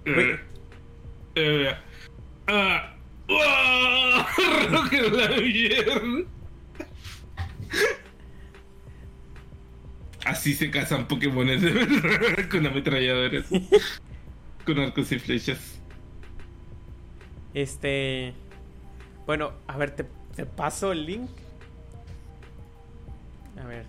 [0.04, 0.30] Güey.
[0.30, 0.40] Eh,
[1.34, 1.76] eh,
[2.48, 2.94] ah,
[3.28, 4.28] ¡ah!
[10.24, 13.46] Así se cazan Pokémones de verdad, con ametralladoras.
[14.64, 15.80] con arcos y flechas.
[17.54, 18.32] Este.
[19.26, 20.06] Bueno, a ver, te,
[20.36, 21.28] te paso el link.
[23.62, 23.84] A ver,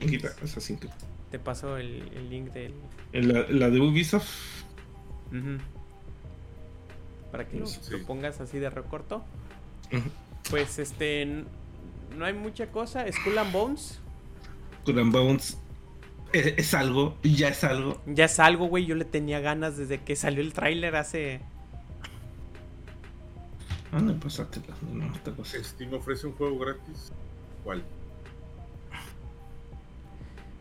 [0.00, 0.92] Quita, Assassin's Creed.
[1.30, 2.74] te paso el, el link del.
[3.12, 4.64] La, la de Ubisoft.
[7.32, 7.80] Para que lo, Sí.
[7.90, 9.24] lo pongas así de recorto.
[10.50, 11.44] Pues este.
[12.16, 13.04] No hay mucha cosa.
[13.10, 13.98] Skull and Bones.
[14.84, 15.56] Con Unbounce.
[16.32, 18.00] Es, es algo, ya es algo.
[18.06, 18.86] Ya es algo, güey.
[18.86, 21.40] Yo le tenía ganas desde que salió el tráiler hace.
[23.96, 24.60] Ah, no pasaste
[24.92, 25.56] no, esta cosa.
[25.64, 27.10] ¿Steam ofrece un juego gratis?
[27.64, 27.82] ¿Cuál?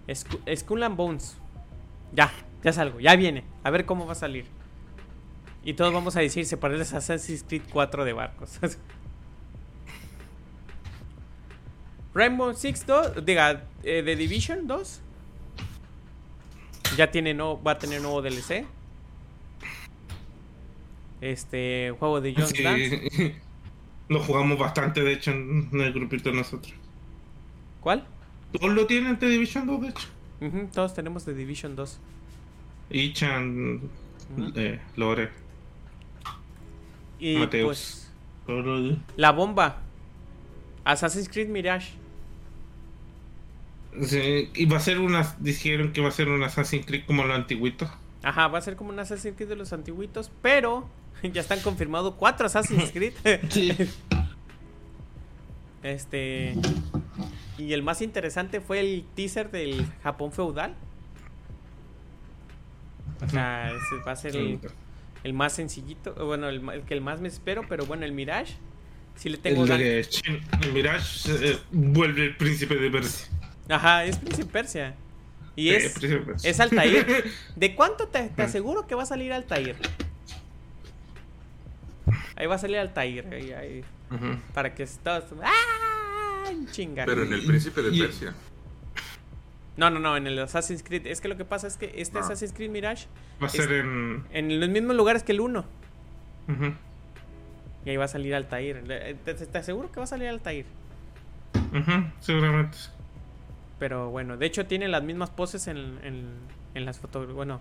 [0.07, 1.35] Sku- Skull and Bones.
[2.13, 2.31] Ya,
[2.63, 3.01] ya es algo.
[3.01, 3.43] Ya viene.
[3.63, 4.45] A ver cómo va a salir.
[5.65, 8.57] Y todos vamos a decir, se parece a Assassin's Creed 4 de barcos.
[12.13, 15.01] Rainbow Six 2, diga, eh, The Division 2.
[16.95, 18.65] Ya tiene no, va a tener nuevo DLC.
[21.21, 23.09] Este juego de John Dance.
[23.11, 23.33] Sí,
[24.09, 26.73] lo jugamos bastante, de hecho, en el grupito de nosotros.
[27.81, 28.05] ¿Cuál?
[28.59, 30.07] Todos lo tienen The Division 2, de hecho.
[30.73, 31.99] Todos tenemos The Division 2.
[32.91, 33.81] Ichan,
[34.37, 34.51] Ujú.
[34.55, 35.29] eh, Lore,
[37.19, 38.09] Y Mateus.
[38.45, 39.81] pues de- la bomba.
[40.83, 41.93] Assassin's Creed Mirage.
[44.03, 45.35] Sí, y va a ser una.
[45.39, 47.89] Dijeron que va a ser un Assassin's Creed como lo antiguito.
[48.23, 50.89] Ajá, va a ser como un Assassin's Creed de los antiguitos, pero
[51.33, 53.13] ya están confirmados cuatro Assassin's Creed.
[53.49, 53.73] Sí.
[55.83, 56.55] Este.
[57.59, 60.75] Y el más interesante fue el teaser del Japón feudal.
[63.23, 64.59] O sea, ese va a ser el,
[65.23, 66.13] el más sencillito.
[66.25, 68.55] Bueno, el, que el más me espero, pero bueno, el Mirage.
[69.15, 69.99] Sí le tengo el de
[70.63, 73.27] el Mirage eh, vuelve el príncipe de Persia.
[73.69, 74.95] Ajá, es Príncipe Persia.
[75.55, 76.49] Y Sí, es, príncipe de Persia.
[76.49, 77.25] es Altair.
[77.55, 79.75] ¿De cuánto te, te aseguro que va a salir Altair?
[82.35, 83.27] Ahí va a salir Altair.
[83.31, 83.83] Ahí, ahí,
[84.53, 85.23] para que todos.
[85.43, 86.51] ¡Ah!
[86.71, 87.07] Chingar.
[87.07, 88.33] Pero en el Príncipe de Persia.
[89.77, 91.05] No, no, no, en el Assassin's Creed.
[91.07, 92.21] Es que lo que pasa es que este Ah.
[92.21, 93.07] Assassin's Creed Mirage
[93.41, 94.23] Va a ser en.
[94.31, 95.65] en los mismos lugares que el 1.
[96.47, 96.73] ujú.
[97.85, 98.83] Y ahí va a salir Altair.
[98.87, 100.65] Le- Te, te- te aseguro que va a salir Altair.
[101.71, 102.77] Ujú, seguramente.
[103.79, 106.29] Pero bueno, de hecho tiene las mismas poses en, en,
[106.73, 107.31] en las fotos.
[107.33, 107.59] Bueno,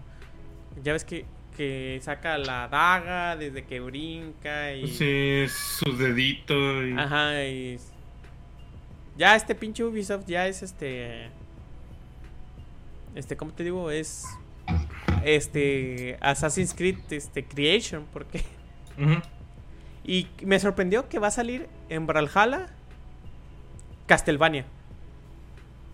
[0.82, 1.26] ya ves que,
[1.56, 4.88] que saca la daga desde que brinca y...
[4.88, 6.84] Sí, su dedito.
[6.86, 6.98] Y...
[6.98, 7.78] Ajá, y...
[9.16, 11.30] Ya este pinche Ubisoft ya es este...
[13.14, 13.90] este, ¿cómo te digo?
[13.90, 14.26] Es
[15.24, 18.42] este Assassin's Creed este Creation, porque
[18.98, 19.20] Ujú.
[20.04, 22.68] y me sorprendió que va a salir en Brawlhalla
[24.06, 24.66] Castlevania.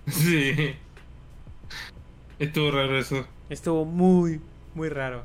[0.08, 0.74] Sí.
[2.38, 3.26] Estuvo raro eso.
[3.48, 4.40] Estuvo muy
[4.74, 5.24] muy raro.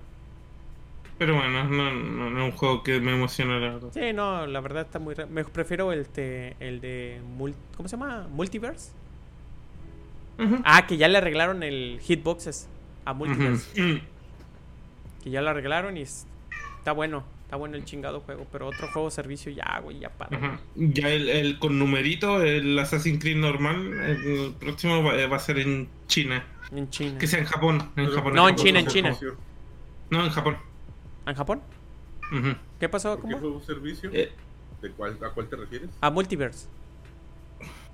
[1.17, 3.89] Pero bueno, no, no, no es un juego que me emociona, la verdad.
[3.93, 5.15] Sí, no, la verdad está muy.
[5.29, 8.27] Me prefiero el de, el de mul- ¿cómo se llama?
[8.29, 8.91] Multiverse.
[10.65, 12.67] Ah, que ya le arreglaron el hitboxes
[13.05, 13.81] a Multiverse.
[13.81, 13.99] Ujú.
[15.23, 16.27] Que ya lo arreglaron y es-
[16.79, 17.23] está bueno.
[17.45, 18.45] Está bueno el chingado juego.
[18.51, 20.35] Pero otro juego servicio ya, güey, ya para.
[20.35, 20.59] Ajá.
[20.75, 25.59] Ya el, el con numerito, el Assassin's Creed normal, el próximo va, va a ser
[25.59, 26.43] en China.
[26.71, 27.17] En China.
[27.19, 27.89] Que sea en Japón.
[27.95, 29.15] En Japón No, en ¿Qué China, en China.
[30.09, 30.57] No, en Japón.
[31.25, 31.61] ¿En Japón?
[32.79, 33.17] ¿Qué pasó?
[33.19, 33.39] ¿Por qué ¿Cómo?
[33.39, 34.09] juego servicio?
[34.13, 34.31] Eh,
[34.81, 35.89] ¿De cuál, ¿A cuál te refieres?
[36.01, 36.67] A Multiverse.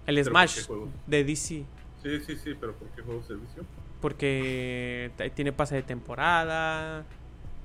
[0.05, 0.67] El ¿Pero por Smash
[1.07, 1.65] de DC.
[2.01, 3.63] Sí, sí, sí, pero ¿por qué juego servicio?
[4.01, 7.05] Porque tiene pase de temporada.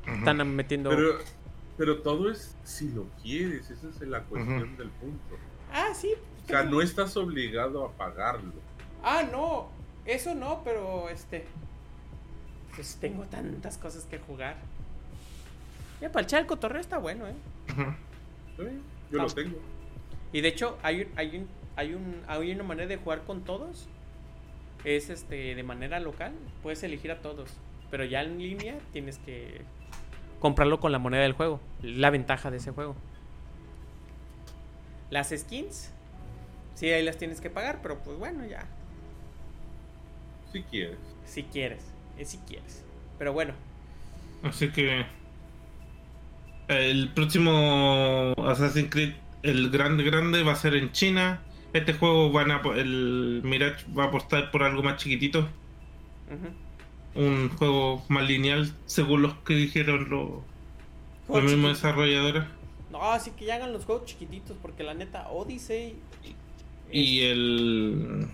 [0.06, 0.90] Están metiendo.
[0.90, 1.18] Pero,
[1.78, 5.36] pero todo es si lo quieres, esa es la cuestión del punto.
[5.72, 6.14] Ah, sí.
[6.44, 8.52] O sea, no estás obligado a pagarlo.
[9.02, 9.70] Ah, no.
[10.04, 11.46] Eso no, pero este.
[12.74, 14.56] Pues tengo tantas cosas que jugar.
[16.00, 17.34] Ya, para echar el cotorreo está bueno, ¿eh?
[18.56, 18.64] Sí,
[19.10, 19.58] yo lo tengo.
[20.32, 23.42] Y de hecho, hay, un- hay, un, hay, un, hay una manera de jugar con
[23.44, 23.88] todos.
[24.84, 26.32] Es este de manera local.
[26.62, 27.50] Puedes elegir a todos.
[27.90, 29.62] Pero ya en línea tienes que
[30.40, 31.60] comprarlo con la moneda del juego.
[31.82, 32.94] La ventaja de ese juego.
[35.10, 35.90] Las skins.
[36.74, 38.66] Sí, ahí las tienes que pagar, pero pues bueno, ya.
[40.52, 40.98] Si quieres.
[41.24, 41.82] Si quieres.
[42.18, 42.84] Es si quieres.
[43.18, 43.54] Pero bueno.
[44.42, 45.06] Así que.
[46.68, 51.40] El próximo Assassin's Creed, el grande grande, va a ser en China.
[51.72, 52.60] Este juego van a.
[52.74, 55.48] El Mirage va a apostar por algo más chiquitito.
[57.14, 60.30] Un juego más lineal, según los que dijeron los,
[61.28, 62.44] los mismos desarrolladores.
[62.90, 64.56] No, así que ya hagan los juegos chiquititos.
[64.60, 65.94] Porque la neta, Odyssey.
[66.90, 68.26] Y el.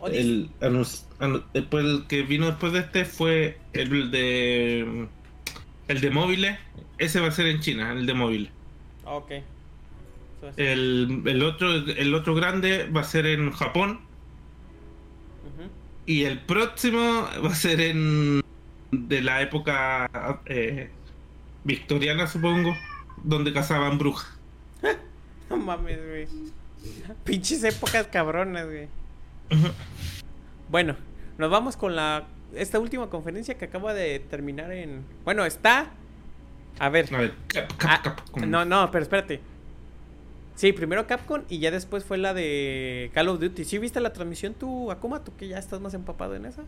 [0.00, 0.50] Odyssey.
[0.60, 5.08] el después el que vino después de este fue el de.
[5.88, 6.58] El de móviles.
[6.98, 8.50] Ese va a ser en China, el de móviles.
[9.04, 9.32] Ok.
[10.56, 14.00] El, el otro, el otro grande va a ser en Japón.
[16.06, 18.42] Y el próximo va a ser en.
[18.90, 20.08] de la época
[20.46, 20.90] eh,
[21.64, 22.74] victoriana, supongo.
[23.22, 24.38] Donde cazaban brujas.
[25.50, 26.28] No mames, güey.
[27.24, 28.86] Pinches épocas cabronas, güey.
[30.70, 30.94] Bueno,
[31.38, 35.04] nos vamos con la esta última conferencia que acaba de terminar en.
[35.24, 35.90] Bueno, está.
[36.78, 37.12] A ver.
[37.14, 39.40] A ver, cap, cap, Ah, no, no, pero espérate.
[40.54, 43.64] Sí, primero Capcom y ya después fue la de Call of Duty.
[43.64, 45.22] ¿Sí viste la transmisión tú, Akuma?
[45.22, 46.64] ¿Tú que ya estás más empapado en esa?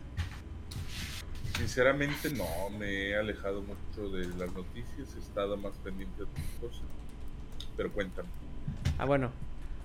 [1.57, 2.45] Sinceramente no,
[2.79, 6.83] me he alejado mucho de las noticias, he estado más pendiente de otras cosas.
[7.75, 8.29] Pero cuéntame.
[8.97, 9.31] Ah, bueno.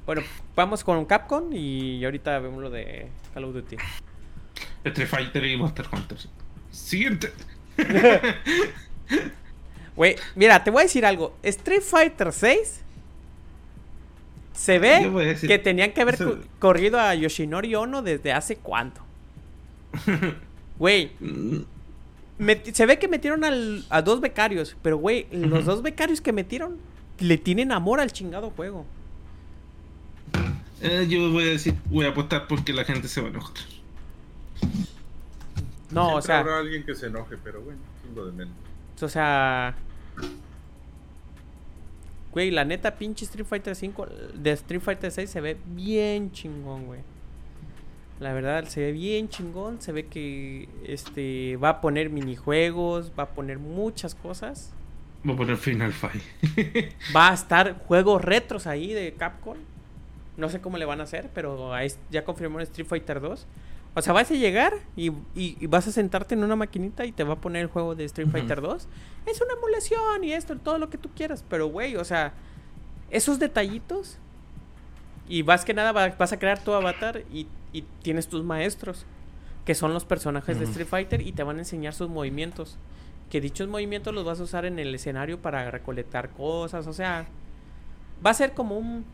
[0.06, 0.22] Bueno,
[0.54, 3.76] vamos con Capcom y ahorita vemos lo de Call of Duty.
[4.88, 6.18] Street Fighter y Monster Hunter.
[6.70, 7.32] Siguiente.
[9.96, 11.34] Güey, mira, te voy a decir algo.
[11.42, 12.82] Street Fighter 6
[14.52, 19.00] se ve decir- que tenían que haber eso- corrido a Yoshinori Ono desde hace cuánto.
[20.78, 21.60] Güey, Mm,
[22.74, 26.76] se ve que metieron al- a dos becarios, pero güey, los dos becarios que metieron
[27.18, 28.84] le tienen amor al chingado juego.
[30.82, 33.54] eh, yo voy a decir, voy a apostar porque la gente se va a enojar.
[35.90, 37.80] No, o sea, habrá alguien que se enoje, pero bueno,
[38.14, 38.54] de menos.
[39.00, 39.74] o sea,
[42.32, 46.86] güey, la neta pinche Street Fighter 5 de Street Fighter 6 se ve bien chingón,
[46.86, 47.00] güey.
[48.18, 53.24] La verdad se ve bien chingón, se ve que este va a poner minijuegos, va
[53.24, 54.72] a poner muchas cosas.
[55.22, 56.22] Voy a poner Final Fight.
[57.16, 59.56] Va a estar juegos retros ahí de Capcom.
[60.36, 63.46] No sé cómo le van a hacer, pero ahí ya confirmó Street Fighter 2.
[63.98, 67.12] O sea, vas a llegar y, y- y vas a sentarte en una maquinita y
[67.12, 68.28] te va a poner el juego de Street.
[68.30, 68.86] Fighter 2.
[69.26, 71.42] Es una emulación y esto, todo lo que tú quieras.
[71.48, 72.34] Pero, güey, o sea,
[73.10, 74.18] esos detallitos.
[75.28, 79.06] Y vas que nada, va- vas a crear tu avatar y, y tienes tus maestros,
[79.64, 80.64] que son los personajes de.
[80.70, 82.76] Street Fighter, y te van a enseñar sus movimientos.
[83.30, 86.86] Que dichos movimientos los vas a usar en el escenario para recolectar cosas.
[86.86, 87.26] O sea,
[88.24, 89.04] va a ser como un.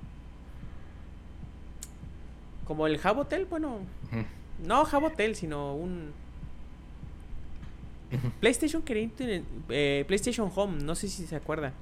[2.67, 3.79] Como el Jabotel, bueno,
[4.65, 6.13] no Jabotel, sino un.
[8.41, 9.09] PlayStation quería
[9.71, 11.73] eh, PlayStation Home, no sé si se acuerdan.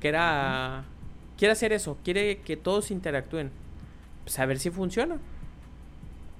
[0.00, 0.84] Que era.
[1.36, 3.50] Quiere hacer eso, quiere que todos interactúen.
[4.24, 5.18] Pues a ver si funciona.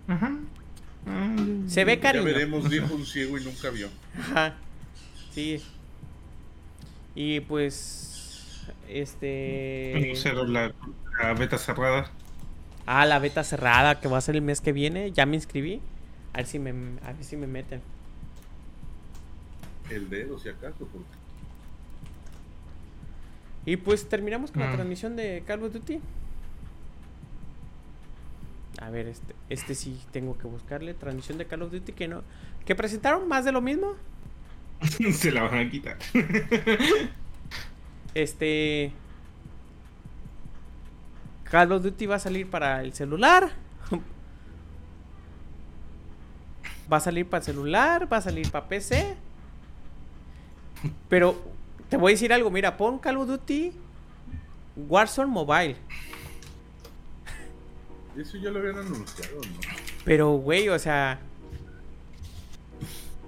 [0.09, 0.37] Ajá.
[1.67, 2.25] Se ve Ya cariño.
[2.25, 3.89] veremos, dijo un ciego y nunca vio.
[4.19, 4.55] Ajá.
[5.33, 5.61] Sí.
[7.15, 8.67] Y pues.
[8.89, 10.13] Este.
[10.15, 10.73] Cero la,
[11.21, 12.11] la beta cerrada.
[12.87, 15.13] Ah, la beta cerrada que va a ser el mes que viene.
[15.13, 15.81] Ya me inscribí.
[16.33, 16.71] A ver si me,
[17.05, 17.81] a ver si me meten.
[19.91, 20.79] El dedo, si acaso.
[20.91, 21.07] porque-
[23.65, 24.75] Y pues terminamos con la Ah.
[24.75, 26.01] transmisión de Call of Duty.
[28.81, 30.95] A ver, este, este sí tengo que buscarle.
[30.95, 32.23] Transmisión de Call of Duty que no.
[32.65, 33.95] Que presentaron más de lo mismo.
[35.13, 35.97] Se la van a quitar.
[38.15, 38.93] Este.
[41.53, 43.53] Call of Duty va a salir para el celular.
[46.91, 49.15] Va a salir para el celular, va a salir para PC.
[51.11, 51.39] Pero
[51.91, 53.71] te voy a decir algo, mira, pon Call of Duty
[54.77, 55.77] Warzone Mobile.
[58.17, 59.61] Eso ya lo habían anunciado, ¿no?
[60.07, 61.21] Pero, güey, o sea...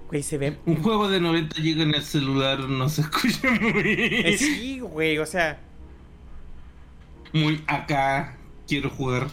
[0.07, 0.57] Güey, se ve...
[0.65, 4.21] Un juego de 90 GB en el celular no se escucha muy.
[4.25, 5.59] eh, sí, güey, o sea...
[7.35, 8.37] Muy acá.
[8.65, 9.27] Quiero jugar.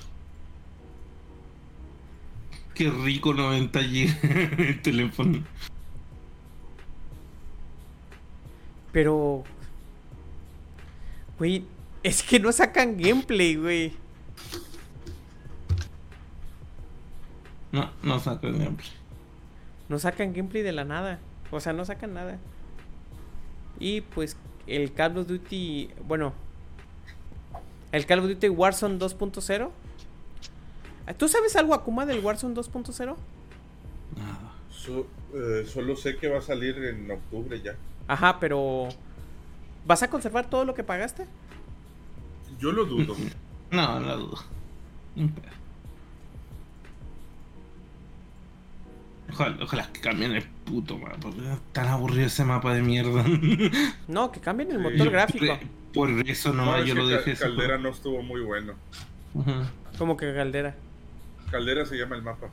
[2.74, 4.18] Qué rico 90 GB
[4.58, 5.44] en teléfono.
[8.90, 9.44] Pero...
[11.38, 11.64] Güey,
[12.02, 13.92] es que no sacan gameplay, güey.
[17.70, 18.90] No, no saco el gameplay.
[19.88, 21.20] No sacan gameplay de la nada.
[21.52, 22.38] O sea, no sacan nada.
[23.78, 26.32] Y pues el Call of Duty, bueno,
[27.92, 29.70] el Call of Duty Warzone 2.0.
[31.18, 33.16] ¿Tú sabes algo, Akuma, del Warzone 2.0?
[34.16, 34.52] Nada.
[34.70, 37.74] So- eh, solo sé que va a salir en octubre ya.
[38.08, 38.88] Ajá, pero
[39.86, 41.26] ¿vas a conservar todo lo que pagaste?
[42.58, 43.14] Yo lo dudo.
[43.70, 44.38] No, no dudo.
[45.16, 45.48] Un pedo.
[49.32, 51.16] Ojalá, ojalá que cambien el puto mapa.
[51.20, 53.24] porque es Tan aburrido ese mapa de mierda.
[54.08, 54.82] No, que cambien el Sí.
[54.82, 55.58] motor gráfico.
[55.94, 57.34] Por eso No, nomás yo lo dejé.
[57.36, 58.74] Caldera no estuvo muy bueno.
[59.98, 60.74] Como que caldera.
[61.50, 62.48] Caldera se llama el mapa.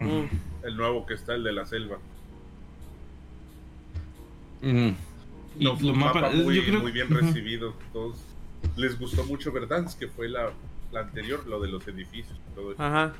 [0.00, 0.24] Mm.
[0.64, 1.98] El nuevo que está, el de la selva.
[4.62, 4.88] Mm.
[5.58, 7.74] Y No, fue un mapa mapas, muy, yo creo- muy bien recibido.
[7.92, 8.16] Todos
[8.76, 10.50] les gustó mucho Verdansk, que fue la,
[10.92, 12.38] la anterior, lo de los edificios.
[12.50, 12.82] y Todo eso.
[12.82, 13.12] Ajá.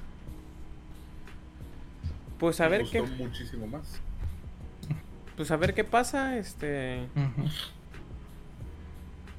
[2.38, 4.00] Pues a ver gustó qué, muchísimo más.
[5.36, 7.48] pues a ver qué pasa, este, Ujú.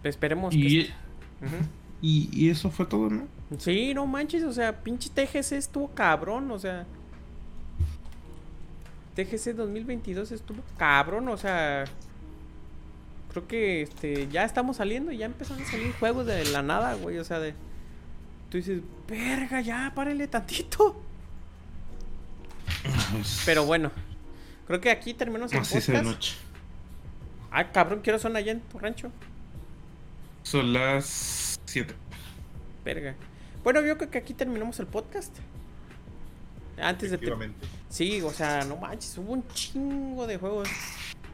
[0.04, 0.92] Esperemos Y, que
[1.46, 1.56] Ujú.
[2.02, 3.28] y, y eso fue todo, ¿no?
[3.58, 6.86] Sí, no manches, o sea, pinche TGC estuvo cabrón, o sea.
[9.16, 11.86] TGC 2022 estuvo cabrón, o sea.
[13.32, 16.94] Creo que este ya estamos saliendo y ya empezaron a salir juegos de la nada,
[16.96, 17.54] güey, o sea, de.
[18.50, 21.00] Tú dices, verga, ya, párele tantito.
[23.46, 23.92] Pero bueno,
[24.68, 26.16] creo que aquí terminamos el Así se de podcast.
[26.16, 26.36] noche.
[27.52, 29.12] Ah, cabrón, quiero son allá en tu rancho.
[30.50, 31.94] Son las 7.
[32.84, 33.14] Verga.
[33.64, 35.38] Bueno, yo creo que aquí terminamos el podcast.
[36.82, 37.52] Antes de.
[37.88, 40.68] Sí, o sea, no manches, hubo un chingo de juegos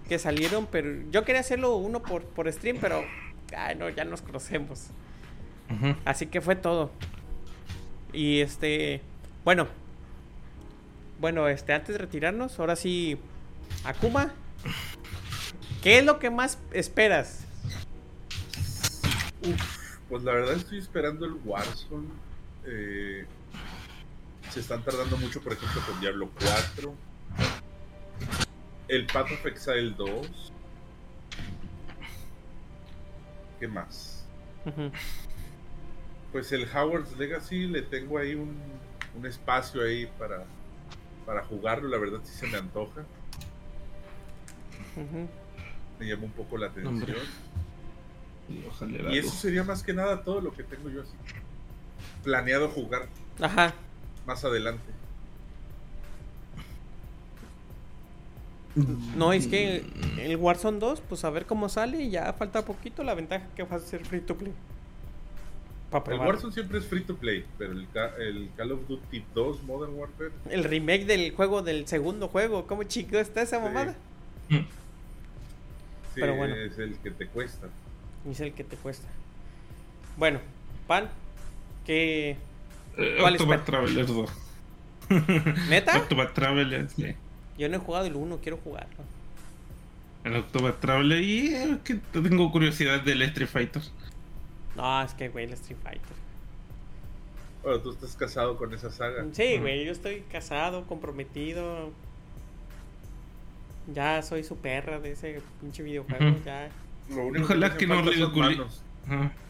[0.09, 3.05] que salieron, pero yo quería hacerlo uno por, por stream, pero
[3.55, 4.87] ay, no, ya nos conocemos.
[6.03, 6.91] Así que fue todo.
[8.11, 8.99] Y este,
[9.45, 9.69] bueno,
[11.21, 13.17] bueno, este, antes de retirarnos, ahora sí,
[13.85, 14.33] Akuma,
[15.81, 17.44] ¿qué es lo que más esperas?
[20.09, 22.07] Pues la verdad estoy esperando el Warzone.
[22.65, 23.25] eh,
[24.51, 26.93] se están tardando mucho, por ejemplo, con Diablo 4.
[28.87, 30.51] El Path of Exile 2.
[33.59, 34.25] ¿Qué más?
[36.31, 38.55] Pues el Howard's Legacy le tengo ahí un,
[39.15, 40.43] un espacio ahí para,
[41.25, 41.87] para jugarlo.
[41.89, 43.03] La verdad sí se me antoja.
[45.99, 46.95] Me llama un poco la atención.
[46.95, 47.15] Hombre.
[48.69, 49.11] Ojalá Y algo.
[49.11, 51.11] eso sería más que nada todo lo que tengo yo así.
[52.23, 53.07] Planeado jugar
[53.41, 53.73] Ajá.
[54.25, 54.83] más adelante.
[59.15, 59.85] No, es que
[60.19, 63.63] el Warzone 2, pues a ver cómo sale y ya falta poquito la ventaja que
[63.63, 64.51] va a ser free to play.
[65.89, 66.19] Para El.
[66.19, 69.93] Warzone siempre es free to play, pero el, Ca- el Call of Duty 2 Modern
[69.93, 73.95] Warfare El remake del juego del segundo juego, ¿cómo chico está esa mamada?
[74.49, 74.55] Mm.
[74.57, 74.65] sí,
[76.15, 76.55] Pero bueno.
[76.55, 77.67] es el que te cuesta.
[78.29, 79.07] Es el que te cuesta.
[80.17, 80.39] Bueno,
[80.87, 81.09] Pan,
[81.85, 82.37] que
[82.97, 83.65] Eh, ¿Cuál Octopath espera?
[83.65, 84.29] Traveler 2.
[85.69, 85.97] ¿Neta?
[85.97, 87.15] Octopath Traveler, sí.
[87.57, 89.03] Yo no he jugado el 1, quiero jugarlo.
[90.23, 93.81] El Octopath Traveler y eh, es que tengo curiosidad del Street Fighter.
[94.75, 96.15] No, es que güey, el Street Fighter.
[97.63, 99.25] Bueno, tú estás casado con esa saga.
[99.33, 101.91] Sí, güey, yo estoy casado, comprometido.
[103.93, 106.69] Ya soy su perra de ese pinche videojuego, ya.
[107.09, 108.65] Lo único Ojalá que no ridiculi-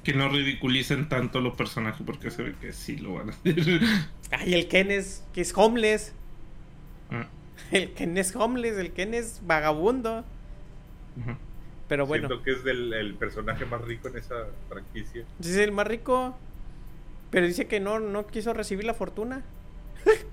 [0.03, 3.55] Que no ridiculicen tanto los personajes porque se ve que sí lo van a hacer.
[4.31, 6.13] Ay, el Ken es, que es homeless.
[7.11, 7.27] Ah,
[7.71, 10.25] El Ken es homeless, el Ken es vagabundo.
[11.21, 11.37] ajá.
[11.87, 15.23] Pero bueno, Siento que es del, el personaje más rico en esa franquicia.
[15.39, 16.35] es el más rico.
[17.29, 19.43] Pero dice que no, no quiso recibir la fortuna.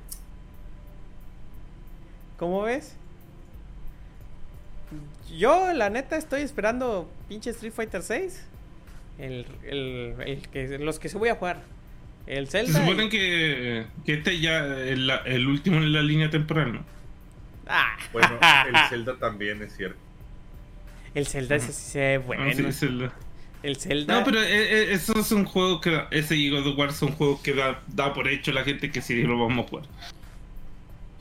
[2.38, 2.96] ¿Cómo ves?
[5.36, 8.46] Yo, la neta, estoy esperando pinche Street Fighter 6.
[9.18, 11.62] El, el, el que, los que se voy a jugar.
[12.26, 12.80] El Se Zelda.
[12.80, 16.84] supone y- que, que este ya el, el último en la línea temporal, ¿no?
[17.66, 17.96] Ah.
[18.12, 18.38] Bueno,
[18.68, 19.98] el Zelda también es cierto.
[21.14, 22.44] El Zelda ese sí se ve bueno.
[22.46, 23.10] Ah, sí, es el-
[23.62, 24.18] El Zelda.
[24.18, 26.92] No, pero eh, eh, eso es un juego que da- ese y God of War
[26.92, 29.84] son juegos que da, da por hecho la gente que sí lo vamos a jugar.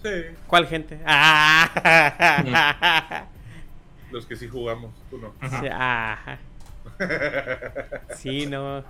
[0.03, 0.10] Sí,
[0.48, 0.99] ¿Cuál gente?
[1.06, 1.68] Ah.
[4.11, 5.33] los que sí jugamos, tú no.
[5.39, 5.59] Ajá.
[5.61, 6.39] Sí, ajá.
[8.15, 8.83] Sí, no.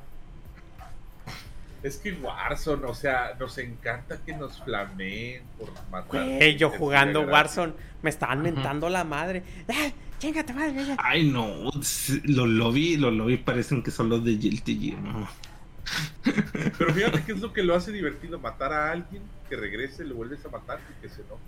[1.83, 6.23] Es que Warzone, o sea, nos encanta que nos flameen por matar.
[6.25, 7.21] Güey, yo jugando.
[7.21, 7.73] Warzone
[8.03, 9.43] me estaban mentando la madre.
[9.67, 9.91] ¡Ah!
[10.19, 10.85] ¡Chingate madre!
[10.85, 10.97] ya!
[10.99, 15.27] Ay, no, los lobbies, los lobbies parecen que son los de GLTG, ¿no?
[16.77, 20.13] Pero fíjate qué es lo que lo hace divertido, matar a alguien, que regrese, lo
[20.13, 21.41] vuelves a matar y que se enoje.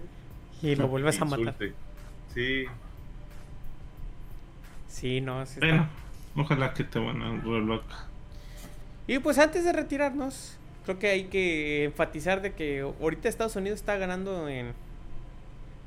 [0.64, 1.56] Y lo vuelves a que matar.
[2.34, 2.66] Sí,
[4.94, 5.44] Sí, no.
[5.45, 5.90] sí está- Bueno,
[6.36, 7.84] ojalá que te van a rollback.
[9.07, 13.80] Y pues antes de retirarnos, creo que hay que enfatizar de que ahorita Estados Unidos
[13.80, 14.74] está ganando en,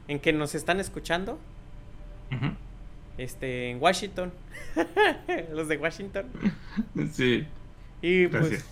[0.09, 1.39] en que nos están escuchando.
[3.17, 4.33] Este, en Washington.
[5.53, 6.27] Los de Washington.
[7.13, 7.47] Sí,
[8.03, 8.43] Y pues.
[8.43, 8.69] gracias.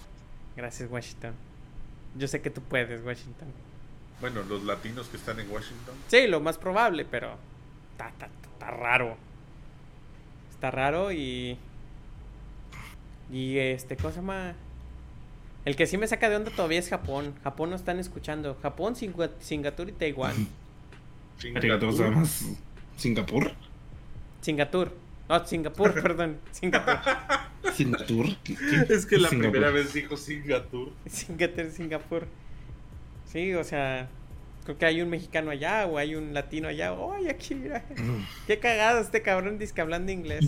[0.57, 1.33] Gracias, Washington.
[2.17, 3.49] Yo sé que tú puedes, Washington.
[4.21, 5.95] bueno, los latinos que están en Washington.
[6.09, 7.37] Sí, lo más probable, pero.
[7.93, 9.17] Está, está, está raro.
[10.65, 11.59] Está raro y.
[13.31, 14.55] Y este, ¿cómo se llama?
[15.67, 17.35] El que sí me saca de onda todavía es Japón.
[17.45, 18.57] Japón no están escuchando.
[18.63, 20.33] Japón, Singa- Singapur y Taiwán.
[21.39, 21.81] Singapur.
[21.91, 22.57] gozaimasu.
[22.97, 23.53] ¿Singapur?
[24.41, 24.93] Singapur.
[25.29, 26.39] No, Singapur, perdón.
[26.51, 26.97] Singapur.
[27.75, 28.27] ¿Singapur?
[28.43, 29.53] ¿Qué- qué- Es que la Singapur?
[29.53, 30.93] primera vez dijo Singapur.
[31.07, 32.27] Singapur, Singapur.
[33.31, 34.09] Sí, o sea.
[34.65, 36.95] Creo que hay un mexicano allá o hay un latino allá.
[37.15, 37.85] ¡Ay, aquí, mira!
[38.47, 40.47] Qué cagado este cabrón dice que hablando inglés.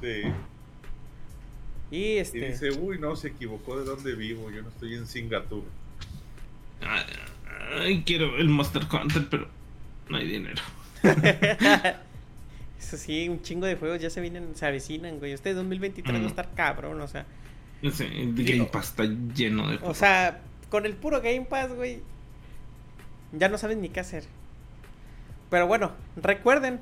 [0.00, 0.22] Sí.
[1.90, 2.38] Y Y este.
[2.50, 4.50] dice, uy, no, se equivocó de dónde vivo.
[4.50, 5.64] Yo no estoy en Singapur.
[6.80, 7.04] Ay,
[7.78, 9.48] ay, quiero el Monster Hunter, pero
[10.08, 10.62] no hay dinero.
[12.78, 15.32] Eso sí, un chingo de juegos ya se vienen, se avecinan, güey.
[15.32, 16.26] Este 2023 va a Mm.
[16.26, 17.26] estar cabrón, o sea.
[17.82, 19.98] No sé, el Game Pass está lleno de O juegos.
[19.98, 20.40] sea,
[20.70, 22.00] con el puro Game Pass, güey.
[23.32, 24.24] Ya no saben ni qué hacer.
[25.50, 26.80] Pero bueno, recuerden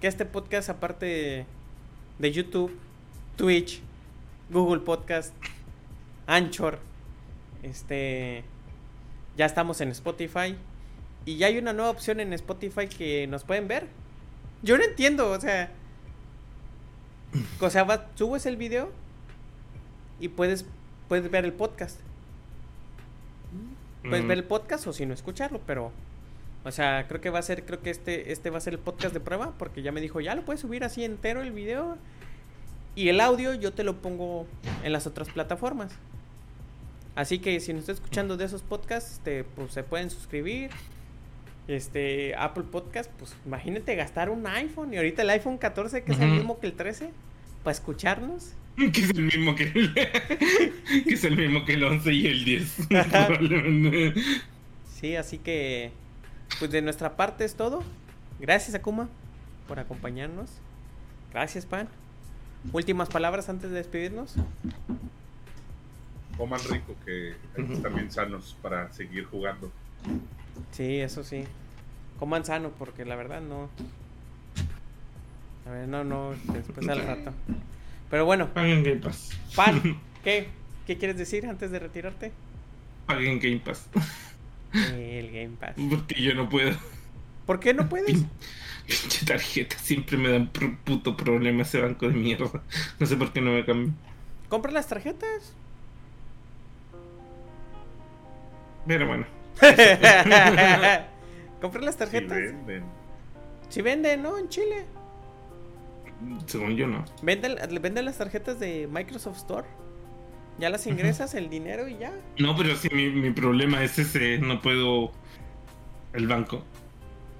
[0.00, 1.46] que este podcast, aparte
[2.18, 2.76] de YouTube,
[3.36, 3.82] Twitch,
[4.50, 5.34] Google Podcast,
[6.26, 6.78] Anchor,
[7.62, 8.44] este.
[9.36, 10.56] Ya estamos en Spotify.
[11.24, 13.86] Y ya hay una nueva opción en Spotify que nos pueden ver.
[14.62, 15.72] Yo no entiendo, o sea.
[17.60, 18.90] O sea, subes el video
[20.18, 20.66] y puedes,
[21.08, 22.00] puedes ver el podcast.
[24.02, 24.28] Puedes Mm.
[24.28, 25.92] ver el podcast o si no escucharlo, pero.
[26.64, 28.78] O sea, creo que va a ser, creo que este, este va a ser el
[28.78, 31.96] podcast de prueba, porque ya me dijo, ya lo puedes subir así entero el video.
[32.94, 34.46] Y el audio yo te lo pongo
[34.84, 35.92] en las otras plataformas.
[37.14, 40.70] Así que si nos está escuchando de esos podcasts, este, pues se pueden suscribir.
[41.68, 46.20] Este, Apple Podcast, pues imagínate gastar un iPhone y ahorita el iPhone 14, que es
[46.20, 47.10] el mismo que el 13,
[47.62, 48.52] para escucharnos.
[48.92, 49.94] Que es el mismo que el,
[51.04, 52.78] que es el mismo que el 11 y el 10.
[52.94, 53.26] Ajá.
[53.26, 54.20] probablemente.
[55.00, 55.92] Sí, así que,
[56.58, 57.82] pues de nuestra parte es todo.
[58.38, 59.08] Gracias, Akuma,
[59.68, 60.50] por acompañarnos.
[61.32, 61.88] Gracias, Pan.
[62.72, 64.34] Últimas palabras antes de despedirnos.
[66.36, 67.72] Coman rico, que hay que Ujú.
[67.74, 69.70] estar bien sanos para seguir jugando.
[70.72, 71.44] Sí, eso sí.
[72.18, 73.68] Coman sano, porque la verdad no.
[75.66, 77.32] A ver, no, no, después al rato.
[78.10, 79.30] Pero bueno, Paguen Game Pass.
[79.54, 80.48] Pan, ¿qué?
[80.86, 82.32] ¿Qué quieres decir antes de retirarte?
[83.06, 83.88] Paguen Game Pass.
[84.72, 85.74] El Game Pass.
[85.88, 86.76] Porque yo no puedo.
[87.46, 88.24] ¿Por qué no puedes?
[88.86, 92.62] Pinche tarjeta, siempre me dan puto problema ese banco de mierda.
[92.98, 93.92] No sé por qué no me cambio.
[94.48, 95.54] Compra las tarjetas.
[98.86, 99.26] Pero bueno.
[101.60, 102.38] Compra las Si tarjetas.
[102.38, 102.84] venden.
[103.68, 104.38] Si venden, ¿no?
[104.38, 104.84] En Chile.
[106.46, 107.04] Según yo no.
[107.22, 109.66] Venden, venden las tarjetas de Microsoft Store.
[110.58, 112.12] Ya las ingresas el dinero y ya.
[112.38, 114.38] No, pero sí, mi, mi problema es ese.
[114.38, 115.12] No puedo.
[116.12, 116.64] El banco.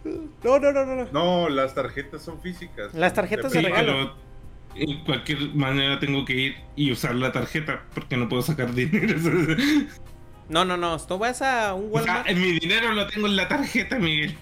[0.05, 0.97] No, no, no, no.
[0.97, 1.09] no.
[1.12, 2.94] No, las tarjetas son físicas.
[2.94, 4.15] Las tarjetas De se pero
[4.74, 9.16] en cualquier manera tengo que ir y usar la tarjeta porque no puedo sacar dinero.
[10.48, 10.98] No, no, no.
[10.98, 12.28] Tú vas a un o sea, Walmart.
[12.28, 14.36] en mi dinero lo tengo en la tarjeta, Miguel.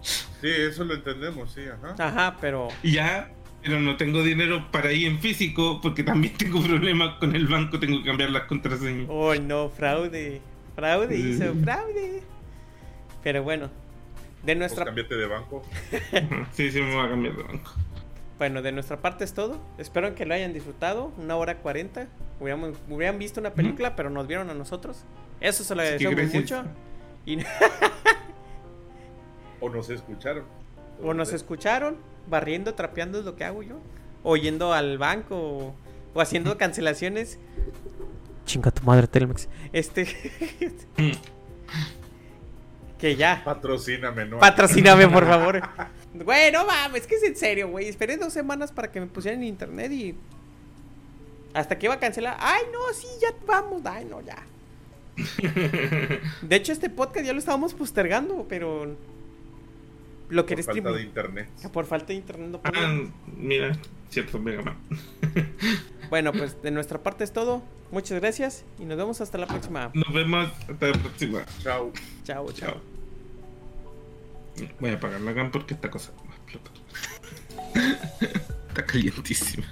[0.00, 1.94] Sí, eso lo entendemos, sí, ajá.
[1.98, 2.68] Ajá, pero.
[2.82, 3.30] ya,
[3.62, 7.78] pero no tengo dinero para ir en físico porque también tengo problemas con el banco,
[7.78, 9.06] tengo que cambiar las contraseñas.
[9.08, 10.40] Oh, no, fraude.
[10.74, 12.22] Fraude hizo, fraude.
[13.22, 13.66] Pero bueno.
[13.66, 15.62] De Pues nuestra, cámbiate de banco.
[16.52, 17.70] Sí, sí, me voy a cambiar de banco.
[18.38, 19.60] bueno, de nuestra parte es todo.
[19.78, 21.12] Espero que lo hayan disfrutado.
[21.18, 22.08] Una hora cuarenta.
[22.40, 25.04] Hubiéramos, hubieran visto una película, pero nos vieron a nosotros.
[25.40, 26.64] Eso se lo agradecemos mucho.
[27.24, 27.38] Y,
[29.60, 30.44] O nos escucharon.
[31.00, 31.96] o nos escucharon,
[32.28, 33.78] barriendo, trapeando es lo que hago yo.
[34.22, 35.74] O yendo al banco o,
[36.14, 37.38] o haciendo cancelaciones.
[38.44, 39.48] Chinga tu madre, Telmex.
[39.72, 40.06] Este.
[42.98, 43.42] que ya.
[43.44, 44.38] Patrocíname, ¿no?
[44.38, 45.60] Patrocíname, por favor.
[46.14, 47.88] Güey, no mames, que es en serio, güey.
[47.88, 50.14] Esperé dos semanas para que me pusieran en internet y.
[51.54, 52.36] Hasta que iba a cancelar.
[52.38, 53.82] Ay, no, sí, ya vamos.
[53.84, 54.36] Ay, no, ya.
[56.42, 58.96] De hecho, este podcast ya lo estábamos postergando, pero.
[60.32, 61.48] Lo que Por falta de internet.
[61.72, 63.10] Por falta de internet no Ah, podía.
[63.36, 63.76] mira,
[64.08, 64.76] cierto, Mega Man.
[66.08, 67.62] Bueno, pues de nuestra parte es todo.
[67.90, 69.90] Muchas gracias y nos vemos hasta la próxima.
[69.94, 71.44] Nos vemos hasta la próxima.
[71.62, 71.92] Chao.
[72.24, 72.80] Chao, chao.
[74.56, 74.66] Chao.
[74.80, 76.72] Voy a apagar la GAN porque esta cosa va a explotar.
[78.68, 79.66] Está calientísima.